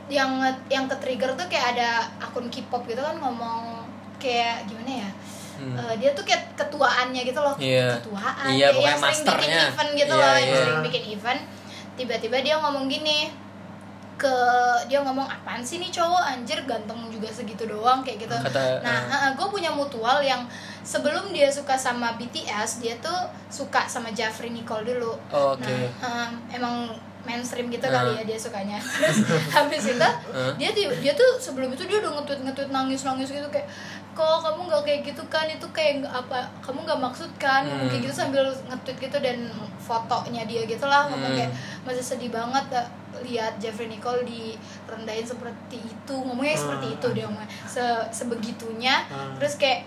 yang 0.07 0.39
yang 0.69 0.85
ke 0.85 0.95
trigger 1.01 1.33
tuh 1.33 1.45
kayak 1.49 1.77
ada 1.77 2.07
akun 2.21 2.47
K-pop 2.47 2.85
gitu 2.85 3.01
kan 3.01 3.17
ngomong 3.17 3.83
kayak 4.21 4.65
gimana 4.69 5.01
ya? 5.01 5.09
Hmm. 5.55 5.75
Eh, 5.81 5.93
dia 5.97 6.11
tuh 6.13 6.21
kayak 6.21 6.53
ketuaannya 6.53 7.21
gitu 7.25 7.39
loh. 7.41 7.55
Iya. 7.57 7.97
ketuaan. 7.97 8.45
Kayak 8.45 8.53
Iya, 8.53 8.67
pokoknya 8.69 8.85
yang 8.85 9.01
sering 9.01 9.25
bikin 9.25 9.57
event 9.65 9.91
gitu 9.97 10.13
Iya, 10.13 10.21
loh 10.21 10.35
yang 10.37 10.45
iya. 10.49 10.59
sering 10.61 10.81
bikin 10.85 11.03
event. 11.09 11.41
Tiba-tiba 11.95 12.37
dia 12.45 12.55
ngomong 12.61 12.85
gini 12.85 13.17
ke 14.15 14.35
dia 14.87 14.99
ngomong 15.01 15.25
apaan 15.25 15.63
sih 15.65 15.81
nih 15.81 15.89
cowok? 15.89 16.21
Anjir 16.21 16.59
ganteng 16.69 17.09
juga 17.09 17.27
segitu 17.33 17.65
doang 17.65 18.05
kayak 18.05 18.29
gitu. 18.29 18.36
Kata, 18.36 18.86
nah 18.86 19.33
gue 19.33 19.47
punya 19.49 19.73
mutual 19.73 20.21
yang 20.21 20.45
sebelum 20.86 21.33
dia 21.33 21.49
suka 21.49 21.73
sama 21.75 22.13
BTS 22.13 22.79
dia 22.79 22.93
tuh 22.99 23.17
suka 23.49 23.83
sama 23.86 24.09
Jeffrey 24.11 24.49
Nicole 24.49 24.86
dulu. 24.86 25.17
Oh, 25.27 25.51
oke. 25.51 25.65
nah 25.97 26.29
eh, 26.29 26.29
emang 26.53 26.93
mainstream 27.21 27.67
gitu 27.67 27.81
Ah. 27.83 28.05
kali 28.05 28.11
ya 28.15 28.23
dia 28.23 28.38
sukanya. 28.38 28.77
Terus 29.01 29.25
habis 29.49 29.83
itu 29.83 30.07
dia 30.55 30.69
di- 30.71 30.97
dia 31.01 31.11
tuh 31.11 31.36
sebelum 31.36 31.73
itu 31.73 31.83
dia 31.83 31.97
udah 31.97 32.13
nge-tweet 32.15 32.45
nge-tweet 32.45 32.69
nangis 32.69 33.01
nangis 33.01 33.27
gitu 33.27 33.49
kayak 33.49 33.65
kok 34.13 34.39
kamu 34.39 34.61
nggak 34.63 34.83
kayak 34.86 35.01
gitu 35.03 35.23
kan? 35.25 35.49
Itu 35.49 35.65
kayak 35.69 36.05
apa 36.05 36.45
kamu 36.61 36.86
nggak 36.86 37.01
maksud 37.01 37.33
kan? 37.36 37.65
Ngomong 37.65 37.89
kayak 37.89 38.05
gitu 38.05 38.13
sambil 38.15 38.45
nge-tweet 38.45 38.97
gitu 39.01 39.17
dan 39.19 39.49
fotonya 39.81 40.45
dia 40.45 40.63
gitu 40.63 40.86
lah 40.86 41.09
ngomong 41.09 41.27
Hmm. 41.27 41.38
kayak 41.39 41.51
masih 41.81 42.05
sedih 42.05 42.29
banget 42.29 42.65
eh, 42.71 42.88
lihat 43.25 43.57
Jeffrey 43.57 43.88
Nicole 43.88 44.21
direndahin 44.21 45.25
seperti 45.25 45.81
itu. 45.81 46.13
Ngomongnya 46.15 46.53
seperti 46.55 46.93
itu 46.93 47.07
dia 47.11 47.25
ngomongnya 47.25 47.49
se- 47.65 48.05
sebegitunya. 48.13 49.01
Hmm. 49.07 49.33
terus 49.36 49.57
kayak 49.57 49.81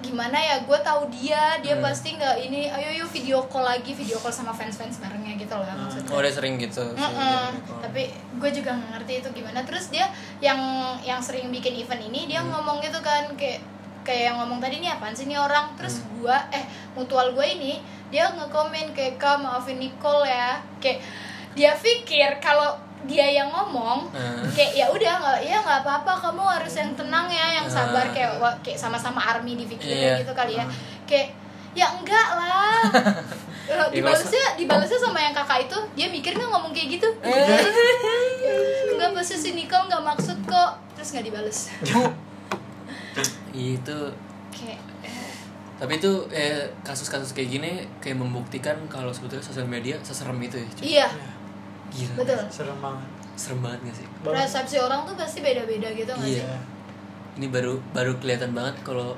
gimana 0.00 0.34
ya 0.34 0.56
gue 0.60 0.78
tahu 0.80 1.06
dia 1.08 1.56
dia 1.58 1.72
Hmm. 1.72 1.82
pasti 1.82 2.12
nggak 2.12 2.36
ini 2.40 2.66
ayo 2.66 2.90
yuk 2.98 3.10
video 3.10 3.44
call 3.44 3.62
lagi 3.62 3.92
video 3.92 4.16
call 4.16 4.30
sama 4.30 4.50
fans 4.50 4.74
fans 4.74 4.96
barengnya 4.96 5.36
gitu 5.36 5.52
lah 5.52 5.70
maksudnya 5.70 6.08
oh 6.08 6.20
dia 6.20 6.30
sering 6.30 6.56
gitu. 6.56 6.82
Jeffrey 6.90 7.20
Nicole. 7.52 7.80
tapi 7.80 8.02
gue 8.34 8.50
juga 8.52 8.70
nggak 8.72 8.90
ngerti 8.94 9.12
itu 9.16 9.28
gimana 9.32 9.60
terus 9.62 9.88
dia 9.88 10.08
yang 10.38 10.58
yang 11.00 11.20
sering 11.20 11.48
bikin 11.48 11.76
event 11.76 12.00
ini 12.02 12.26
dia 12.26 12.40
Hmm. 12.40 12.50
ngomong 12.50 12.80
gitu 12.80 12.98
kan 12.98 13.28
kayak 13.34 13.60
kayak 14.00 14.32
yang 14.32 14.36
ngomong 14.38 14.58
tadi 14.58 14.80
nih 14.80 14.90
apaan 14.90 15.12
sih 15.12 15.24
nih 15.24 15.36
orang 15.36 15.76
terus 15.76 16.00
Hmm. 16.00 16.08
gua 16.18 16.36
eh 16.50 16.64
mutual 16.92 17.30
gue 17.30 17.46
ini 17.46 17.78
dia 18.08 18.26
ngekomen 18.28 18.90
kayak 18.90 19.16
kak 19.16 19.36
maafin 19.36 19.76
Nicole 19.76 20.24
ya 20.24 20.58
kayak 20.80 21.04
dia 21.52 21.72
pikir 21.74 22.40
kalau 22.40 22.74
dia 23.02 23.26
yang 23.26 23.48
ngomong 23.48 24.08
Hmm. 24.08 24.44
kayak 24.50 24.72
ya 24.74 24.86
udah 24.86 25.12
nggak 25.16 25.38
ya 25.42 25.56
nggak 25.58 25.80
apa-apa 25.80 26.12
kamu 26.20 26.42
harus 26.42 26.74
yang 26.74 26.90
tenang 26.92 27.26
ya 27.26 27.46
yang 27.54 27.66
sabar 27.66 28.04
Hmm. 28.04 28.12
kayak 28.12 28.30
wah, 28.36 28.54
kayak 28.60 28.76
sama-sama 28.76 29.18
army 29.18 29.56
dipikirin 29.56 29.96
Iya. 29.96 30.14
gitu 30.20 30.32
kali 30.32 30.56
ya. 30.56 30.64
Kayak 31.04 31.32
ya 31.72 31.86
enggak 31.90 32.28
lah. 32.32 32.80
Eh, 33.70 33.78
dibalasnya 33.94 34.58
dibalasnya 34.58 34.98
sama 34.98 35.14
yang 35.16 35.30
kakak 35.30 35.62
itu 35.64 35.78
dia 35.94 36.10
mikir 36.10 36.34
nggak 36.34 36.50
ngomong 36.50 36.74
kayak 36.74 36.98
gitu. 36.98 37.06
Enggak 38.90 39.14
pasti 39.14 39.38
si 39.38 39.50
Nicole 39.52 39.86
nggak 39.86 40.02
maksud 40.02 40.42
kok. 40.42 40.74
Terus 40.92 41.08
nggak 41.14 41.24
dibales. 41.24 41.58
Itu. 43.52 43.98
Kayak 44.50 44.80
eh, 45.00 45.30
tapi 45.78 45.96
itu 45.96 46.12
eh, 46.28 46.66
kasus-kasus 46.82 47.30
kayak 47.30 47.48
gini 47.52 47.70
kayak 47.98 48.18
membuktikan 48.18 48.74
kalau 48.86 49.08
sebetulnya 49.08 49.40
sosial 49.40 49.64
media 49.64 49.96
seserem 50.00 50.36
itu 50.38 50.58
ya 50.58 50.66
cuy. 50.68 50.82
iya 50.84 51.08
gila 51.90 52.14
betul. 52.16 52.40
serem 52.48 52.78
banget. 52.78 53.08
Serem 53.34 53.60
banget 53.60 53.80
gak 53.84 53.96
sih? 53.96 54.06
Persepsi 54.20 54.76
orang 54.78 55.00
tuh 55.02 55.14
pasti 55.14 55.38
beda-beda 55.40 55.88
gitu 55.90 56.08
nggak 56.08 56.28
Iya. 56.28 56.44
sih? 56.44 56.60
Ini 57.36 57.46
baru 57.46 57.78
baru 57.90 58.12
kelihatan 58.16 58.50
banget 58.50 58.76
kalau 58.82 59.12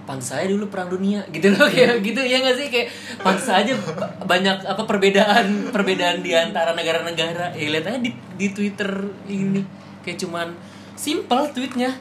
pantas 0.00 0.32
saya 0.32 0.48
dulu 0.48 0.66
perang 0.66 0.90
dunia 0.90 1.22
gitu 1.30 1.52
loh 1.52 1.68
kayak 1.68 2.02
gitu 2.02 2.18
ya 2.18 2.40
nggak 2.40 2.56
sih? 2.56 2.66
Kayak 2.68 2.88
pantas 3.20 3.46
aja 3.46 3.72
ba- 3.94 4.10
banyak 4.26 4.56
apa 4.64 4.82
perbedaan 4.82 5.46
perbedaan 5.70 6.20
di 6.20 6.32
antara 6.32 6.72
negara-negara 6.72 7.54
ya 7.54 7.68
lihat 7.68 7.86
aja 7.86 7.98
di, 7.98 8.10
di 8.34 8.46
Twitter 8.50 8.90
ini. 9.26 9.62
Kayak 10.02 10.18
cuman 10.20 10.48
simple 10.94 11.44
tweetnya. 11.50 11.92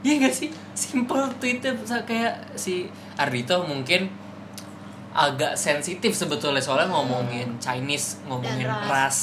Ya 0.00 0.14
nggak 0.14 0.30
sih? 0.30 0.48
Simple 0.72 1.26
tweetnya 1.36 1.74
kayak 2.06 2.54
si 2.54 2.86
Ardito 3.16 3.66
mungkin 3.66 4.06
agak 5.18 5.58
sensitif 5.58 6.14
sebetulnya 6.14 6.62
soalnya 6.62 6.86
ngomongin 6.88 7.58
Chinese 7.58 8.22
ngomongin 8.24 8.62
Dan 8.62 8.70
ras. 8.70 8.86
ras. 8.86 9.18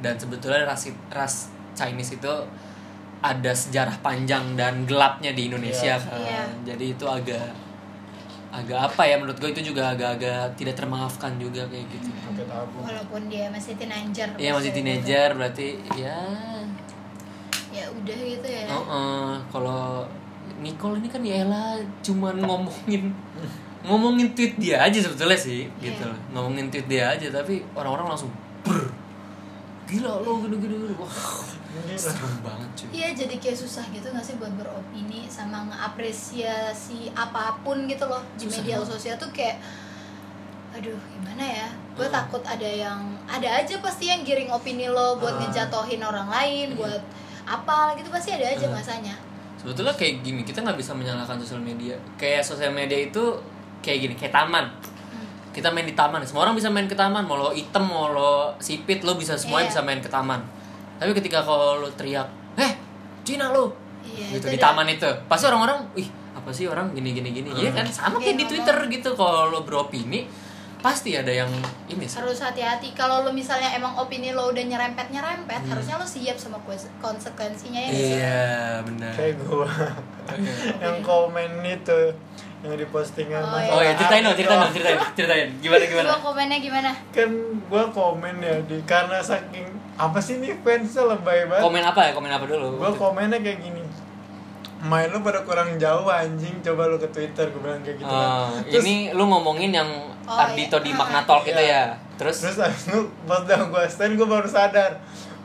Dan 0.00 0.14
sebetulnya 0.16 0.64
ras 0.64 0.82
ras 1.10 1.34
Chinese 1.72 2.16
itu 2.16 2.32
ada 3.20 3.52
sejarah 3.52 4.00
panjang 4.00 4.52
dan 4.52 4.84
gelapnya 4.84 5.32
di 5.32 5.48
Indonesia 5.48 5.96
Iya. 5.96 6.00
kan. 6.00 6.20
Iya. 6.20 6.42
jadi 6.64 6.84
itu 6.92 7.04
agak 7.04 7.46
agak 8.54 8.80
apa 8.86 9.02
ya 9.02 9.18
menurut 9.18 9.34
gue 9.36 9.50
itu 9.50 9.74
juga 9.74 9.90
agak-agak 9.90 10.54
tidak 10.54 10.78
termaafkan 10.78 11.34
juga 11.36 11.66
kayak 11.66 11.90
gitu. 11.90 12.08
Tabu 12.44 12.86
walaupun 12.86 13.26
dia 13.26 13.50
masih 13.50 13.74
teenager 13.74 14.28
Iya 14.38 14.50
masih 14.54 14.70
teenager 14.70 15.28
berarti 15.34 15.68
ya. 15.98 16.18
Ya 17.74 17.90
udah 17.90 18.16
gitu 18.22 18.46
ya. 18.46 18.70
Oh, 18.70 18.84
eh, 18.86 19.32
kalau 19.50 20.06
Nicole 20.62 21.02
ini 21.02 21.08
kan 21.10 21.22
ya 21.26 21.42
cuman 22.04 22.38
ngomongin 22.38 23.10
ngomongin 23.84 24.32
tweet 24.32 24.56
dia 24.56 24.80
aja 24.80 24.96
sebetulnya 24.98 25.36
sih 25.36 25.68
Iya. 25.76 25.84
gitu 25.86 26.02
loh. 26.04 26.18
ngomongin 26.32 26.66
tweet 26.68 26.86
dia 26.86 27.04
aja 27.10 27.28
tapi 27.30 27.60
orang-orang 27.72 28.08
langsung 28.10 28.32
brr 28.62 28.88
gila 29.84 30.12
lo 30.18 30.40
gini-gini 30.40 30.96
wah 30.96 31.12
Gila. 31.74 31.92
serem 31.94 32.34
banget 32.40 32.68
cuy 32.74 32.86
Iya 32.94 33.08
jadi 33.14 33.34
kayak 33.36 33.58
susah 33.58 33.84
gitu 33.90 34.06
gak 34.06 34.22
sih 34.22 34.34
buat 34.34 34.48
beropini 34.52 35.28
sama 35.28 35.68
ngeapresiasi 35.68 37.12
apa 37.12 37.60
pun 37.60 37.84
gitu 37.84 38.04
loh 38.04 38.24
di 38.34 38.46
Susah 38.46 38.62
media 38.62 38.76
banget. 38.78 38.90
sosial 38.90 39.14
tuh 39.14 39.28
kayak 39.30 39.60
aduh 40.72 40.96
gimana 41.12 41.44
ya 41.44 41.68
gue 41.92 42.02
Hmm. 42.02 42.16
takut 42.16 42.42
ada 42.42 42.64
yang 42.66 42.98
ada 43.28 43.46
aja 43.54 43.78
pasti 43.78 44.08
yang 44.08 44.22
giring 44.22 44.48
opini 44.48 44.88
lo 44.88 45.14
buat 45.16 45.36
Hmm. 45.36 45.42
ngejatohin 45.44 46.00
orang 46.00 46.26
lain 46.26 46.74
buat 46.74 46.98
apa 47.44 47.94
gitu 47.94 48.08
pasti 48.08 48.32
ada 48.32 48.48
aja 48.48 48.64
Hmm. 48.64 48.74
masanya 48.74 49.14
sebetulnya 49.54 49.92
kayak 49.92 50.20
gini 50.20 50.42
kita 50.42 50.60
nggak 50.60 50.74
bisa 50.74 50.90
menyalahkan 50.90 51.36
sosial 51.36 51.60
media 51.60 51.94
kayak 52.14 52.40
sosial 52.40 52.70
media 52.70 52.98
itu 52.98 53.22
kayak 53.84 53.98
gini 54.00 54.14
kayak 54.14 54.32
taman. 54.32 54.64
Hmm. 54.64 55.52
kita 55.52 55.68
main 55.68 55.84
di 55.84 55.92
taman 55.92 56.24
semua 56.24 56.42
orang 56.42 56.56
bisa 56.56 56.66
main 56.66 56.84
ke 56.84 56.96
taman 56.96 57.22
mau 57.22 57.36
lo 57.36 57.52
item 57.52 57.84
mau 57.84 58.08
lo 58.08 58.32
sipit 58.58 59.04
lo 59.04 59.14
bisa 59.14 59.36
semuanya 59.36 59.68
Iya. 59.68 59.70
bisa 59.70 59.80
main 59.82 60.00
ke 60.00 60.08
taman. 60.08 60.40
Tapi 60.96 61.12
ketika 61.12 61.38
kalau 61.40 61.78
lo 61.78 61.88
teriak 61.90 62.26
eh 62.56 62.72
Cina 63.22 63.48
lo! 63.48 63.70
Iya, 64.02 64.34
gitu 64.34 64.46
itu 64.46 64.46
di 64.48 64.58
dah. 64.58 64.68
taman 64.68 64.86
itu. 64.86 65.10
Pasti 65.24 65.44
orang-orang 65.44 65.84
ih 65.94 66.08
apa 66.34 66.50
sih 66.50 66.64
orang 66.64 66.92
gini 66.92 67.12
gini 67.12 67.30
gini? 67.30 67.50
Iya 67.52 67.70
kan 67.72 67.84
sama 67.86 68.16
kayak 68.16 68.34
di 68.34 68.44
ngomong. 68.44 68.50
Twitter 68.50 68.76
gitu 68.90 69.10
kalau 69.12 69.48
lo 69.48 69.60
beropini 69.62 70.28
pasti 70.78 71.16
ada 71.16 71.32
yang 71.32 71.48
ini 71.88 72.04
sih. 72.04 72.20
Harus 72.20 72.36
hati-hati. 72.38 72.92
Kalau 72.92 73.24
lo 73.24 73.32
misalnya 73.32 73.72
emang 73.72 73.96
opini 73.96 74.30
lo 74.30 74.50
udah 74.50 74.60
nyerempet 74.60 75.08
nyerempet 75.08 75.56
Hmm. 75.56 75.70
harusnya 75.70 75.96
lo 75.96 76.04
siap 76.04 76.36
sama 76.36 76.60
konsekuensinya 77.00 77.80
ya 77.80 77.88
iya 77.88 78.44
benar. 78.82 79.12
Kayak 79.14 79.40
gua. 79.40 79.64
Yang 80.78 80.96
komen 81.00 81.50
itu 81.62 82.00
yang 82.64 82.74
di 82.74 82.86
postingan 82.86 83.38
Oh, 83.38 83.50
masalah 83.50 83.70
oh 83.70 83.80
ya 83.80 83.92
ceritain 83.94 84.22
dong 84.22 84.34
ceritain 84.34 84.58
dong 84.58 84.72
ceritain 84.72 84.98
ceritain. 85.12 85.48
Gimana 85.60 85.84
gimana? 85.84 86.08
Coba 86.08 86.20
komennya 86.24 86.58
gimana? 86.58 86.90
Kan 87.10 87.30
gua 87.68 87.84
komen 87.86 88.34
ya 88.38 88.56
di 88.64 88.76
karena 88.82 89.18
saking 89.20 89.66
apa 89.94 90.18
sih 90.18 90.40
nih 90.40 90.56
fansnya 90.58 91.04
lebay 91.06 91.44
banget? 91.44 91.62
Komen 91.62 91.82
apa 91.82 92.00
ya? 92.02 92.10
Komen 92.10 92.30
apa 92.30 92.44
dulu? 92.44 92.66
Gua 92.76 92.90
komennya 92.90 93.38
kayak 93.38 93.60
gini. 93.60 93.84
Main 94.80 95.08
lu 95.08 95.20
pada 95.20 95.40
kurang 95.40 95.76
jauh 95.76 96.04
anjing. 96.06 96.60
Coba 96.60 96.84
lu 96.86 96.96
ke 96.96 97.08
twitter 97.08 97.46
gue 97.46 97.56
bilang 97.58 97.80
kayak 97.80 97.96
gitu 97.96 98.04
Ah, 98.06 98.48
kan. 98.50 98.64
Terus- 98.66 98.84
ini 98.84 98.94
lu 99.10 99.24
ngomongin 99.24 99.70
yang 99.70 99.88
Oh, 100.22 100.32
Ardito 100.34 100.76
iya. 100.78 100.82
di 100.82 100.90
Magna 100.90 101.20
Talk 101.22 101.40
itu 101.42 101.52
Iya. 101.54 101.84
ya. 101.84 101.84
Terus, 102.16 102.36
terus 102.38 102.56
abis 102.58 102.84
itu 102.86 102.96
pas 103.22 103.40
udah 103.40 103.60
gue 103.62 103.84
stand 103.86 104.12
gue 104.14 104.24
baru 104.24 104.44
sadar. 104.44 104.96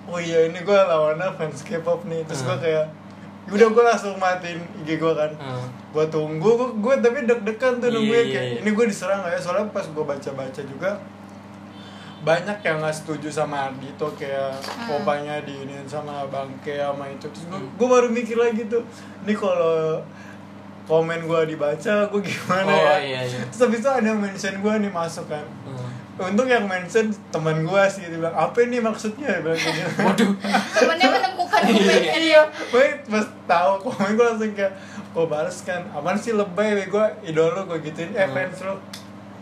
Oh 0.06 0.16
iya 0.16 0.44
ini 0.46 0.56
gue 0.58 0.72
lawannya 0.74 1.36
fans 1.36 1.62
K-pop 1.62 2.04
nih. 2.06 2.24
Terus 2.26 2.42
gue 2.42 2.52
Hmm. 2.52 2.60
kayak 2.62 2.86
udah 3.50 3.68
gue 3.70 3.84
langsung 3.86 4.16
matiin 4.16 4.60
IG 4.78 4.96
gue 4.96 5.14
kan. 5.14 5.32
Hmm. 5.34 5.68
Gue 5.90 6.06
tunggu 6.08 6.50
gue, 6.52 6.70
gue 6.78 6.94
tapi 7.00 7.18
deg-degan 7.24 7.74
tuh 7.78 7.88
Iya, 7.88 7.96
nungguin 7.96 8.22
iya, 8.22 8.32
kayak 8.32 8.48
iya. 8.48 8.60
ini 8.60 8.70
gue 8.70 8.86
diserang 8.86 9.20
gak 9.20 9.32
ya 9.32 9.40
soalnya 9.40 9.66
pas 9.70 9.86
gue 9.86 10.04
baca-baca 10.04 10.62
juga 10.64 10.92
banyak 12.20 12.60
yang 12.60 12.78
nggak 12.78 12.92
setuju 12.94 13.32
sama 13.32 13.58
Ardito 13.66 14.12
kayak 14.14 14.52
Hmm. 14.60 14.98
opanya 14.98 15.40
di 15.40 15.56
ini 15.58 15.72
sama 15.86 16.28
Bangke 16.28 16.76
sama 16.76 17.08
itu 17.08 17.26
terus 17.26 17.48
gue, 17.48 17.58
gue 17.58 17.88
baru 17.88 18.08
mikir 18.08 18.36
lagi 18.36 18.68
tuh 18.68 18.84
ini 19.22 19.34
kalau 19.34 20.04
komen 20.84 21.24
gue 21.24 21.42
dibaca 21.48 21.94
gue 22.06 22.22
gimana 22.22 22.68
Oh, 22.68 22.76
ya 22.76 22.96
iya, 23.00 23.22
iya. 23.24 23.40
terus 23.48 23.62
habis 23.62 23.80
itu 23.80 23.88
ada 23.88 24.04
yang 24.04 24.20
mention 24.20 24.54
gue 24.54 24.74
nih 24.80 24.92
masuk 24.92 25.26
kan 25.26 25.46
Hmm. 25.64 25.88
Untung 26.20 26.46
yang 26.46 26.68
mention 26.68 27.08
teman 27.32 27.64
gua 27.64 27.88
sih 27.88 28.04
dia 28.04 28.12
bilang 28.14 28.36
apa 28.36 28.60
ini 28.60 28.84
maksudnya 28.84 29.40
dia 29.40 29.56
bilang 29.56 29.56
gitu. 29.56 29.88
Waduh. 30.04 30.32
temennya 30.76 31.08
menemukan 31.10 31.62
komennya 31.72 32.20
iya, 32.20 32.42
gue 32.44 32.84
pas 33.08 33.24
tahu 33.48 33.72
komen 33.82 34.10
gue 34.14 34.26
langsung 34.28 34.52
kayak 34.52 34.76
gue 35.10 35.26
balas 35.26 35.57
kan, 35.62 35.82
apaan 35.89 36.16
sih 36.16 36.32
lebay 36.32 36.86
gue 36.86 37.05
idol 37.24 37.49
lu 37.51 37.62
gue 37.66 37.80
gituin, 37.82 38.14
eh 38.14 38.24
Hmm. 38.24 38.36
fans 38.36 38.62
lu 38.62 38.76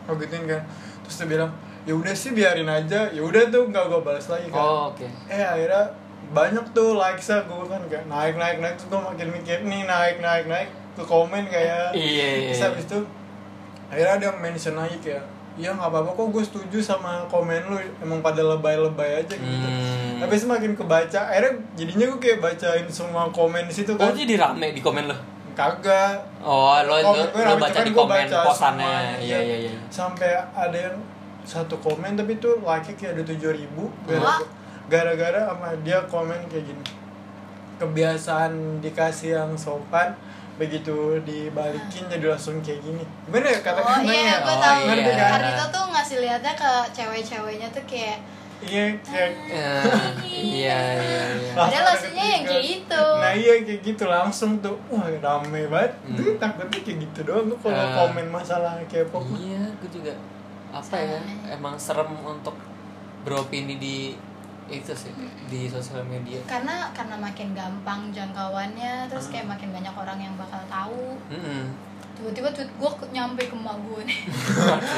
gue 0.05 0.15
gituin 0.21 0.43
kan, 0.45 0.61
terus 1.01 1.15
dia 1.17 1.27
bilang 1.27 1.51
ya 1.83 1.93
udah 1.93 2.13
sih 2.13 2.31
biarin 2.31 2.65
aja, 2.65 3.07
ya 3.07 3.21
udah 3.21 3.47
tuh 3.47 3.63
nggak 3.65 3.85
gue 3.85 4.01
balas 4.01 4.27
lagi 4.27 4.47
kan, 4.47 4.59
Oh, 4.59 4.89
oke. 4.89 5.07
eh 5.27 5.39
akhirnya 5.39 5.91
banyak 6.27 6.65
tuh 6.71 6.91
likesnya. 6.93 7.39
Gue 7.45 7.63
kan 7.65 7.79
kayak 7.85 8.03
naik 8.05 8.35
naik 8.35 8.57
naik 8.57 8.75
terus 8.75 8.89
gue 8.89 8.99
makin 9.01 9.27
mikir 9.29 9.57
nih 9.61 9.83
naik 9.83 10.19
naik 10.19 10.45
naik. 10.45 10.69
Ke 10.91 11.03
komen 11.05 11.45
kayak. 11.45 11.93
Iya, 11.93 12.03
iya. 12.37 12.49
terus 12.49 12.63
habis 12.65 12.83
itu 12.83 12.99
akhirnya 13.87 14.13
ada 14.13 14.23
yang 14.25 14.37
mention 14.37 14.75
lagi 14.75 14.97
kayak 14.99 15.23
iya 15.55 15.71
nggak 15.71 15.87
apa-apa 15.87 16.11
kok 16.11 16.27
gue 16.29 16.43
setuju 16.43 16.77
sama 16.81 17.23
komen 17.25 17.61
lu. 17.65 17.77
Emang 18.01 18.19
pada 18.19 18.41
lebay-lebay 18.41 19.21
aja 19.21 19.31
gitu. 19.31 19.67
Hmm. 19.67 20.19
tapi 20.19 20.33
semakin 20.35 20.73
kebaca 20.73 21.19
akhirnya 21.23 21.53
jadinya 21.73 22.05
gue 22.09 22.19
kayak 22.19 22.39
bacain 22.41 22.87
semua 22.89 23.29
komen 23.29 23.63
di 23.63 23.73
situ 23.73 23.93
Oh, 23.93 24.01
kan. 24.01 24.11
jadi 24.11 24.35
rame 24.35 24.73
di 24.73 24.81
komen 24.81 25.05
lo. 25.05 25.15
Kagak. 25.57 26.21
Oh, 26.45 26.77
lo 26.85 26.93
itu 27.01 27.09
Komen 27.09 27.33
gue 27.33 27.41
lo 27.41 27.53
rame, 27.57 27.61
baca 27.65 27.73
cuman 27.73 27.85
di 27.85 27.91
gue 27.91 27.97
komen 27.97 28.25
baca 28.29 28.37
posannya. 28.45 28.97
Iya, 29.17 29.39
iya, 29.41 29.57
iya. 29.65 29.73
sampai 29.89 30.37
ada 30.53 30.77
yang 30.77 30.97
satu 31.41 31.75
komen 31.81 32.13
tapi 32.13 32.37
tuh 32.37 32.61
like 32.61 32.93
kayak 32.93 33.17
ada 33.17 33.23
tujuh 33.25 33.51
ribu. 33.57 33.89
Gara-gara 34.87 35.49
sama 35.49 35.73
dia 35.81 35.99
komen 36.05 36.37
kayak 36.47 36.69
gini. 36.69 36.83
Kebiasaan 37.77 38.79
dikasih 38.79 39.37
yang 39.37 39.51
sopan 39.57 40.13
begitu 40.57 41.21
dibalikin 41.21 42.09
jadi 42.09 42.25
langsung 42.33 42.61
kayak 42.61 42.81
gini. 42.81 43.05
Gimana 43.29 43.45
ya 43.53 43.57
oh 43.57 43.61
kata-katanya 43.61 44.13
iya 44.13 44.35
gue 44.41 44.53
Oh, 44.53 44.57
tahu. 44.61 44.77
Iya. 44.77 44.89
Ngerti 44.93 45.11
kan? 45.13 45.29
Ardito 45.37 45.65
tuh 45.73 45.83
ngasih 45.93 46.17
liatnya 46.21 46.53
ke 46.57 46.71
cewek-ceweknya 46.93 47.67
tuh 47.73 47.83
kayak 47.85 48.17
iya 48.59 48.85
kayak 48.99 49.31
Ya, 49.45 49.73
iya 50.25 50.79
iya 50.95 51.23
iya 51.35 51.53
Padahal 51.53 51.93
aslinya 51.93 52.25
yang 52.27 52.43
kayak 52.43 52.63
gitu. 52.65 53.03
nah 53.15 53.31
iya 53.31 53.53
kayak 53.61 53.81
gitu 53.83 54.03
langsung 54.05 54.57
tuh 54.57 54.75
wah 54.87 55.05
rame 55.07 55.61
banget 55.65 55.93
Hmm. 56.01 56.15
Gue 56.15 56.33
takutnya 56.35 56.79
kayak 56.79 56.97
gitu 57.01 57.19
doang 57.23 57.45
tuh 57.47 57.59
kalau 57.61 57.77
Ah. 57.77 57.93
komen 57.99 58.27
masalah 58.27 58.73
K-pop 58.85 59.23
mah. 59.23 59.37
iya 59.37 59.61
gue 59.75 59.89
juga 59.91 60.13
apa 60.67 60.95
ya 60.95 61.19
emang 61.49 61.75
serem 61.75 62.11
untuk 62.19 62.53
beropini 63.21 63.75
di 63.75 63.97
itu 64.67 64.91
sih 64.91 65.15
di 65.45 65.65
sosial 65.65 66.03
media 66.03 66.43
Karena 66.43 66.91
karena 66.91 67.15
makin 67.15 67.51
gampang 67.51 68.11
jangkauannya, 68.11 69.07
terus 69.07 69.27
kayak 69.27 69.47
makin 69.47 69.71
banyak 69.71 69.95
orang 69.95 70.19
yang 70.19 70.35
bakal 70.35 70.59
tahu. 70.67 71.15
Mm-mm. 71.29 71.71
Tiba-tiba 72.13 72.51
tweet 72.51 72.67
gue 72.69 72.91
nyampe 73.09 73.41
ke 73.41 73.55
emak 73.55 73.77
gue 73.79 74.01
nih. 74.03 74.19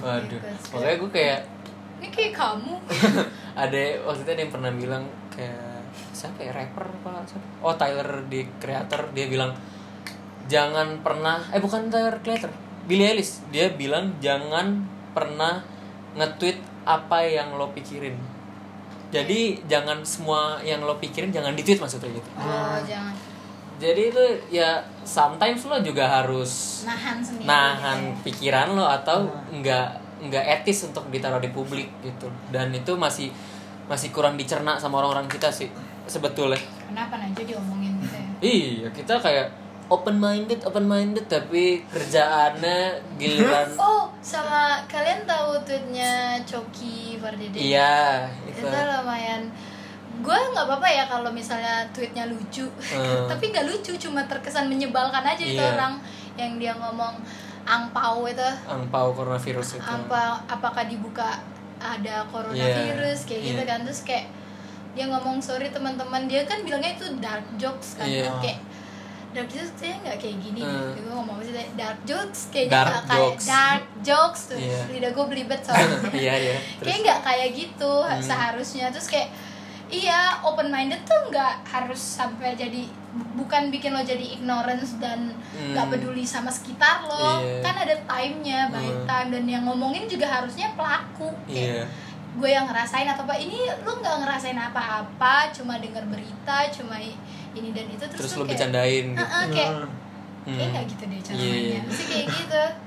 waduh 0.00 0.40
Gitu, 0.40 0.68
makanya 0.72 0.96
gue 0.96 1.10
kayak 1.12 1.40
Ini 2.02 2.08
kayak 2.10 2.34
kamu. 2.34 2.74
ada 3.62 3.80
waktu 4.02 4.20
itu 4.20 4.30
ada 4.32 4.42
yang 4.42 4.50
pernah 4.50 4.72
bilang 4.74 5.04
kayak 5.30 5.86
siapa 6.10 6.40
ya 6.40 6.50
rapper 6.50 6.88
apa 6.88 7.22
siapa? 7.22 7.46
oh 7.60 7.74
Tyler 7.74 8.26
di 8.26 8.42
creator 8.58 9.12
dia 9.12 9.28
bilang 9.28 9.52
jangan 10.44 10.98
pernah 11.00 11.40
eh 11.52 11.60
bukan 11.60 11.86
Tyler 11.86 12.16
creator 12.20 12.48
Billie 12.84 13.06
Eilish 13.06 13.44
dia 13.48 13.70
bilang 13.70 14.16
jangan 14.18 14.82
pernah 15.12 15.60
nge-tweet 16.16 16.58
apa 16.82 17.22
yang 17.22 17.54
lo 17.54 17.70
pikirin 17.70 18.16
jadi 19.12 19.60
jangan 19.68 20.00
semua 20.02 20.58
yang 20.64 20.82
lo 20.82 20.96
pikirin 20.96 21.28
jangan 21.30 21.52
di-tweet 21.52 21.78
maksudnya 21.78 22.08
gitu 22.10 22.28
Oh, 22.34 22.76
jangan 22.82 23.14
jadi 23.76 24.02
itu 24.08 24.24
ya 24.48 24.80
sometimes 25.02 25.64
lo 25.64 25.76
juga 25.78 26.06
harus 26.08 26.82
nahan 26.84 27.18
sendiri. 27.20 27.44
nahan 27.44 28.00
ya. 28.00 28.16
pikiran 28.24 28.68
lo 28.72 28.84
atau 28.86 29.28
enggak 29.48 30.01
enggak 30.22 30.44
etis 30.54 30.84
untuk 30.84 31.04
ditaruh 31.08 31.38
di 31.38 31.48
publik 31.48 31.90
gitu 32.00 32.30
dan 32.48 32.70
itu 32.70 32.94
masih 32.94 33.28
masih 33.84 34.08
kurang 34.08 34.34
dicerna 34.34 34.78
sama 34.78 34.98
orang-orang 34.98 35.26
kita 35.26 35.50
sih 35.50 35.66
sebetulnya 36.04 36.58
Kenapa 36.86 37.16
aja 37.16 37.42
diomongin 37.42 37.98
gitu 37.98 38.14
ya? 38.14 38.28
iya 38.40 38.86
kita 38.88 39.18
kayak 39.18 39.50
open 39.88 40.16
minded 40.16 40.62
open 40.62 40.84
minded 40.84 41.26
tapi 41.26 41.82
kerjaannya 41.86 42.78
giliran 43.16 43.68
Oh, 43.80 44.08
sama 44.20 44.78
kalian 44.86 45.24
tahu 45.24 45.58
tweetnya 45.62 46.38
Coki 46.42 47.18
Fardede? 47.18 47.58
iya 47.58 48.24
itu 48.44 48.62
Itu 48.62 48.70
lumayan 48.70 49.50
gue 50.14 50.38
nggak 50.46 50.66
apa-apa 50.68 50.86
ya 50.86 51.04
kalau 51.08 51.28
misalnya 51.28 51.82
tweetnya 51.90 52.26
lucu 52.26 52.68
Hmm. 52.88 53.26
tapi 53.30 53.50
nggak 53.50 53.66
lucu 53.66 53.90
cuma 53.98 54.22
terkesan 54.24 54.68
menyebalkan 54.68 55.24
aja 55.24 55.40
itu 55.40 55.58
Iya. 55.58 55.74
orang 55.74 55.98
yang 56.32 56.56
dia 56.56 56.72
ngomong 56.72 57.18
angpau 57.64 58.24
itu 58.24 58.48
angpau 58.64 59.12
coronavirus 59.12 59.68
itu 59.76 59.84
apa 59.84 60.42
apakah 60.46 60.84
dibuka 60.84 61.38
ada 61.78 62.26
coronavirus 62.26 63.18
Iya, 63.18 63.26
kayak 63.26 63.42
gitu 63.44 63.58
iya. 63.58 63.68
kan 63.68 63.78
terus 63.82 64.00
kayak 64.02 64.26
dia 64.92 65.08
ngomong 65.08 65.38
sorry 65.38 65.68
teman-teman 65.68 66.26
dia 66.26 66.44
kan 66.44 66.60
bilangnya 66.60 66.94
itu 66.94 67.06
dark 67.18 67.46
jokes 67.56 67.96
kan 67.96 68.04
Iya. 68.04 68.28
kayak 68.38 68.60
dark 69.32 69.48
jokes 69.48 69.72
saya 69.74 69.96
nggak 69.98 70.16
kayak 70.16 70.36
gini 70.38 70.60
Hmm. 70.60 70.92
gue 70.92 71.08
ngomong 71.08 71.40
sih 71.40 71.50
dark 71.72 71.98
jokes 72.02 72.52
kayaknya 72.52 72.72
Dark 72.76 72.88
nggak 72.88 73.04
kayak 73.06 73.22
jokes. 73.32 73.44
dark 73.46 73.84
jokes 74.02 74.40
tuh 74.46 74.58
Iya. 74.58 74.80
lidah 74.90 75.10
gue 75.10 75.24
belibet 75.26 75.60
soalnya 75.62 75.96
iya 76.14 76.34
iya 76.36 76.56
kayak 76.78 76.98
nggak 77.00 77.18
kayak 77.22 77.48
gitu 77.52 77.94
Hmm. 77.98 78.20
seharusnya 78.20 78.86
terus 78.88 79.08
kayak 79.08 79.32
iya 79.92 80.20
open 80.40 80.66
minded 80.66 80.98
tuh 81.02 81.28
nggak 81.28 81.62
harus 81.62 82.00
sampai 82.16 82.52
jadi 82.52 82.82
bu- 83.12 83.32
bukan 83.38 83.68
bikin 83.68 83.92
lo 83.92 84.00
jadi 84.00 84.24
ignorance 84.32 84.96
dan 84.96 85.36
nggak 85.52 85.84
Hmm. 85.84 85.92
peduli 85.92 86.24
sama 86.24 86.48
sekitar 86.48 87.04
lo. 87.04 87.38
Iya. 87.38 87.60
kan 87.60 87.76
ada 87.78 87.94
time-nya 88.02 88.66
by 88.66 88.80
Hmm. 88.80 89.04
time. 89.04 89.28
Dan 89.30 89.44
yang 89.46 89.62
ngomongin 89.62 90.04
juga 90.06 90.24
harusnya 90.26 90.72
pelaku. 90.72 91.28
Iya. 91.44 91.84
Kayak, 91.84 91.86
gue 92.32 92.48
yang 92.50 92.64
ngerasain 92.64 93.04
atau 93.06 93.22
apa. 93.22 93.36
Ini 93.36 93.54
lu 93.78 93.92
nggak 93.94 94.16
ngerasain 94.18 94.56
apa-apa 94.56 95.34
cuma 95.52 95.76
dengar 95.76 96.00
berita 96.06 96.56
cuma 96.72 96.96
ini 96.96 97.68
dan 97.70 97.84
itu. 97.86 98.00
Terus, 98.02 98.16
terus 98.18 98.32
lo 98.32 98.42
kayak 98.42 98.50
bercandain 98.50 99.06
gitu. 99.12 99.20
"Ah, 99.20 99.28
ah," 99.30 99.44
kayak 99.46 99.72
Hmm. 100.42 100.56
kayak 100.56 100.68
nggak 100.72 100.84
gitu 100.88 101.02
deh 101.04 101.18
Iya, 101.20 101.30
mainnya 101.30 101.60
iya. 101.70 101.80
Mesti 101.84 102.04
kayak 102.06 102.26
gitu. 102.32 102.64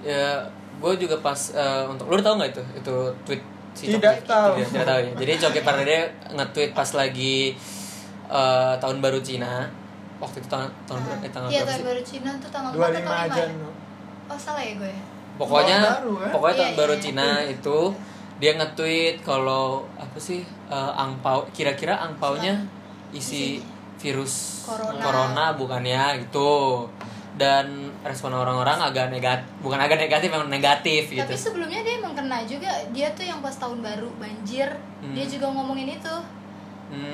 Ya 0.00 0.26
gue 0.78 0.92
juga 0.96 1.16
pas 1.18 1.40
eh, 1.50 1.82
untuk 1.86 2.06
lu 2.06 2.14
udah 2.14 2.24
tau 2.24 2.34
nggak 2.36 2.50
itu? 2.52 2.62
Itu 2.76 2.94
tweet 3.24 3.42
si 3.78 3.84
Tidak 3.88 4.02
Coki? 4.16 4.26
tahu. 4.26 4.52
tidak, 4.56 4.68
tidak 4.68 4.86
tahu 4.86 5.00
ya 5.00 5.12
jadi 5.16 5.32
Coki 5.38 5.60
Pardede 5.62 5.98
nge-tweet 6.34 6.70
pas 6.72 6.90
lagi 6.92 7.54
eh, 8.26 8.74
tahun 8.76 8.98
baru 8.98 9.22
Cina 9.22 9.70
waktu 10.18 10.36
itu 10.38 10.48
tahun 10.48 10.66
tahun 10.84 11.00
berapa 11.00 11.22
eh, 11.22 11.30
tanggal 11.30 11.48
iya 11.48 11.60
berapa 11.60 11.68
tahun 11.68 11.78
sih 11.78 11.86
baru 11.86 12.00
Cina 12.02 12.30
tuh 12.36 12.50
tanggal 12.50 12.70
25 12.74 12.82
4 12.82 12.82
atau 12.82 12.98
5 12.98 13.26
aja 13.30 13.42
ya? 13.44 13.70
oh 14.26 14.38
salah 14.38 14.60
ya 14.60 14.74
gue 14.74 14.90
ya 14.90 15.02
pokoknya 15.38 15.78
baru, 15.78 16.12
kan? 16.18 16.30
pokoknya 16.34 16.50
Iya, 16.50 16.58
tahun 16.58 16.68
iya, 16.68 16.76
baru 16.76 16.94
iya. 16.94 17.00
Cina 17.00 17.28
itu 17.46 17.78
dia 18.38 18.52
nge-tweet 18.54 19.14
kalau 19.22 19.64
apa 19.94 20.18
sih 20.18 20.40
eh, 20.66 20.92
angpau 20.94 21.46
kira-kira 21.50 21.94
angpaunya 21.96 22.58
isi 23.10 23.62
virus 23.98 24.62
Corona. 24.66 25.54
bukannya 25.54 26.22
gitu 26.22 26.86
dan 27.38 27.66
respon 28.02 28.34
orang-orang 28.34 28.82
agak 28.82 29.08
negatif 29.08 29.46
bukan 29.62 29.78
agak 29.78 29.98
negatif 29.98 30.28
memang 30.28 30.50
negatif 30.50 31.06
gitu 31.06 31.22
Tapi 31.22 31.38
sebelumnya 31.38 31.80
dia 31.80 31.94
emang 31.96 32.12
kena 32.12 32.42
juga. 32.42 32.66
Dia 32.90 33.14
tuh 33.14 33.22
yang 33.22 33.38
pas 33.38 33.54
tahun 33.54 33.78
baru 33.78 34.10
banjir, 34.18 34.66
Hmm. 34.98 35.14
dia 35.14 35.24
juga 35.24 35.46
ngomongin 35.48 35.94
itu. 35.94 36.14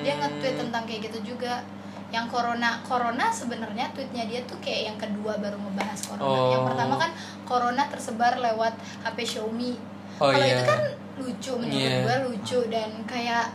Dia 0.01 0.17
Hmm. 0.17 0.21
nge-tweet 0.25 0.57
tentang 0.57 0.83
kayak 0.85 1.13
gitu 1.13 1.37
juga. 1.37 1.61
Yang 2.09 2.31
corona, 2.31 2.79
corona 2.83 3.27
sebenarnya 3.29 3.91
tweetnya 3.91 4.25
dia 4.25 4.41
tuh 4.45 4.57
kayak 4.59 4.83
yang 4.89 4.99
kedua 4.99 5.35
baru 5.37 5.59
ngebahas 5.59 6.01
corona. 6.07 6.25
Oh. 6.25 6.51
Yang 6.51 6.63
pertama 6.73 6.95
kan 6.97 7.11
corona 7.43 7.83
tersebar 7.85 8.39
lewat 8.39 8.73
HP 9.03 9.19
Xiaomi. 9.27 9.75
Oh, 10.23 10.31
Kalau 10.31 10.47
iya. 10.47 10.55
itu 10.55 10.63
kan 10.63 10.81
lucu 11.19 11.53
menurut 11.59 11.75
Iya. 11.91 12.01
gue 12.01 12.17
lucu 12.25 12.59
dan 12.71 12.91
kayak 13.05 13.47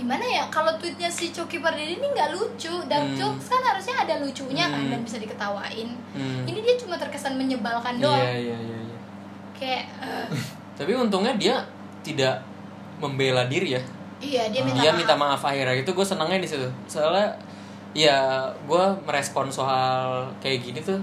gimana 0.00 0.24
ya 0.24 0.48
kalau 0.48 0.72
tweetnya 0.74 1.06
si 1.06 1.28
Coki 1.28 1.60
Pardede 1.60 1.94
ini 1.94 2.06
nggak 2.06 2.32
lucu 2.32 2.72
dan 2.86 3.04
Hmm. 3.04 3.12
jokes 3.14 3.46
kan 3.46 3.60
harusnya 3.62 4.00
ada 4.00 4.16
lucunya 4.18 4.64
kan 4.64 4.80
Hmm. 4.80 4.90
dan 4.90 5.00
bisa 5.00 5.16
diketawain 5.16 5.88
Hmm. 6.10 6.42
ini 6.42 6.58
dia 6.58 6.74
cuma 6.74 6.96
terkesan 6.96 7.36
menyebalkan 7.36 8.00
doang 8.00 8.16
Iya 8.16 8.32
iya 8.32 8.56
iya. 8.58 8.78
iya. 8.80 8.98
kayak 9.52 9.84
eh, 10.00 10.26
Tapi 10.80 10.96
untungnya 10.96 11.36
dia 11.36 11.60
tidak 12.00 12.40
membela 12.96 13.44
diri 13.44 13.76
ya. 13.76 13.82
iya 14.18 14.48
dia 14.48 14.60
minta 14.60 14.80
dia 14.80 14.88
maaf. 14.88 14.98
minta 14.98 15.14
maaf 15.14 15.42
akhirnya 15.42 15.76
itu 15.76 15.90
gue 15.90 16.06
senangnya 16.06 16.36
di 16.38 16.48
situ. 16.48 16.64
Soalnya 16.86 17.28
ya 17.92 18.16
gue 18.62 18.84
merespon 19.02 19.48
soal 19.48 20.24
kayak 20.38 20.60
gini 20.62 20.80
tuh 20.80 20.96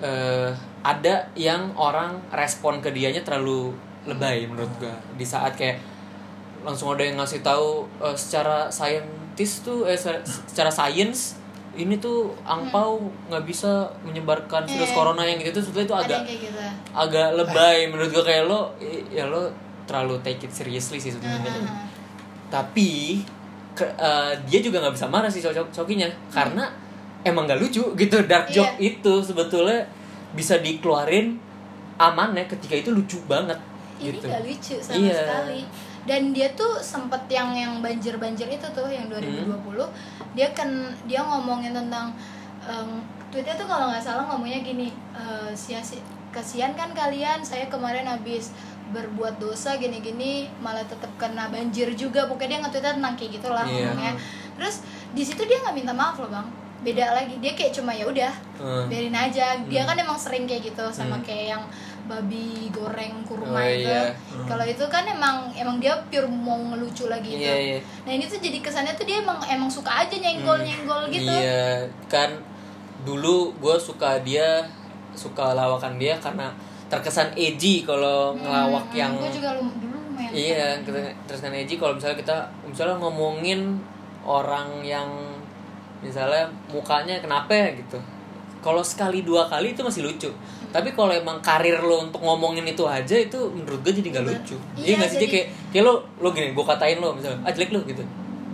eh 0.00 0.50
ada 0.82 1.14
yang 1.34 1.70
orang 1.74 2.18
respon 2.30 2.78
ke 2.78 2.90
dianya 2.90 3.22
terlalu 3.22 3.72
lebay 4.04 4.44
menurut 4.44 4.68
gue 4.76 4.90
di 5.14 5.24
saat 5.24 5.54
kayak 5.54 5.78
langsung 6.64 6.88
ada 6.90 7.02
yang 7.02 7.14
ngasih 7.14 7.40
tahu 7.40 7.68
eh, 8.00 8.16
secara 8.16 8.66
saintis 8.68 9.60
tuh 9.60 9.84
eh 9.84 9.94
se- 9.94 10.20
secara 10.46 10.68
sains 10.68 11.36
ini 11.74 11.96
tuh 11.96 12.30
angpau 12.42 12.98
nggak 13.26 13.44
bisa 13.44 13.68
menyebarkan 14.00 14.62
virus 14.64 14.88
Eh. 14.88 14.94
corona 14.94 15.22
yang 15.22 15.36
gitu. 15.36 15.50
Tuh 15.52 15.64
sebetulnya 15.64 15.84
itu 15.84 15.96
agak 15.98 16.20
gitu. 16.24 16.60
agak 16.92 17.28
lebay 17.34 17.86
menurut 17.86 18.10
gue 18.10 18.24
kayak 18.24 18.44
lo 18.44 18.72
ya 19.08 19.24
lo 19.24 19.50
terlalu 19.84 20.16
take 20.20 20.40
it 20.40 20.52
seriously 20.52 20.96
sih 20.96 21.10
sebenarnya 21.10 21.50
Hahaha. 21.52 21.84
tapi 22.48 23.20
ke- 23.72 23.90
eh, 23.92 24.32
dia 24.44 24.60
juga 24.60 24.80
nggak 24.80 24.94
bisa 24.94 25.06
marah 25.06 25.28
sih 25.28 25.42
cowok 25.42 25.68
cokinya 25.74 26.06
karena 26.28 26.70
emang 27.20 27.44
nggak 27.44 27.58
lucu 27.58 27.82
gitu 27.92 28.16
dark 28.24 28.46
Iya. 28.46 28.54
joke 28.54 28.76
itu 28.80 29.12
sebetulnya 29.24 29.82
bisa 30.30 30.56
dikeluarin 30.58 31.36
aman 31.96 32.32
ya 32.32 32.44
ketika 32.44 32.74
itu 32.76 32.90
lucu 32.90 33.18
banget 33.24 33.58
ini 33.96 34.14
gitu. 34.14 34.26
gak 34.26 34.42
lucu 34.42 34.74
sama 34.76 34.98
Iya. 35.00 35.14
sekali 35.16 35.60
dan 36.04 36.30
dia 36.30 36.52
tuh 36.52 36.76
sempet 36.78 37.24
yang 37.28 37.52
yang 37.52 37.80
banjir 37.80 38.16
banjir 38.16 38.44
itu 38.46 38.66
tuh 38.70 38.86
yang 38.86 39.08
2020 39.08 39.56
dia 40.32 40.52
kan 40.52 40.68
dia 41.04 41.20
ngomongin 41.20 41.72
tentang 41.72 42.12
em, 42.62 43.00
tweetnya 43.28 43.54
tuh 43.54 43.64
kalau 43.64 43.88
nggak 43.88 44.00
salah 44.00 44.24
ngomongnya 44.26 44.60
gini 44.60 44.88
eh, 45.12 45.50
sia 45.54 45.80
kasihan 46.28 46.74
kan 46.74 46.90
kalian 46.92 47.40
saya 47.40 47.66
kemarin 47.66 48.04
habis 48.04 48.50
berbuat 48.84 49.38
dosa 49.38 49.74
gini-gini 49.74 50.50
malah 50.60 50.84
tetap 50.84 51.08
kena 51.16 51.48
banjir 51.48 51.88
juga 51.94 52.26
pokoknya 52.26 52.48
dia 52.50 52.60
nge-tweetnya 52.60 52.92
tentang 52.94 53.14
kayak 53.16 53.30
gitu 53.32 53.48
lah 53.48 53.64
Iya. 53.64 53.90
ngomongnya 53.90 54.12
terus 54.54 54.76
di 55.10 55.22
situ 55.22 55.40
dia 55.42 55.58
nggak 55.58 55.74
minta 55.74 55.92
maaf 55.92 56.14
loh 56.16 56.28
bang 56.28 56.46
beda 56.84 57.16
lagi 57.16 57.40
dia 57.40 57.56
kayak 57.56 57.72
cuma 57.72 57.90
ya 57.90 58.04
udah 58.04 58.32
Hmm. 58.60 58.86
biarin 58.86 59.16
aja 59.16 59.56
dia 59.64 59.82
Hmm. 59.82 59.88
kan 59.88 59.96
emang 59.96 60.18
sering 60.20 60.44
kayak 60.44 60.68
gitu 60.68 60.84
sama 60.92 61.16
Hmm. 61.16 61.24
kayak 61.24 61.46
yang 61.56 61.62
babi 62.04 62.68
goreng 62.68 63.22
kurma 63.22 63.56
Oh, 63.56 63.64
itu 63.64 63.86
iya. 63.86 64.12
kalau 64.44 64.60
itu 64.62 64.84
kan 64.86 65.02
emang 65.02 65.48
emang 65.50 65.76
dia 65.78 65.96
pure 66.04 66.26
mau 66.26 66.60
ngelucu 66.66 67.06
lagi 67.06 67.32
gitu 67.32 67.42
Iya, 67.42 67.56
iya. 67.56 67.78
nah 68.02 68.12
ini 68.12 68.24
tuh 68.24 68.36
jadi 68.38 68.58
kesannya 68.58 68.92
tuh 68.92 69.04
dia 69.04 69.18
emang 69.18 69.40
emang 69.42 69.66
suka 69.66 69.90
aja 69.98 70.12
nyenggol 70.12 70.58
nyenggol 70.58 71.08
gitu 71.08 71.24
Iya, 71.24 71.80
kan 72.06 72.28
dulu 73.00 73.52
gue 73.54 73.76
suka 73.78 74.16
dia, 74.18 74.64
suka 75.12 75.52
lawakan 75.52 75.96
dia 75.96 76.16
karena 76.16 76.48
terkesan 76.86 77.32
edgy 77.34 77.80
kalau 77.80 78.32
ngelawak 78.34 78.88
yang 78.90 79.12
gue 79.14 79.24
Hmm, 79.24 79.34
juga 79.34 79.50
lum- 79.54 79.72
dulu 79.74 79.96
lumayan 80.06 80.30
iya, 80.30 80.66
kita- 80.80 81.12
terkesan 81.24 81.52
edgy 81.54 81.74
kalau 81.74 81.94
misalnya 81.94 82.16
kita 82.16 82.36
misalnya 82.62 82.96
ngomongin 82.96 83.80
orang 84.22 84.80
yang 84.80 85.08
misalnya 86.00 86.44
mukanya 86.66 87.16
kenapa 87.18 87.48
ya 87.50 87.68
gitu. 87.74 87.96
Kalau 88.64 88.80
sekali 88.80 89.20
dua 89.20 89.44
kali 89.44 89.76
itu 89.76 89.84
masih 89.84 90.08
lucu. 90.08 90.32
Tapi 90.72 90.96
kalau 90.96 91.12
emang 91.12 91.38
karir 91.44 91.78
lo 91.78 92.08
untuk 92.08 92.24
ngomongin 92.24 92.64
itu 92.64 92.80
aja 92.88 93.14
itu 93.14 93.36
menurut 93.52 93.84
gue 93.84 93.92
jadi 93.92 94.08
nggak 94.10 94.24
lucu. 94.24 94.56
Iya, 94.74 94.82
iya 94.82 94.94
nggak 94.96 95.10
sih? 95.12 95.18
Jadi- 95.20 95.30
kayak 95.30 95.46
kayak 95.70 95.84
lo 95.84 95.94
lo 96.18 96.28
gini 96.32 96.56
gue 96.56 96.64
katain 96.64 96.98
lo 96.98 97.12
misalnya 97.12 97.38
ah 97.44 97.52
jelek 97.52 97.70
lo 97.76 97.84
gitu. 97.84 98.00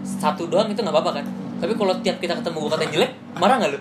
Satu 0.03 0.51
doang 0.51 0.67
itu 0.67 0.83
nggak 0.83 0.91
apa-apa 0.91 1.23
kan? 1.23 1.25
Tapi 1.63 1.73
kalau 1.79 1.95
tiap 2.03 2.19
kita 2.19 2.35
ketemu 2.35 2.57
gue 2.67 2.71
katain 2.75 2.91
jelek 2.91 3.13
marah 3.39 3.57
nggak 3.63 3.73
lo 3.73 3.81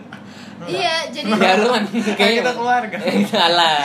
iya 0.67 1.07
jadi 1.07 1.31
ya 1.31 1.55
lo 1.57 1.71
kan 1.71 1.83
kayaknya. 1.89 2.41
Kita 2.45 2.53
keluarga. 2.53 2.97
Alah. 3.47 3.83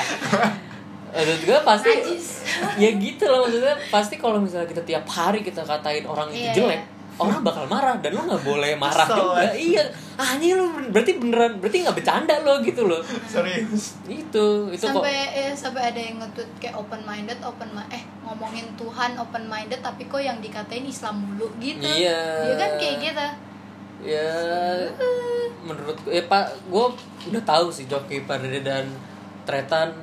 Menurut 1.14 1.42
gue 1.46 1.58
pasti 1.62 1.90
Najis. 1.94 2.26
ya 2.82 2.90
gitu 2.98 3.24
loh 3.30 3.46
maksudnya. 3.46 3.74
Pasti 3.88 4.14
kalau 4.18 4.42
misalnya 4.42 4.66
kita 4.66 4.82
tiap 4.82 5.06
hari 5.06 5.46
kita 5.46 5.62
katain 5.62 6.02
orang 6.04 6.28
itu 6.34 6.50
Iya, 6.50 6.52
jelek 6.54 6.82
orang 7.14 7.40
bakal 7.40 7.64
marah 7.66 7.94
dan 8.02 8.10
lo 8.10 8.26
nggak 8.26 8.42
boleh 8.42 8.72
marah 8.74 9.06
Kesel, 9.06 9.18
juga. 9.22 9.42
eh. 9.44 9.52
iya. 9.56 9.84
Ah 10.14 10.34
ini 10.34 10.54
lo 10.54 10.66
berarti 10.90 11.12
beneran 11.14 11.62
berarti 11.62 11.76
nggak 11.82 11.96
bercanda 11.96 12.34
lo 12.42 12.58
gitu 12.60 12.82
loh. 12.84 12.98
Serius? 13.24 13.98
Itu 14.04 14.68
itu 14.68 14.84
kok. 14.84 14.98
Sampai 14.98 15.16
eh, 15.30 15.54
sampai 15.54 15.82
ada 15.90 16.00
yang 16.00 16.18
nge-tweet 16.18 16.50
kayak 16.58 16.74
open 16.74 17.02
minded 17.02 17.38
open 17.40 17.70
mi- 17.70 17.86
eh 17.88 18.02
ngomongin 18.22 18.66
Tuhan 18.74 19.14
open 19.16 19.46
minded 19.46 19.78
tapi 19.78 20.04
kok 20.04 20.18
yang 20.18 20.38
dikatain 20.38 20.84
Islam 20.84 21.22
mulu 21.22 21.46
gitu. 21.56 21.82
Iya. 21.82 22.50
Dia 22.50 22.54
kan 22.58 22.70
kayak 22.76 22.96
gitu. 23.00 23.26
Ya 24.04 24.30
menurut 25.64 25.96
gue 26.02 26.12
ya 26.12 26.24
pak 26.26 26.44
gue 26.68 26.84
udah 27.30 27.42
tahu 27.42 27.72
sih 27.72 27.88
Joki 27.88 28.28
Pardede 28.28 28.60
dan 28.60 28.84
Tretan 29.44 29.96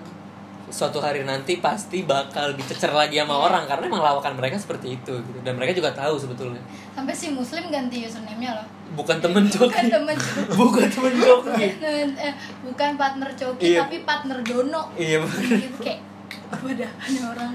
suatu 0.72 0.98
hari 0.98 1.22
nanti 1.22 1.60
pasti 1.60 2.02
bakal 2.02 2.56
dicecer 2.56 2.90
lagi 2.90 3.16
sama 3.16 3.32
Iya. 3.34 3.44
orang 3.46 3.64
karena 3.66 3.84
emang 3.86 4.02
lawakan 4.02 4.34
mereka 4.34 4.56
seperti 4.56 4.96
itu 4.96 5.14
gitu. 5.14 5.40
Dan 5.42 5.56
mereka 5.56 5.76
juga 5.76 5.92
tahu 5.92 6.16
sebetulnya. 6.16 6.64
Sampai 6.92 7.12
si 7.12 7.30
muslim 7.30 7.68
ganti 7.68 8.02
username-nya 8.02 8.56
loh. 8.56 8.66
Bukan 8.94 9.20
temen 9.20 9.44
Joki. 9.52 9.68
bukan 9.68 9.86
temen 9.88 10.16
bukan 10.52 10.88
temen 10.88 11.14
Joki. 11.14 11.68
Eh, 12.22 12.34
bukan 12.62 12.96
partner 12.96 13.30
Coki 13.32 13.68
Iya. 13.70 13.84
tapi 13.84 14.02
partner 14.02 14.40
Dono 14.42 14.88
iya 14.96 15.20
gitu 15.22 15.78
kayak 15.80 16.00
apa 16.48 16.68
dah 16.72 16.92
ini 17.06 17.20
orang. 17.22 17.52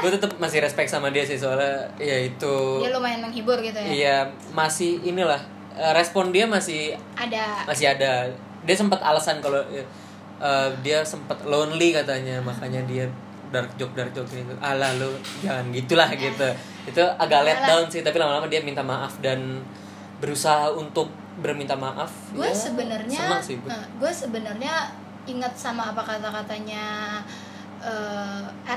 Gue 0.00 0.10
tetap 0.10 0.32
masih 0.36 0.58
respect 0.60 0.88
sama 0.88 1.12
dia 1.12 1.22
sih 1.22 1.36
soalnya 1.36 1.84
ya 1.96 2.16
itu 2.18 2.56
dia 2.80 2.88
lumayan 2.90 3.20
menghibur 3.20 3.60
gitu 3.60 3.76
ya? 3.76 3.86
Iya 3.86 4.16
masih 4.50 4.96
inilah 5.02 5.38
eh, 5.72 5.92
respon 5.92 6.32
dia 6.32 6.48
masih 6.48 6.96
ada. 7.14 7.62
masih 7.64 7.86
ada. 7.90 8.24
Dia 8.60 8.76
sempat 8.76 9.00
alasan 9.00 9.40
kalau 9.40 9.60
eh, 10.40 10.70
dia 10.80 11.04
sempat 11.04 11.44
lonely 11.44 11.92
katanya 11.92 12.40
makanya 12.40 12.80
dia 12.88 13.06
dark 13.50 13.70
joke 13.76 13.94
dark 13.94 14.10
joke 14.14 14.30
gitu. 14.30 14.54
Alah 14.62 14.94
lu 14.96 15.10
jangan 15.44 15.68
gitulah 15.74 16.10
gitu. 16.16 16.48
Itu 16.88 17.02
agak 17.18 17.40
let 17.44 17.60
down 17.66 17.84
sih 17.92 18.00
tapi 18.00 18.16
lama-lama 18.16 18.48
dia 18.48 18.62
minta 18.64 18.80
maaf 18.80 19.20
dan 19.20 19.60
berusaha 20.20 20.72
untuk 20.72 21.10
berminta 21.40 21.74
maaf. 21.74 22.10
Gue 22.32 22.48
Ya, 22.48 22.54
sebenarnya 22.54 23.22
gue 23.98 24.10
eh, 24.10 24.14
sebenarnya 24.14 24.74
ingat 25.28 25.52
sama 25.56 25.92
apa 25.92 26.02
kata-katanya 26.02 27.18
eh, 27.80 28.19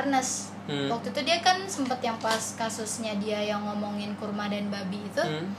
Ernest 0.04 0.52
Hmm. 0.64 0.88
waktu 0.88 1.12
itu 1.12 1.28
dia 1.28 1.44
kan 1.44 1.60
sempet 1.68 2.00
yang 2.00 2.16
pas 2.18 2.40
kasusnya 2.56 3.20
dia 3.20 3.36
yang 3.36 3.60
ngomongin 3.62 4.16
kurma 4.16 4.48
dan 4.48 4.72
babi 4.72 4.96
itu 4.98 5.20
Hmm. 5.20 5.52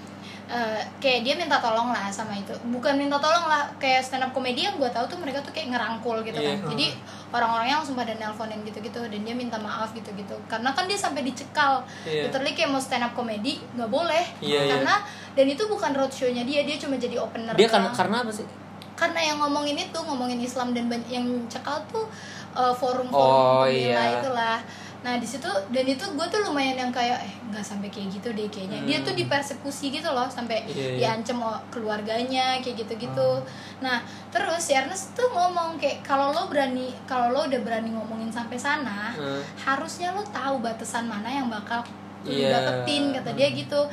eh, 0.46 0.80
kayak 0.96 1.20
dia 1.20 1.34
minta 1.36 1.56
tolong 1.56 1.88
lah 1.88 2.08
sama 2.08 2.32
itu 2.32 2.52
bukan 2.68 2.96
minta 2.96 3.16
tolong 3.16 3.44
lah 3.44 3.68
kayak 3.76 4.00
stand 4.00 4.20
up 4.20 4.32
komedi 4.32 4.64
yang 4.64 4.76
gue 4.76 4.88
tahu 4.88 5.04
tuh 5.04 5.16
mereka 5.16 5.40
tuh 5.40 5.52
kayak 5.52 5.72
ngerangkul 5.72 6.20
gitu 6.20 6.36
Iya. 6.36 6.56
kan 6.56 6.72
jadi 6.72 6.86
orang-orangnya 7.30 7.76
langsung 7.80 7.92
pada 7.94 8.12
nelponin 8.14 8.60
gitu-gitu 8.62 9.00
dan 9.02 9.20
dia 9.20 9.32
minta 9.34 9.56
maaf 9.58 9.92
gitu-gitu 9.92 10.36
karena 10.46 10.72
kan 10.72 10.84
dia 10.84 10.96
sampai 10.96 11.20
dicekal 11.22 11.84
Iya. 12.04 12.28
literally 12.28 12.52
kayak 12.52 12.70
mau 12.70 12.80
stand 12.80 13.04
up 13.04 13.12
komedi 13.12 13.60
nggak 13.72 13.88
boleh 13.90 14.24
Iya, 14.40 14.56
iya. 14.58 14.72
karena 14.74 14.94
dan 15.32 15.46
itu 15.46 15.64
bukan 15.64 15.92
roadshow-nya 15.92 16.44
dia 16.44 16.60
dia 16.62 16.76
cuma 16.76 16.96
jadi 16.96 17.16
opener 17.18 17.52
dia 17.52 17.64
kan 17.66 17.88
karena 17.90 18.20
apa 18.20 18.32
sih 18.32 18.48
karena 18.94 19.20
yang 19.20 19.36
ngomongin 19.38 19.76
itu 19.76 19.98
ngomongin 19.98 20.38
Islam 20.38 20.70
dan 20.70 20.86
yang 21.04 21.24
cekal 21.44 21.82
tuh 21.90 22.08
uh, 22.54 22.72
forum-forum 22.72 23.10
Oh, 23.12 23.62
pembela 23.62 23.70
iya. 24.00 24.18
itulah 24.18 24.58
nah 25.00 25.14
di 25.14 25.28
situ 25.28 25.44
dan 25.68 25.84
itu 25.84 26.00
gue 26.00 26.26
tuh 26.26 26.40
lumayan 26.42 26.80
yang 26.80 26.88
kayak 26.88 27.20
eh 27.20 27.34
nggak 27.44 27.60
sampai 27.60 27.92
kayak 27.92 28.08
gitu 28.10 28.32
deh 28.32 28.48
kayaknya 28.48 28.80
dia 28.82 28.96
Hmm. 28.96 29.04
tuh 29.04 29.14
dipersekusi 29.14 29.92
gitu 29.92 30.08
loh 30.08 30.24
sampai 30.26 30.64
Iya, 30.64 30.72
iya. 30.96 31.12
diancem 31.12 31.36
keluarganya 31.68 32.56
kayak 32.58 32.80
gitu-gitu 32.80 33.44
nah 33.78 34.00
terus 34.30 34.62
si 34.62 34.72
Ernest 34.72 35.12
tuh 35.12 35.28
ngomong 35.28 35.76
kayak 35.76 36.00
kalau 36.00 36.32
lo 36.32 36.48
berani 36.48 36.88
kalau 37.04 37.28
lo 37.30 37.44
udah 37.44 37.60
berani 37.60 37.92
ngomongin 37.92 38.30
sampai 38.30 38.56
sana 38.56 39.12
Hmm. 39.12 39.44
harusnya 39.58 40.08
lo 40.10 40.24
tahu 40.24 40.58
batasan 40.58 41.04
mana 41.04 41.28
yang 41.28 41.52
bakal 41.52 41.84
lo 42.22 42.32
Iya. 42.32 42.56
dapetin 42.56 43.12
kata 43.12 43.30
dia 43.34 43.52
gitu 43.52 43.84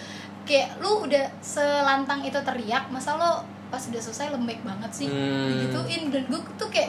kayak 0.42 0.80
lu 0.80 1.04
udah 1.04 1.28
selantang 1.42 2.24
itu 2.24 2.40
teriak 2.40 2.88
masa 2.88 3.14
lo 3.14 3.44
pas 3.68 3.84
udah 3.84 4.00
selesai 4.00 4.32
lembek 4.32 4.64
banget 4.64 4.92
sih 4.96 5.08
Hmm. 5.08 5.60
digituin 5.60 6.08
dan 6.08 6.24
gue 6.26 6.40
tuh 6.56 6.70
kayak 6.70 6.88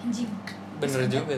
anjing 0.00 0.26
bener 0.80 1.00
juga 1.06 1.34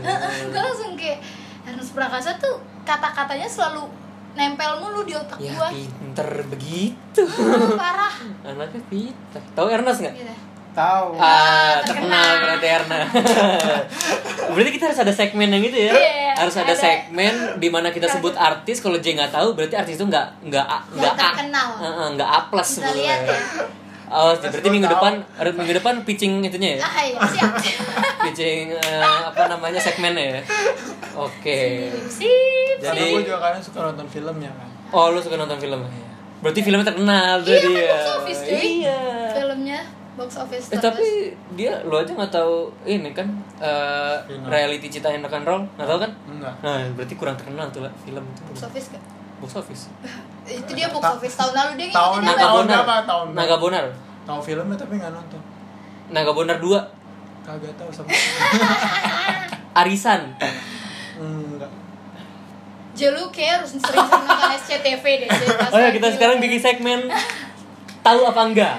gue 0.46 0.60
langsung 0.62 0.94
kayak 0.94 1.18
Ernest 1.62 1.92
Prakasa 1.92 2.38
tuh 2.38 2.56
kata-katanya 2.82 3.46
selalu 3.46 3.86
nempel 4.32 4.80
mulu 4.80 5.04
di 5.04 5.12
otak 5.12 5.36
ya 5.36 5.52
gue 5.52 5.68
pinter 5.76 6.28
begitu 6.48 7.22
parah 7.76 8.14
anaknya 8.48 8.80
pinter 8.88 9.42
tahu 9.52 9.66
Ernest 9.68 10.00
nggak 10.00 10.14
gitu. 10.16 10.34
tahu 10.72 11.12
Ah, 11.20 11.84
terkenal. 11.84 11.84
terkenal 11.84 12.32
berarti 12.40 12.66
Erna. 12.66 12.98
berarti 14.56 14.70
kita 14.72 14.84
harus 14.88 15.00
ada 15.04 15.12
segmen 15.12 15.52
yang 15.52 15.60
itu 15.60 15.76
ya. 15.76 15.92
Iya, 15.92 16.32
harus 16.32 16.56
ada, 16.56 16.72
ada. 16.72 16.80
segmen 16.80 17.60
di 17.60 17.68
mana 17.68 17.92
kita 17.92 18.08
sebut 18.08 18.32
artis. 18.32 18.80
Kalau 18.80 18.96
J 18.96 19.20
nggak 19.20 19.36
tahu, 19.36 19.52
berarti 19.52 19.76
artis 19.76 20.00
itu 20.00 20.04
nggak 20.08 20.48
nggak 20.48 20.64
nggak 20.96 21.12
A, 21.12 21.20
terkenal. 21.28 21.68
Heeh, 21.76 22.06
nggak 22.16 22.24
A 22.24 22.38
plus 22.48 22.70
Bisa 22.80 22.88
lihat 22.88 23.20
ya. 23.20 23.40
Oh, 24.14 24.28
berarti 24.34 24.68
minggu 24.68 24.84
tahu. 24.84 24.94
depan 24.94 25.12
minggu 25.54 25.74
depan 25.74 25.94
pitching 26.02 26.32
itunya 26.42 26.76
ya. 26.76 26.78
ah 26.82 27.00
iya 27.00 27.18
siap 27.26 27.52
Pitching 28.24 28.68
eh, 28.70 29.00
apa 29.24 29.48
namanya 29.48 29.78
segmennya 29.78 30.36
ya. 30.36 30.40
Oke. 31.14 31.88
sip 32.06 32.76
Jadi- 32.78 32.92
jadi 32.92 33.04
gue 33.10 33.24
juga 33.24 33.40
kadang 33.40 33.62
suka 33.62 33.78
nonton 33.82 34.06
filmnya 34.06 34.50
kan 34.50 34.68
Oh, 34.90 35.08
lu 35.08 35.18
suka 35.18 35.34
nonton 35.34 35.56
film? 35.56 35.80
Berarti 36.38 36.60
filmnya 36.60 36.84
terkenal 36.84 37.40
tuh 37.40 37.50
iya 37.50 37.58
kan 37.58 37.70
dia. 37.70 37.88
box 37.88 38.04
office 38.12 38.40
cuy 38.42 38.60
Iya. 38.78 39.00
filmnya 39.32 39.78
box 40.12 40.30
office 40.36 40.66
Eh 40.66 40.74
terus 40.74 40.84
tapi 40.84 41.08
dia 41.52 41.72
lo 41.80 41.96
aja 41.96 42.12
nggak 42.12 42.28
tahu 42.30 42.56
ini 42.84 43.10
kan 43.10 43.24
eh, 43.58 44.16
Film. 44.22 44.44
reality 44.44 44.88
cita 44.90 45.08
yang 45.08 45.22
rock 45.22 45.32
and 45.32 45.46
roll 45.46 45.62
nggak 45.70 45.86
tahu 45.86 45.98
kan? 45.98 46.10
enggak 46.26 46.54
Nah 46.58 46.84
berarti 46.92 47.14
kurang 47.14 47.32
terkenal 47.34 47.64
tuh 47.68 47.80
lah 47.80 47.92
film 47.98 48.20
itu. 48.22 48.40
box 48.44 48.58
office 48.62 48.86
gak 48.90 49.02
Box 49.42 49.50
office. 49.58 49.82
itu 50.48 50.70
dia 50.70 50.86
box 50.86 51.02
office 51.12 51.34
tahun 51.34 51.52
lalu 51.52 51.70
dia 51.76 51.86
tahun 51.90 52.18
ngikutin 52.20 52.30
Naga 52.30 52.44
apa? 52.78 52.94
tahun? 53.02 53.04
Tahun? 53.04 53.26
Naga 53.34 53.56
Bonar. 53.58 53.84
tahu 54.22 54.38
filmnya 54.40 54.76
tapi 54.76 54.94
nggak 54.96 55.10
nonton 55.10 55.40
Naga 56.08 56.30
Bonar 56.30 56.58
2. 56.58 56.70
kagak 57.42 57.74
tahu 57.74 57.90
sama 57.90 58.06
Arisan. 59.82 60.30
enggak 61.16 61.70
Jel 62.92 63.12
lu 63.12 63.26
kayak 63.28 63.58
harus 63.58 63.74
sering-sering 63.74 64.06
nonton 64.22 64.50
SCTV 64.60 65.04
deh 65.18 65.28
Oh 65.68 65.78
ya 65.78 65.90
kita 65.90 66.08
sekarang 66.12 66.38
bikin 66.38 66.58
segmen 66.58 67.00
tahu 68.00 68.20
apa 68.24 68.42
enggak 68.44 68.74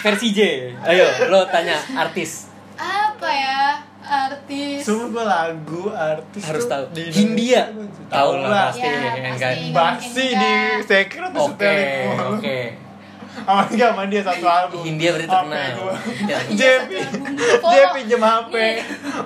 versi 0.00 0.28
J. 0.30 0.40
Ayo 0.82 1.06
lo 1.28 1.44
tanya 1.46 1.76
artis 1.94 2.52
artis. 4.04 4.78
Sumpah 4.84 5.08
gue 5.08 5.24
lagu 5.24 5.82
artis 5.90 6.42
harus 6.44 6.64
tahu. 6.64 6.84
di 6.92 7.02
Hindia. 7.08 7.72
Tahu 8.06 8.30
lah 8.38 8.68
pasti 8.68 8.84
Ya, 8.84 9.00
pasti. 9.32 9.40
kan. 9.40 9.56
Basi 9.72 10.26
di 10.30 10.52
tuh 10.84 11.42
Oke 11.42 11.74
oke. 12.30 12.58
sama 13.34 13.66
dia 13.66 13.90
sama 13.90 14.02
dia 14.06 14.22
satu 14.22 14.46
album. 14.46 14.80
Hindia 14.84 15.10
berarti 15.10 15.26
terkenal. 15.26 15.90
Jepi 16.52 16.96
dia 17.64 17.84
pinjam 17.90 18.22
HP 18.22 18.54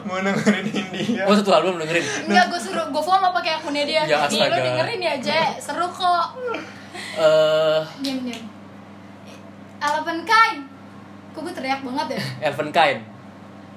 mau 0.02 0.16
dengerin 0.18 0.66
Hindia 0.66 1.22
Oh 1.26 1.34
satu 1.34 1.50
album 1.52 1.76
dengerin. 1.76 2.04
Enggak, 2.24 2.44
gue 2.48 2.56
suruh, 2.58 2.86
gue 2.88 3.02
follow 3.02 3.30
pakai 3.30 3.52
akunnya 3.54 3.84
dia. 3.84 4.02
Ya, 4.06 4.24
Nih, 4.24 4.40
lo 4.40 4.56
dengerin 4.56 5.00
ya, 5.02 5.14
Je 5.18 5.40
Seru 5.60 5.86
kok. 5.86 6.26
Eh 7.14 7.78
Diam, 8.00 8.18
diam. 8.24 8.42
Eleven 9.78 10.18
Kind. 10.24 10.60
Kok 11.30 11.40
gue 11.44 11.52
teriak 11.52 11.80
banget 11.82 12.06
ya? 12.16 12.20
Elven 12.48 12.70
Kain, 12.72 12.98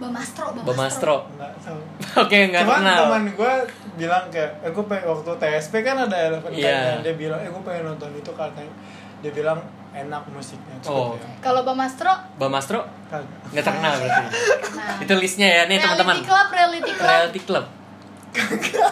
Bamastro, 0.02 0.46
Bamastro, 0.52 0.66
Bamastro. 0.68 1.16
nggak 1.32 1.52
tahu 1.62 1.80
Oke 2.24 2.38
nggak 2.48 2.62
Cuman 2.62 2.80
kenal. 2.80 2.98
teman 3.00 3.24
gue 3.32 3.54
bilang 3.96 4.24
kayak, 4.28 4.52
eh 4.60 4.72
gue 4.72 4.84
pengen 4.84 5.06
waktu 5.08 5.32
TSP 5.38 5.74
kan 5.80 5.96
ada 6.00 6.18
Eleven 6.18 6.52
kan. 6.52 7.00
dia 7.00 7.14
bilang, 7.14 7.38
eh 7.38 7.48
gue 7.48 7.62
pengen 7.62 7.84
nonton 7.88 8.10
itu 8.12 8.32
katanya 8.32 8.74
dia 9.20 9.32
bilang 9.32 9.60
enak 9.92 10.24
musiknya 10.28 10.74
Oh. 10.82 11.14
coba 11.14 11.22
ya. 11.22 11.28
Kalau 11.40 11.62
Bamastro 11.62 12.10
Bamastro 12.36 12.80
Kagak. 13.08 13.28
nggak 13.52 13.64
terkenal 13.64 13.94
berarti. 14.00 14.24
Nah 14.72 14.98
Itu 15.00 15.14
listnya 15.16 15.48
ya 15.48 15.64
nih 15.66 15.78
teman-teman. 15.78 16.16
Reality 16.18 16.26
Club, 16.26 16.48
Reality 16.50 16.92
Club 16.92 17.08
Reality 17.08 17.42
Club. 17.44 17.66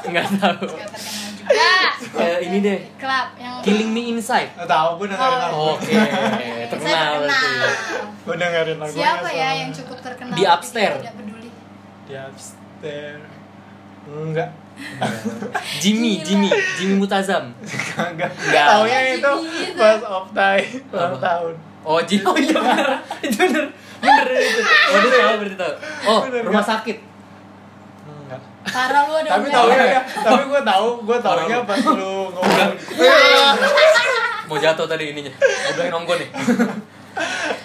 Nggak 0.06 0.28
tahu. 0.38 0.68
Juga 0.70 0.86
Eh, 2.20 2.38
ini 2.46 2.58
deh. 2.60 2.80
Club 2.96 3.28
yang 3.36 3.58
Killing 3.60 3.90
Me 3.90 4.02
Inside. 4.12 4.54
Nggak 4.54 4.70
tahu 4.70 4.90
gue 4.98 5.08
dengerin 5.10 5.40
Oh. 5.50 5.74
lagu 5.74 5.76
Oke, 5.76 5.94
terkenal 6.70 7.12
gue 8.20 8.36
dengerin 8.38 8.78
lagu 8.78 8.94
Siapa 8.94 9.30
ya 9.30 9.50
yang 9.56 9.70
cukup 9.72 9.98
terkenal 10.00 10.36
Di 10.36 10.44
Upstairs. 10.46 10.96
kita 10.96 11.04
Tidak 11.04 11.16
peduli 11.18 11.50
di 12.06 12.14
upstairs 12.18 13.22
enggak 14.10 14.50
Jimmy, 15.84 16.18
Gila. 16.18 16.26
Jimmy, 16.26 16.50
Jimmy 16.74 16.96
Mutazam. 16.98 17.54
kagak 17.94 18.32
Nggak. 18.32 18.66
taunya 18.66 19.00
itu 19.14 19.34
pas 19.76 20.02
of 20.02 20.26
time 20.32 20.66
ulang 20.90 21.14
Apa? 21.14 21.22
tahun 21.22 21.54
Oh, 21.80 22.00
Jimmy. 22.02 22.26
Oh 22.28 22.36
iya 22.36 22.54
bener. 22.56 22.88
Itu 23.22 23.38
bener. 23.40 23.66
Bener 24.00 24.28
itu. 24.32 24.60
Oh, 24.62 24.98
dia 24.98 25.12
tahu 25.14 25.36
berarti 25.38 25.56
tahu. 25.56 25.74
Oh, 26.06 26.20
rumah 26.44 26.60
sakit. 26.62 26.98
Parah 28.70 29.02
lu 29.04 29.14
ada 29.16 29.30
Tapi 29.32 29.48
tahu 29.48 29.68
ya, 29.70 30.02
tapi 30.04 30.44
gue 30.46 30.62
tahu, 30.64 30.88
gue 31.02 31.18
taunya 31.20 31.58
Parah. 31.60 31.68
pas 31.68 31.80
lu 31.90 32.14
ngomong. 32.30 32.72
Mau 34.50 34.58
jatuh 34.58 34.86
tadi 34.86 35.04
ininya. 35.08 35.34
Udah 35.70 35.86
nonggo 35.90 36.14
nih. 36.16 36.30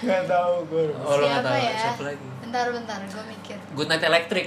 Enggak 0.00 0.22
tahu 0.26 0.54
gue. 0.66 0.84
Oh, 0.98 1.16
lo 1.16 1.24
nggak 1.24 1.40
Siapa 1.40 1.48
tahu. 1.50 1.56
ya? 1.58 1.72
Siapa 1.74 2.02
lagi? 2.04 2.24
Bentar 2.40 2.66
bentar, 2.70 2.98
gue 3.00 3.24
mikir. 3.26 3.56
Good 3.72 3.88
Night 3.88 4.02
Electric. 4.02 4.46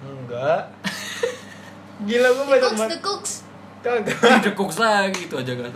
Enggak. 0.00 0.62
Gila 2.08 2.28
gue 2.28 2.38
The 2.38 2.48
banyak 2.48 2.62
Cooks, 2.64 2.78
banget. 2.78 2.90
The 2.90 2.98
Cooks. 3.00 3.32
Kagak. 3.80 4.18
The 4.42 4.52
Cooks 4.52 4.76
lagi 4.76 5.20
itu 5.24 5.34
aja 5.34 5.52
kan. 5.54 5.70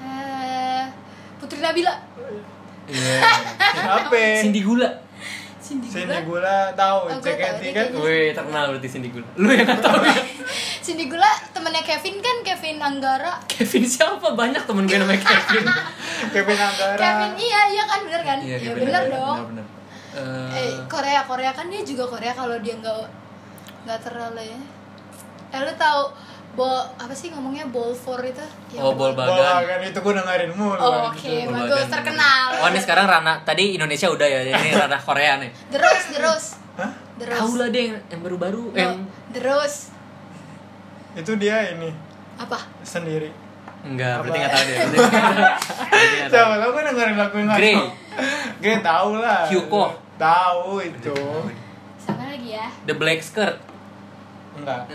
Eh, 0.00 0.82
Putri 1.36 1.58
Nabila. 1.58 1.94
Iya. 2.84 3.18
Apa? 3.74 4.16
Cindy 4.36 4.60
Gula. 4.60 4.88
Cindy 5.64 5.88
Gula. 5.88 6.20
gula 6.20 6.58
tahu, 6.74 6.98
Oh, 7.08 7.18
dia 7.18 7.34
kan. 7.40 7.54
Wih, 7.96 8.36
terkenal 8.36 8.64
berarti 8.68 8.84
Cindy 8.86 9.08
Gula. 9.08 9.24
Lu 9.34 9.48
yang 9.48 9.64
nggak 9.64 9.80
tahu 9.80 9.96
ya? 9.98 10.16
Cindy 10.84 11.08
Gula 11.08 11.24
temennya 11.50 11.80
Kevin 11.80 12.20
kan, 12.20 12.36
Kevin 12.44 12.76
Anggara. 12.78 13.40
Kevin 13.48 13.80
siapa? 13.82 14.28
Banyak 14.30 14.60
temen 14.62 14.84
gue 14.84 14.98
namanya 14.98 15.24
Kevin. 15.24 15.64
Kevin 16.36 16.58
Anggara. 16.58 16.96
Kevin 16.96 17.32
iya 17.40 17.60
iya 17.66 17.82
kan 17.82 18.00
bener 18.04 18.22
kan? 18.22 18.38
Iya 18.38 18.56
Kevin. 18.60 18.84
bener 18.84 19.02
dong. 19.08 19.36
Bener, 19.48 19.64
bener. 19.64 19.66
Eh 20.52 20.52
Eh, 20.54 20.70
Korea 20.86 21.24
Korea 21.24 21.50
kan 21.50 21.66
dia 21.66 21.80
juga 21.80 22.04
Korea 22.06 22.30
kalau 22.30 22.60
dia 22.60 22.76
nggak 22.76 23.08
nggak 23.82 24.00
terlalu 24.00 24.44
ya. 24.46 24.60
Eh 25.50 25.60
lu 25.60 25.72
tahu 25.74 26.02
bol 26.54 26.70
apa 26.94 27.10
sih 27.10 27.28
ngomongnya 27.28 27.66
ball 27.66 27.90
four 27.90 28.18
itu? 28.20 28.42
Yang 28.70 28.80
Oh, 28.80 28.92
ball 28.92 29.10
ball- 29.10 29.26
Bagan. 29.28 29.42
Bagan. 29.58 29.66
kan 29.66 29.80
itu 29.84 29.98
gue 30.00 30.14
dengerin 30.14 30.50
mulu. 30.52 30.74
Oh. 30.76 31.08
Oke, 31.08 31.34
Ball 31.44 31.54
bagus 31.60 31.74
Bagan. 31.80 31.92
terkenal. 31.92 32.46
Oh, 32.56 32.68
ini 32.68 32.78
sekarang 32.78 33.06
Rana. 33.06 33.34
Tadi 33.40 33.64
Indonesia 33.72 34.08
udah 34.08 34.24
ya. 34.24 34.40
Ini 34.48 34.68
Rana 34.72 34.96
Korea 34.96 35.32
nih. 35.36 35.50
Terus 35.68 36.00
terus 36.10 36.44
Hah? 36.74 36.90
terus. 37.16 37.34
Tahu 37.36 37.52
lah 37.56 37.68
dia 37.68 37.82
yang, 37.84 37.98
yang 38.08 38.20
baru-baru. 38.20 38.64
No, 38.68 38.74
Yang 38.74 38.94
terus 39.30 39.74
Itu 41.14 41.32
dia 41.36 41.70
ini 41.70 41.90
apa? 42.34 42.58
sendiri. 42.80 43.30
enggak, 43.84 44.16
Apa? 44.16 44.22
berarti 44.24 44.38
enggak 44.38 44.52
tahu 44.52 44.64
dia. 44.64 44.76
Berarti 44.80 44.96
berarti 44.96 45.14
nggak 45.14 46.24
tahu. 46.24 46.32
Siapa 46.32 46.54
tau 46.56 46.70
gue 46.70 46.82
dengerin 46.84 47.16
lagu 47.16 47.36
yang 47.36 47.48
Grey. 47.52 47.74
tahu. 47.74 47.86
Gue 48.58 48.76
tahu 48.80 49.10
lah. 49.16 49.40
Hyuko. 49.44 49.84
Tahu 50.14 50.70
itu. 50.80 51.18
Sama 51.96 52.22
lagi 52.26 52.50
ya. 52.52 52.66
The 52.82 52.94
Black 52.94 53.20
Skirt. 53.20 53.58
Enggak. 54.54 54.86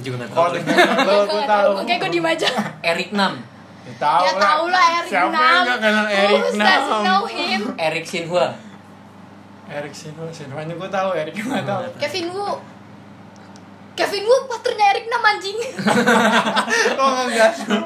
Dia 0.00 0.02
juga 0.02 0.16
enggak 0.18 0.32
Kalau 0.32 0.48
tahu. 0.48 0.56
denger 0.56 0.76
lo 1.04 1.16
gue 1.26 1.42
tahu. 1.44 1.70
Oke, 1.76 1.92
gue 1.94 2.08
diem 2.08 2.24
aja. 2.26 2.48
Eric 2.80 3.10
Nam. 3.12 3.34
Ya, 3.80 3.92
tahu 3.98 4.22
ya 4.22 4.32
tahu 4.34 4.64
lah 4.66 4.84
Eric 4.96 5.10
Siapa 5.10 5.28
Nam. 5.28 5.44
yang 5.44 5.64
gak 5.66 5.78
kenal 5.78 6.06
Eric 6.06 6.32
Who 6.32 6.56
doesn't 6.56 6.88
know 7.04 7.20
Nam? 7.20 7.22
him? 7.28 7.62
Eric 7.76 8.04
Shinhwa. 8.06 8.46
Eric 9.70 9.92
Sinho, 9.92 10.24
Sinhoanya 10.30 10.74
gue 10.74 10.90
tahu, 10.90 11.14
Eric 11.14 11.30
nggak 11.36 11.62
tahu. 11.62 11.82
Kevin 11.94 12.26
Wu. 12.32 12.58
Kevin 13.92 14.24
Wu 14.24 14.36
partnernya 14.48 14.86
Eric 14.90 15.06
Nam 15.06 15.22
anjing. 15.22 15.58
Kok 16.98 17.06
nggak 17.28 17.52
tahu? 17.60 17.82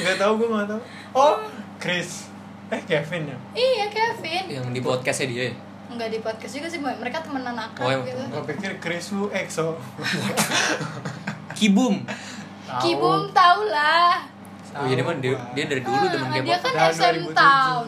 Nggak 0.00 0.16
tahu 0.16 0.32
gue 0.38 0.48
nggak 0.48 0.68
tahu. 0.70 0.80
Oh, 1.12 1.34
Chris. 1.76 2.30
Eh 2.70 2.80
Kevin 2.80 3.28
ya. 3.28 3.36
iya, 3.52 3.86
Kevin. 3.90 4.44
Yang 4.48 4.64
di 4.70 4.80
podcastnya 4.80 5.26
dia 5.28 5.42
ya? 5.50 5.54
Enggak 5.84 6.08
di 6.08 6.18
podcast 6.18 6.52
juga 6.56 6.66
sih, 6.66 6.80
mereka 6.80 7.20
temenan 7.20 7.52
akrab 7.54 7.84
Oh, 7.84 8.02
gitu. 8.02 8.22
Gue 8.24 8.42
pikir 8.50 8.72
Chris 8.80 9.12
Wu 9.12 9.28
EXO. 9.28 9.76
Kibum. 11.54 11.94
Tahu. 12.04 12.80
Kibum 12.82 13.20
tau 13.30 13.60
lah. 13.70 14.26
Oh 14.74 14.84
iya 14.90 14.98
dia 14.98 15.06
mah 15.06 15.14
dia, 15.22 15.38
dia 15.54 15.64
dari 15.70 15.82
dulu 15.86 16.04
demen 16.10 16.26
Ah, 16.26 16.42
dia 16.42 16.58
K-pop. 16.58 16.74
kan 16.74 16.90
SM 16.90 17.30
2007. 17.30 17.38
Town. 17.38 17.84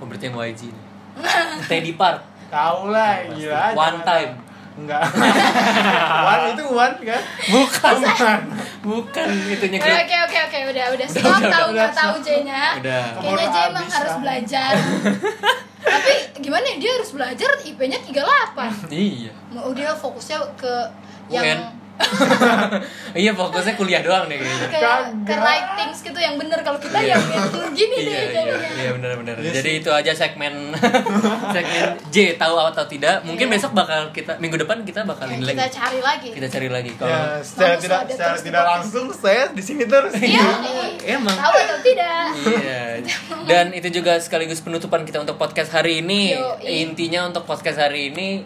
Oh 0.00 0.04
berarti 0.08 0.24
yang 0.24 0.36
YG 0.40 0.60
nih. 0.72 0.86
Teddy 1.68 1.92
Park. 2.00 2.24
Tahu 2.48 2.88
lah, 2.88 3.20
gila. 3.36 3.76
One 3.76 4.00
time. 4.00 4.32
Enggak. 4.80 5.02
one 6.32 6.44
itu 6.56 6.64
one 6.64 6.96
kan? 7.04 7.22
Bukan. 7.52 7.94
Bukan. 8.00 8.40
Bukan 8.80 9.28
itunya 9.52 9.76
Oke 9.76 9.92
oke 10.00 10.16
oke 10.24 10.38
oke 10.48 10.58
udah 10.72 10.86
udah 10.96 11.06
stop 11.06 11.36
udah, 11.36 11.50
tahu 11.52 11.66
udah, 11.68 11.68
nggak 11.76 11.92
tahu. 11.92 12.14
J-nya. 12.24 12.62
Udah. 12.80 13.04
Kayaknya 13.20 13.46
J 13.52 13.56
emang 13.68 13.88
harus 13.92 14.14
belajar. 14.24 14.72
Tapi 15.90 16.12
gimana 16.40 16.64
ya 16.64 16.76
dia 16.80 16.90
harus 16.96 17.10
belajar 17.12 17.50
IP-nya 17.68 17.98
38. 18.00 18.88
Iya. 18.88 19.32
Mau 19.52 19.68
dia 19.76 19.92
fokusnya 19.92 20.38
ke 20.56 20.72
yang 21.28 21.44
UN. 21.44 21.60
iya 23.20 23.32
fokusnya 23.32 23.74
kuliah 23.74 24.00
doang 24.00 24.26
deh 24.26 24.36
kayaknya. 24.36 24.68
ke, 24.70 24.92
ke 25.26 25.34
writings 25.36 25.98
gitu 26.00 26.16
yang 26.16 26.36
bener 26.36 26.60
kalau 26.60 26.78
kita 26.78 26.96
Iya. 27.00 27.16
yang 27.16 27.24
gitu 27.48 27.58
gini 27.72 27.96
iya, 27.96 28.04
nih 28.04 28.12
iya, 28.12 28.26
jadinya. 28.30 28.70
iya 28.76 28.90
benar 28.96 29.10
benar. 29.16 29.34
Iya 29.38 29.52
Jadi 29.56 29.70
sih. 29.70 29.80
itu 29.80 29.90
aja 29.90 30.12
segmen 30.12 30.54
segmen 31.54 31.86
J 32.08 32.16
tahu 32.36 32.54
atau 32.56 32.84
tidak. 32.84 33.22
Mungkin 33.22 33.46
Iya. 33.46 33.54
besok 33.56 33.72
bakal 33.72 34.10
kita 34.10 34.36
minggu 34.36 34.56
depan 34.58 34.82
kita 34.82 35.02
bakal 35.02 35.26
Ya, 35.26 35.36
ini 35.36 35.44
kita 35.46 35.68
cari 35.68 36.00
lagi. 36.00 36.28
Kita 36.30 36.48
cari 36.48 36.68
lagi 36.68 36.90
kalau 36.94 37.10
Ya, 37.10 37.22
secara 37.40 37.74
tidak 37.76 38.00
secara 38.08 38.36
tidak 38.36 38.64
langsung 38.64 39.06
saya 39.10 39.50
di 39.50 39.62
sini 39.62 39.84
terus. 39.84 40.12
Iya. 40.16 40.46
Emang. 41.10 41.34
Tahu 41.34 41.54
atau 41.56 41.78
tidak? 41.80 42.24
Iya. 42.36 42.82
Dan 43.50 43.66
itu 43.72 43.88
juga 43.90 44.18
sekaligus 44.18 44.60
penutupan 44.60 45.02
kita 45.02 45.18
untuk 45.18 45.36
podcast 45.36 45.70
hari 45.70 46.00
ini. 46.00 46.36
Intinya 46.62 47.26
untuk 47.26 47.44
podcast 47.44 47.78
hari 47.78 48.10
ini 48.10 48.44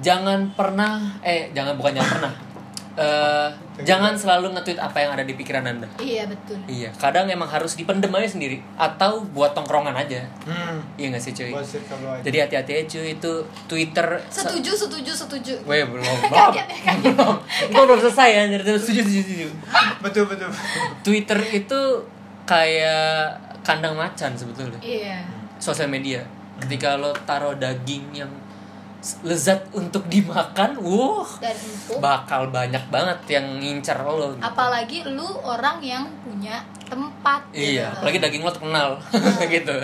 jangan 0.00 0.50
pernah 0.50 1.22
eh 1.22 1.54
jangan 1.54 1.78
bukan 1.78 1.94
jangan 1.94 2.10
pernah. 2.18 2.32
Eh 2.94 3.48
jangan 3.82 4.14
selalu 4.14 4.54
nge-tweet 4.54 4.78
apa 4.78 4.94
yang 4.96 5.10
ada 5.10 5.22
di 5.22 5.34
pikiran 5.34 5.62
Anda. 5.62 5.90
Iya 5.98 6.24
betul. 6.24 6.54
Iya, 6.64 6.94
kadang 6.94 7.26
emang 7.26 7.46
harus 7.46 7.74
dipendem 7.74 8.06
aja 8.08 8.30
sendiri 8.30 8.62
atau 8.74 9.18
buat 9.26 9.50
tongkrongan 9.50 9.90
aja. 9.92 10.22
Hmm. 10.42 10.78
Iya 10.94 11.10
gak 11.10 11.20
sih 11.20 11.32
cuy? 11.32 11.50
Jadi 12.22 12.36
hati-hati 12.38 12.70
aja 12.72 12.84
cuy 12.88 13.12
itu 13.12 13.32
Twitter 13.66 14.06
Setuju 14.30 14.70
setuju 14.70 15.10
setuju. 15.10 15.54
Weh 15.64 15.82
belum 15.82 15.98
belum 16.06 16.30
Kaget 16.30 16.66
ya, 16.66 16.78
kaget. 16.86 17.14
belum 17.70 17.84
belum 17.84 17.98
selesai 18.00 18.28
ya 18.30 18.42
jadi 18.48 18.62
setuju 18.78 19.00
setuju 19.02 19.20
setuju 19.20 19.46
Betul 19.98 20.24
betul. 20.30 20.48
Twitter 21.02 21.38
itu 21.50 21.80
kayak 22.44 23.34
kandang 23.60 23.96
macan 23.96 24.36
sebetulnya 24.36 24.78
Iya. 24.78 25.24
sosial 25.56 25.88
media 25.88 26.20
ketika 26.60 26.94
lo 26.94 27.10
taruh 27.24 27.56
daging 27.56 28.04
yang 28.14 28.30
lezat 29.20 29.68
untuk 29.70 30.04
dimakan, 30.06 30.76
wuh 30.76 31.28
Dan 31.38 31.52
itu 31.52 31.92
bakal 31.98 32.48
banyak 32.48 32.80
banget 32.88 33.18
yang 33.30 33.46
ngincar 33.54 34.00
lo. 34.00 34.32
gitu. 34.32 34.40
apalagi 34.40 35.04
lu 35.06 35.28
orang 35.38 35.76
yang 35.78 36.04
punya 36.18 36.58
tempat 36.82 37.44
Iya, 37.50 37.84
gitu. 37.86 37.96
apalagi 37.98 38.18
daging 38.18 38.40
lo 38.40 38.50
terkenal 38.50 38.88
gitu. 39.54 39.76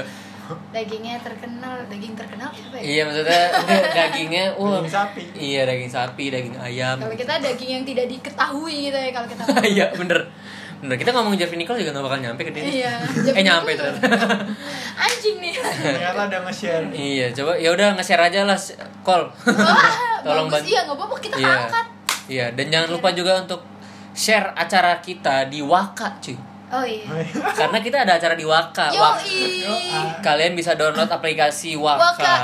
dagingnya 0.69 1.15
terkenal 1.17 1.79
daging 1.87 2.11
terkenal 2.13 2.51
apa 2.51 2.75
ya 2.75 2.83
Iya 2.83 3.03
maksudnya 3.05 3.43
da- 3.55 3.87
dagingnya, 3.95 4.45
wah. 4.57 4.81
Daging 4.81 4.91
sapi. 4.91 5.23
Iya 5.33 5.61
daging 5.63 5.91
sapi, 5.91 6.25
daging 6.29 6.57
ayam. 6.59 6.97
kalau 6.99 7.15
kita 7.15 7.35
daging 7.39 7.71
yang 7.73 7.85
tidak 7.85 8.07
diketahui 8.09 8.77
gitu 8.85 8.99
ya 8.99 9.11
kalau 9.11 9.29
kita 9.29 9.43
Iya 9.71 9.87
bener, 9.95 10.27
bener. 10.81 10.97
Kita 10.97 11.11
ngomong 11.11 11.33
Jeffrey 11.35 11.57
Nicole 11.57 11.79
juga 11.79 11.93
gak 11.93 12.05
bakal 12.05 12.19
nyampe 12.21 12.43
ke 12.43 12.51
dia. 12.51 12.65
iya 12.65 12.93
eh 13.37 13.43
nyampe 13.43 13.73
tuh. 13.73 13.85
anjing 15.05 15.37
nih 15.39 15.53
Ternyata 15.57 16.21
ada 16.27 16.39
nge-share. 16.43 16.85
iya, 16.91 17.27
coba 17.31 17.53
ya 17.55 17.69
udah 17.71 17.95
nge-share 17.95 18.23
aja 18.23 18.41
lah, 18.43 18.59
call. 19.01 19.29
Wah, 19.47 19.93
Tolong 20.25 20.47
bagus 20.47 20.61
bantu. 20.61 20.69
iya 20.69 20.81
nggak 20.85 20.97
apa-apa 20.97 21.17
kita 21.19 21.37
Iya. 21.37 21.53
angkat 21.59 21.87
Iya, 22.27 22.47
dan 22.55 22.67
jangan 22.69 22.89
lupa 22.91 23.09
juga 23.11 23.33
untuk 23.39 23.61
share 24.13 24.55
acara 24.55 24.99
kita 24.99 25.47
di 25.47 25.59
Waka, 25.61 26.15
cuy. 26.19 26.39
Oh 26.71 26.85
iya. 26.87 27.07
Karena 27.61 27.79
kita 27.79 28.07
ada 28.07 28.17
acara 28.17 28.35
di 28.35 28.47
Waka. 28.47 28.91
Wak- 28.95 29.27
Yoi. 29.27 29.91
Kalian 30.23 30.55
bisa 30.55 30.75
download 30.75 31.11
aplikasi 31.11 31.75
Waka, 31.75 32.17
Waka. 32.17 32.35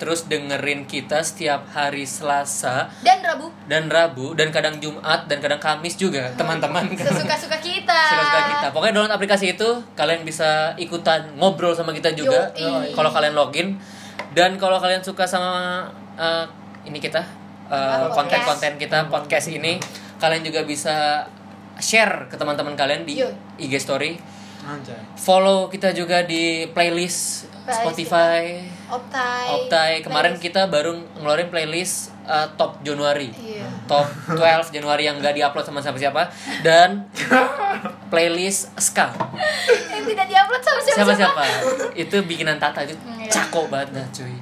terus 0.00 0.26
dengerin 0.26 0.88
kita 0.88 1.20
setiap 1.20 1.68
hari 1.70 2.08
Selasa. 2.08 2.88
Dan 3.04 3.20
Rabu. 3.20 3.52
Dan 3.68 3.88
Rabu. 3.88 4.32
Dan 4.32 4.48
kadang 4.50 4.80
Jumat. 4.80 5.28
Dan 5.28 5.38
kadang 5.38 5.60
Kamis 5.60 5.94
juga, 5.94 6.32
teman-teman. 6.34 6.88
sesuka-suka 6.96 7.56
kita. 7.60 8.00
Suka-suka 8.10 8.40
kita. 8.56 8.66
Pokoknya 8.72 8.92
download 8.96 9.14
aplikasi 9.14 9.54
itu, 9.54 9.68
kalian 9.94 10.24
bisa 10.24 10.72
ikutan 10.76 11.36
ngobrol 11.36 11.76
sama 11.76 11.92
kita 11.92 12.12
juga. 12.12 12.50
Kalau 12.92 13.10
kalian 13.12 13.36
login. 13.36 13.76
Dan 14.34 14.58
kalau 14.58 14.82
kalian 14.82 15.02
suka 15.02 15.26
sama 15.26 15.86
uh, 16.18 16.42
ini 16.82 16.98
kita 16.98 17.22
uh, 17.70 18.10
Apa, 18.10 18.18
konten-konten 18.22 18.74
kita 18.78 19.06
podcast 19.06 19.46
ini, 19.50 19.78
kalian 20.18 20.42
juga 20.42 20.66
bisa 20.66 21.22
share 21.78 22.28
ke 22.30 22.36
teman-teman 22.38 22.74
kalian 22.78 23.02
di 23.06 23.22
Yoi. 23.22 23.34
IG 23.58 23.78
story. 23.80 24.18
Anjay. 24.64 24.96
Follow 25.20 25.68
kita 25.68 25.92
juga 25.92 26.24
di 26.24 26.64
playlist 26.72 27.52
Playlist 27.64 27.80
Spotify, 27.80 28.60
Optai 28.92 29.48
Optai. 29.56 29.90
Kemarin 30.00 30.36
Playlist. 30.36 30.44
kita 30.44 30.68
baru 30.68 31.00
ngeluarin 31.20 31.48
playlist 31.48 32.12
uh, 32.24 32.48
top 32.60 32.80
Januari. 32.84 33.32
iya 33.40 33.64
Top 33.84 34.08
12 34.28 34.72
Januari 34.72 35.04
yang 35.04 35.20
gak 35.20 35.36
diupload 35.36 35.64
sama 35.68 35.80
siapa-siapa 35.84 36.32
dan 36.64 37.08
playlist 38.12 38.72
ska. 38.80 39.12
yang 39.92 40.04
tidak 40.08 40.26
diupload 40.28 40.62
sama 40.64 40.80
siapa 40.80 40.96
Siapa-siapa? 40.96 41.44
Itu 41.96 42.16
bikinan 42.24 42.56
Tata 42.56 42.84
itu 42.84 42.96
iya. 43.20 43.28
cakep 43.28 43.64
banget 43.68 43.88
dah 44.00 44.06
cuy. 44.12 44.36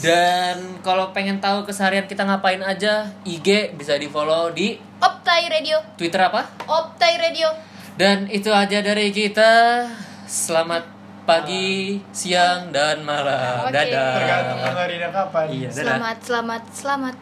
Dan 0.00 0.78
kalau 0.84 1.10
pengen 1.16 1.40
tahu 1.40 1.64
keseharian 1.64 2.04
kita 2.04 2.24
ngapain 2.28 2.60
aja, 2.60 3.08
IG 3.24 3.72
bisa 3.74 3.96
di-follow 3.96 4.52
di 4.52 4.76
Optai 5.00 5.48
Radio 5.48 5.80
Twitter 5.96 6.20
apa? 6.20 6.44
Optai 6.68 7.16
Radio 7.16 7.48
Dan 7.96 8.28
itu 8.28 8.52
aja 8.52 8.84
dari 8.84 9.08
kita. 9.14 9.84
Selamat 10.28 10.84
pagi, 11.24 12.00
siang 12.12 12.68
dan 12.68 13.00
malam. 13.00 13.64
Oke. 13.64 13.72
Dadah. 13.72 14.12
tergantung 14.20 14.60
dengerinnya 14.60 15.10
kapan 15.14 15.44
Iya, 15.48 15.68
dadah. 15.72 15.80
Selamat, 15.80 16.16
selamat, 16.20 16.62
selamat 16.74 17.16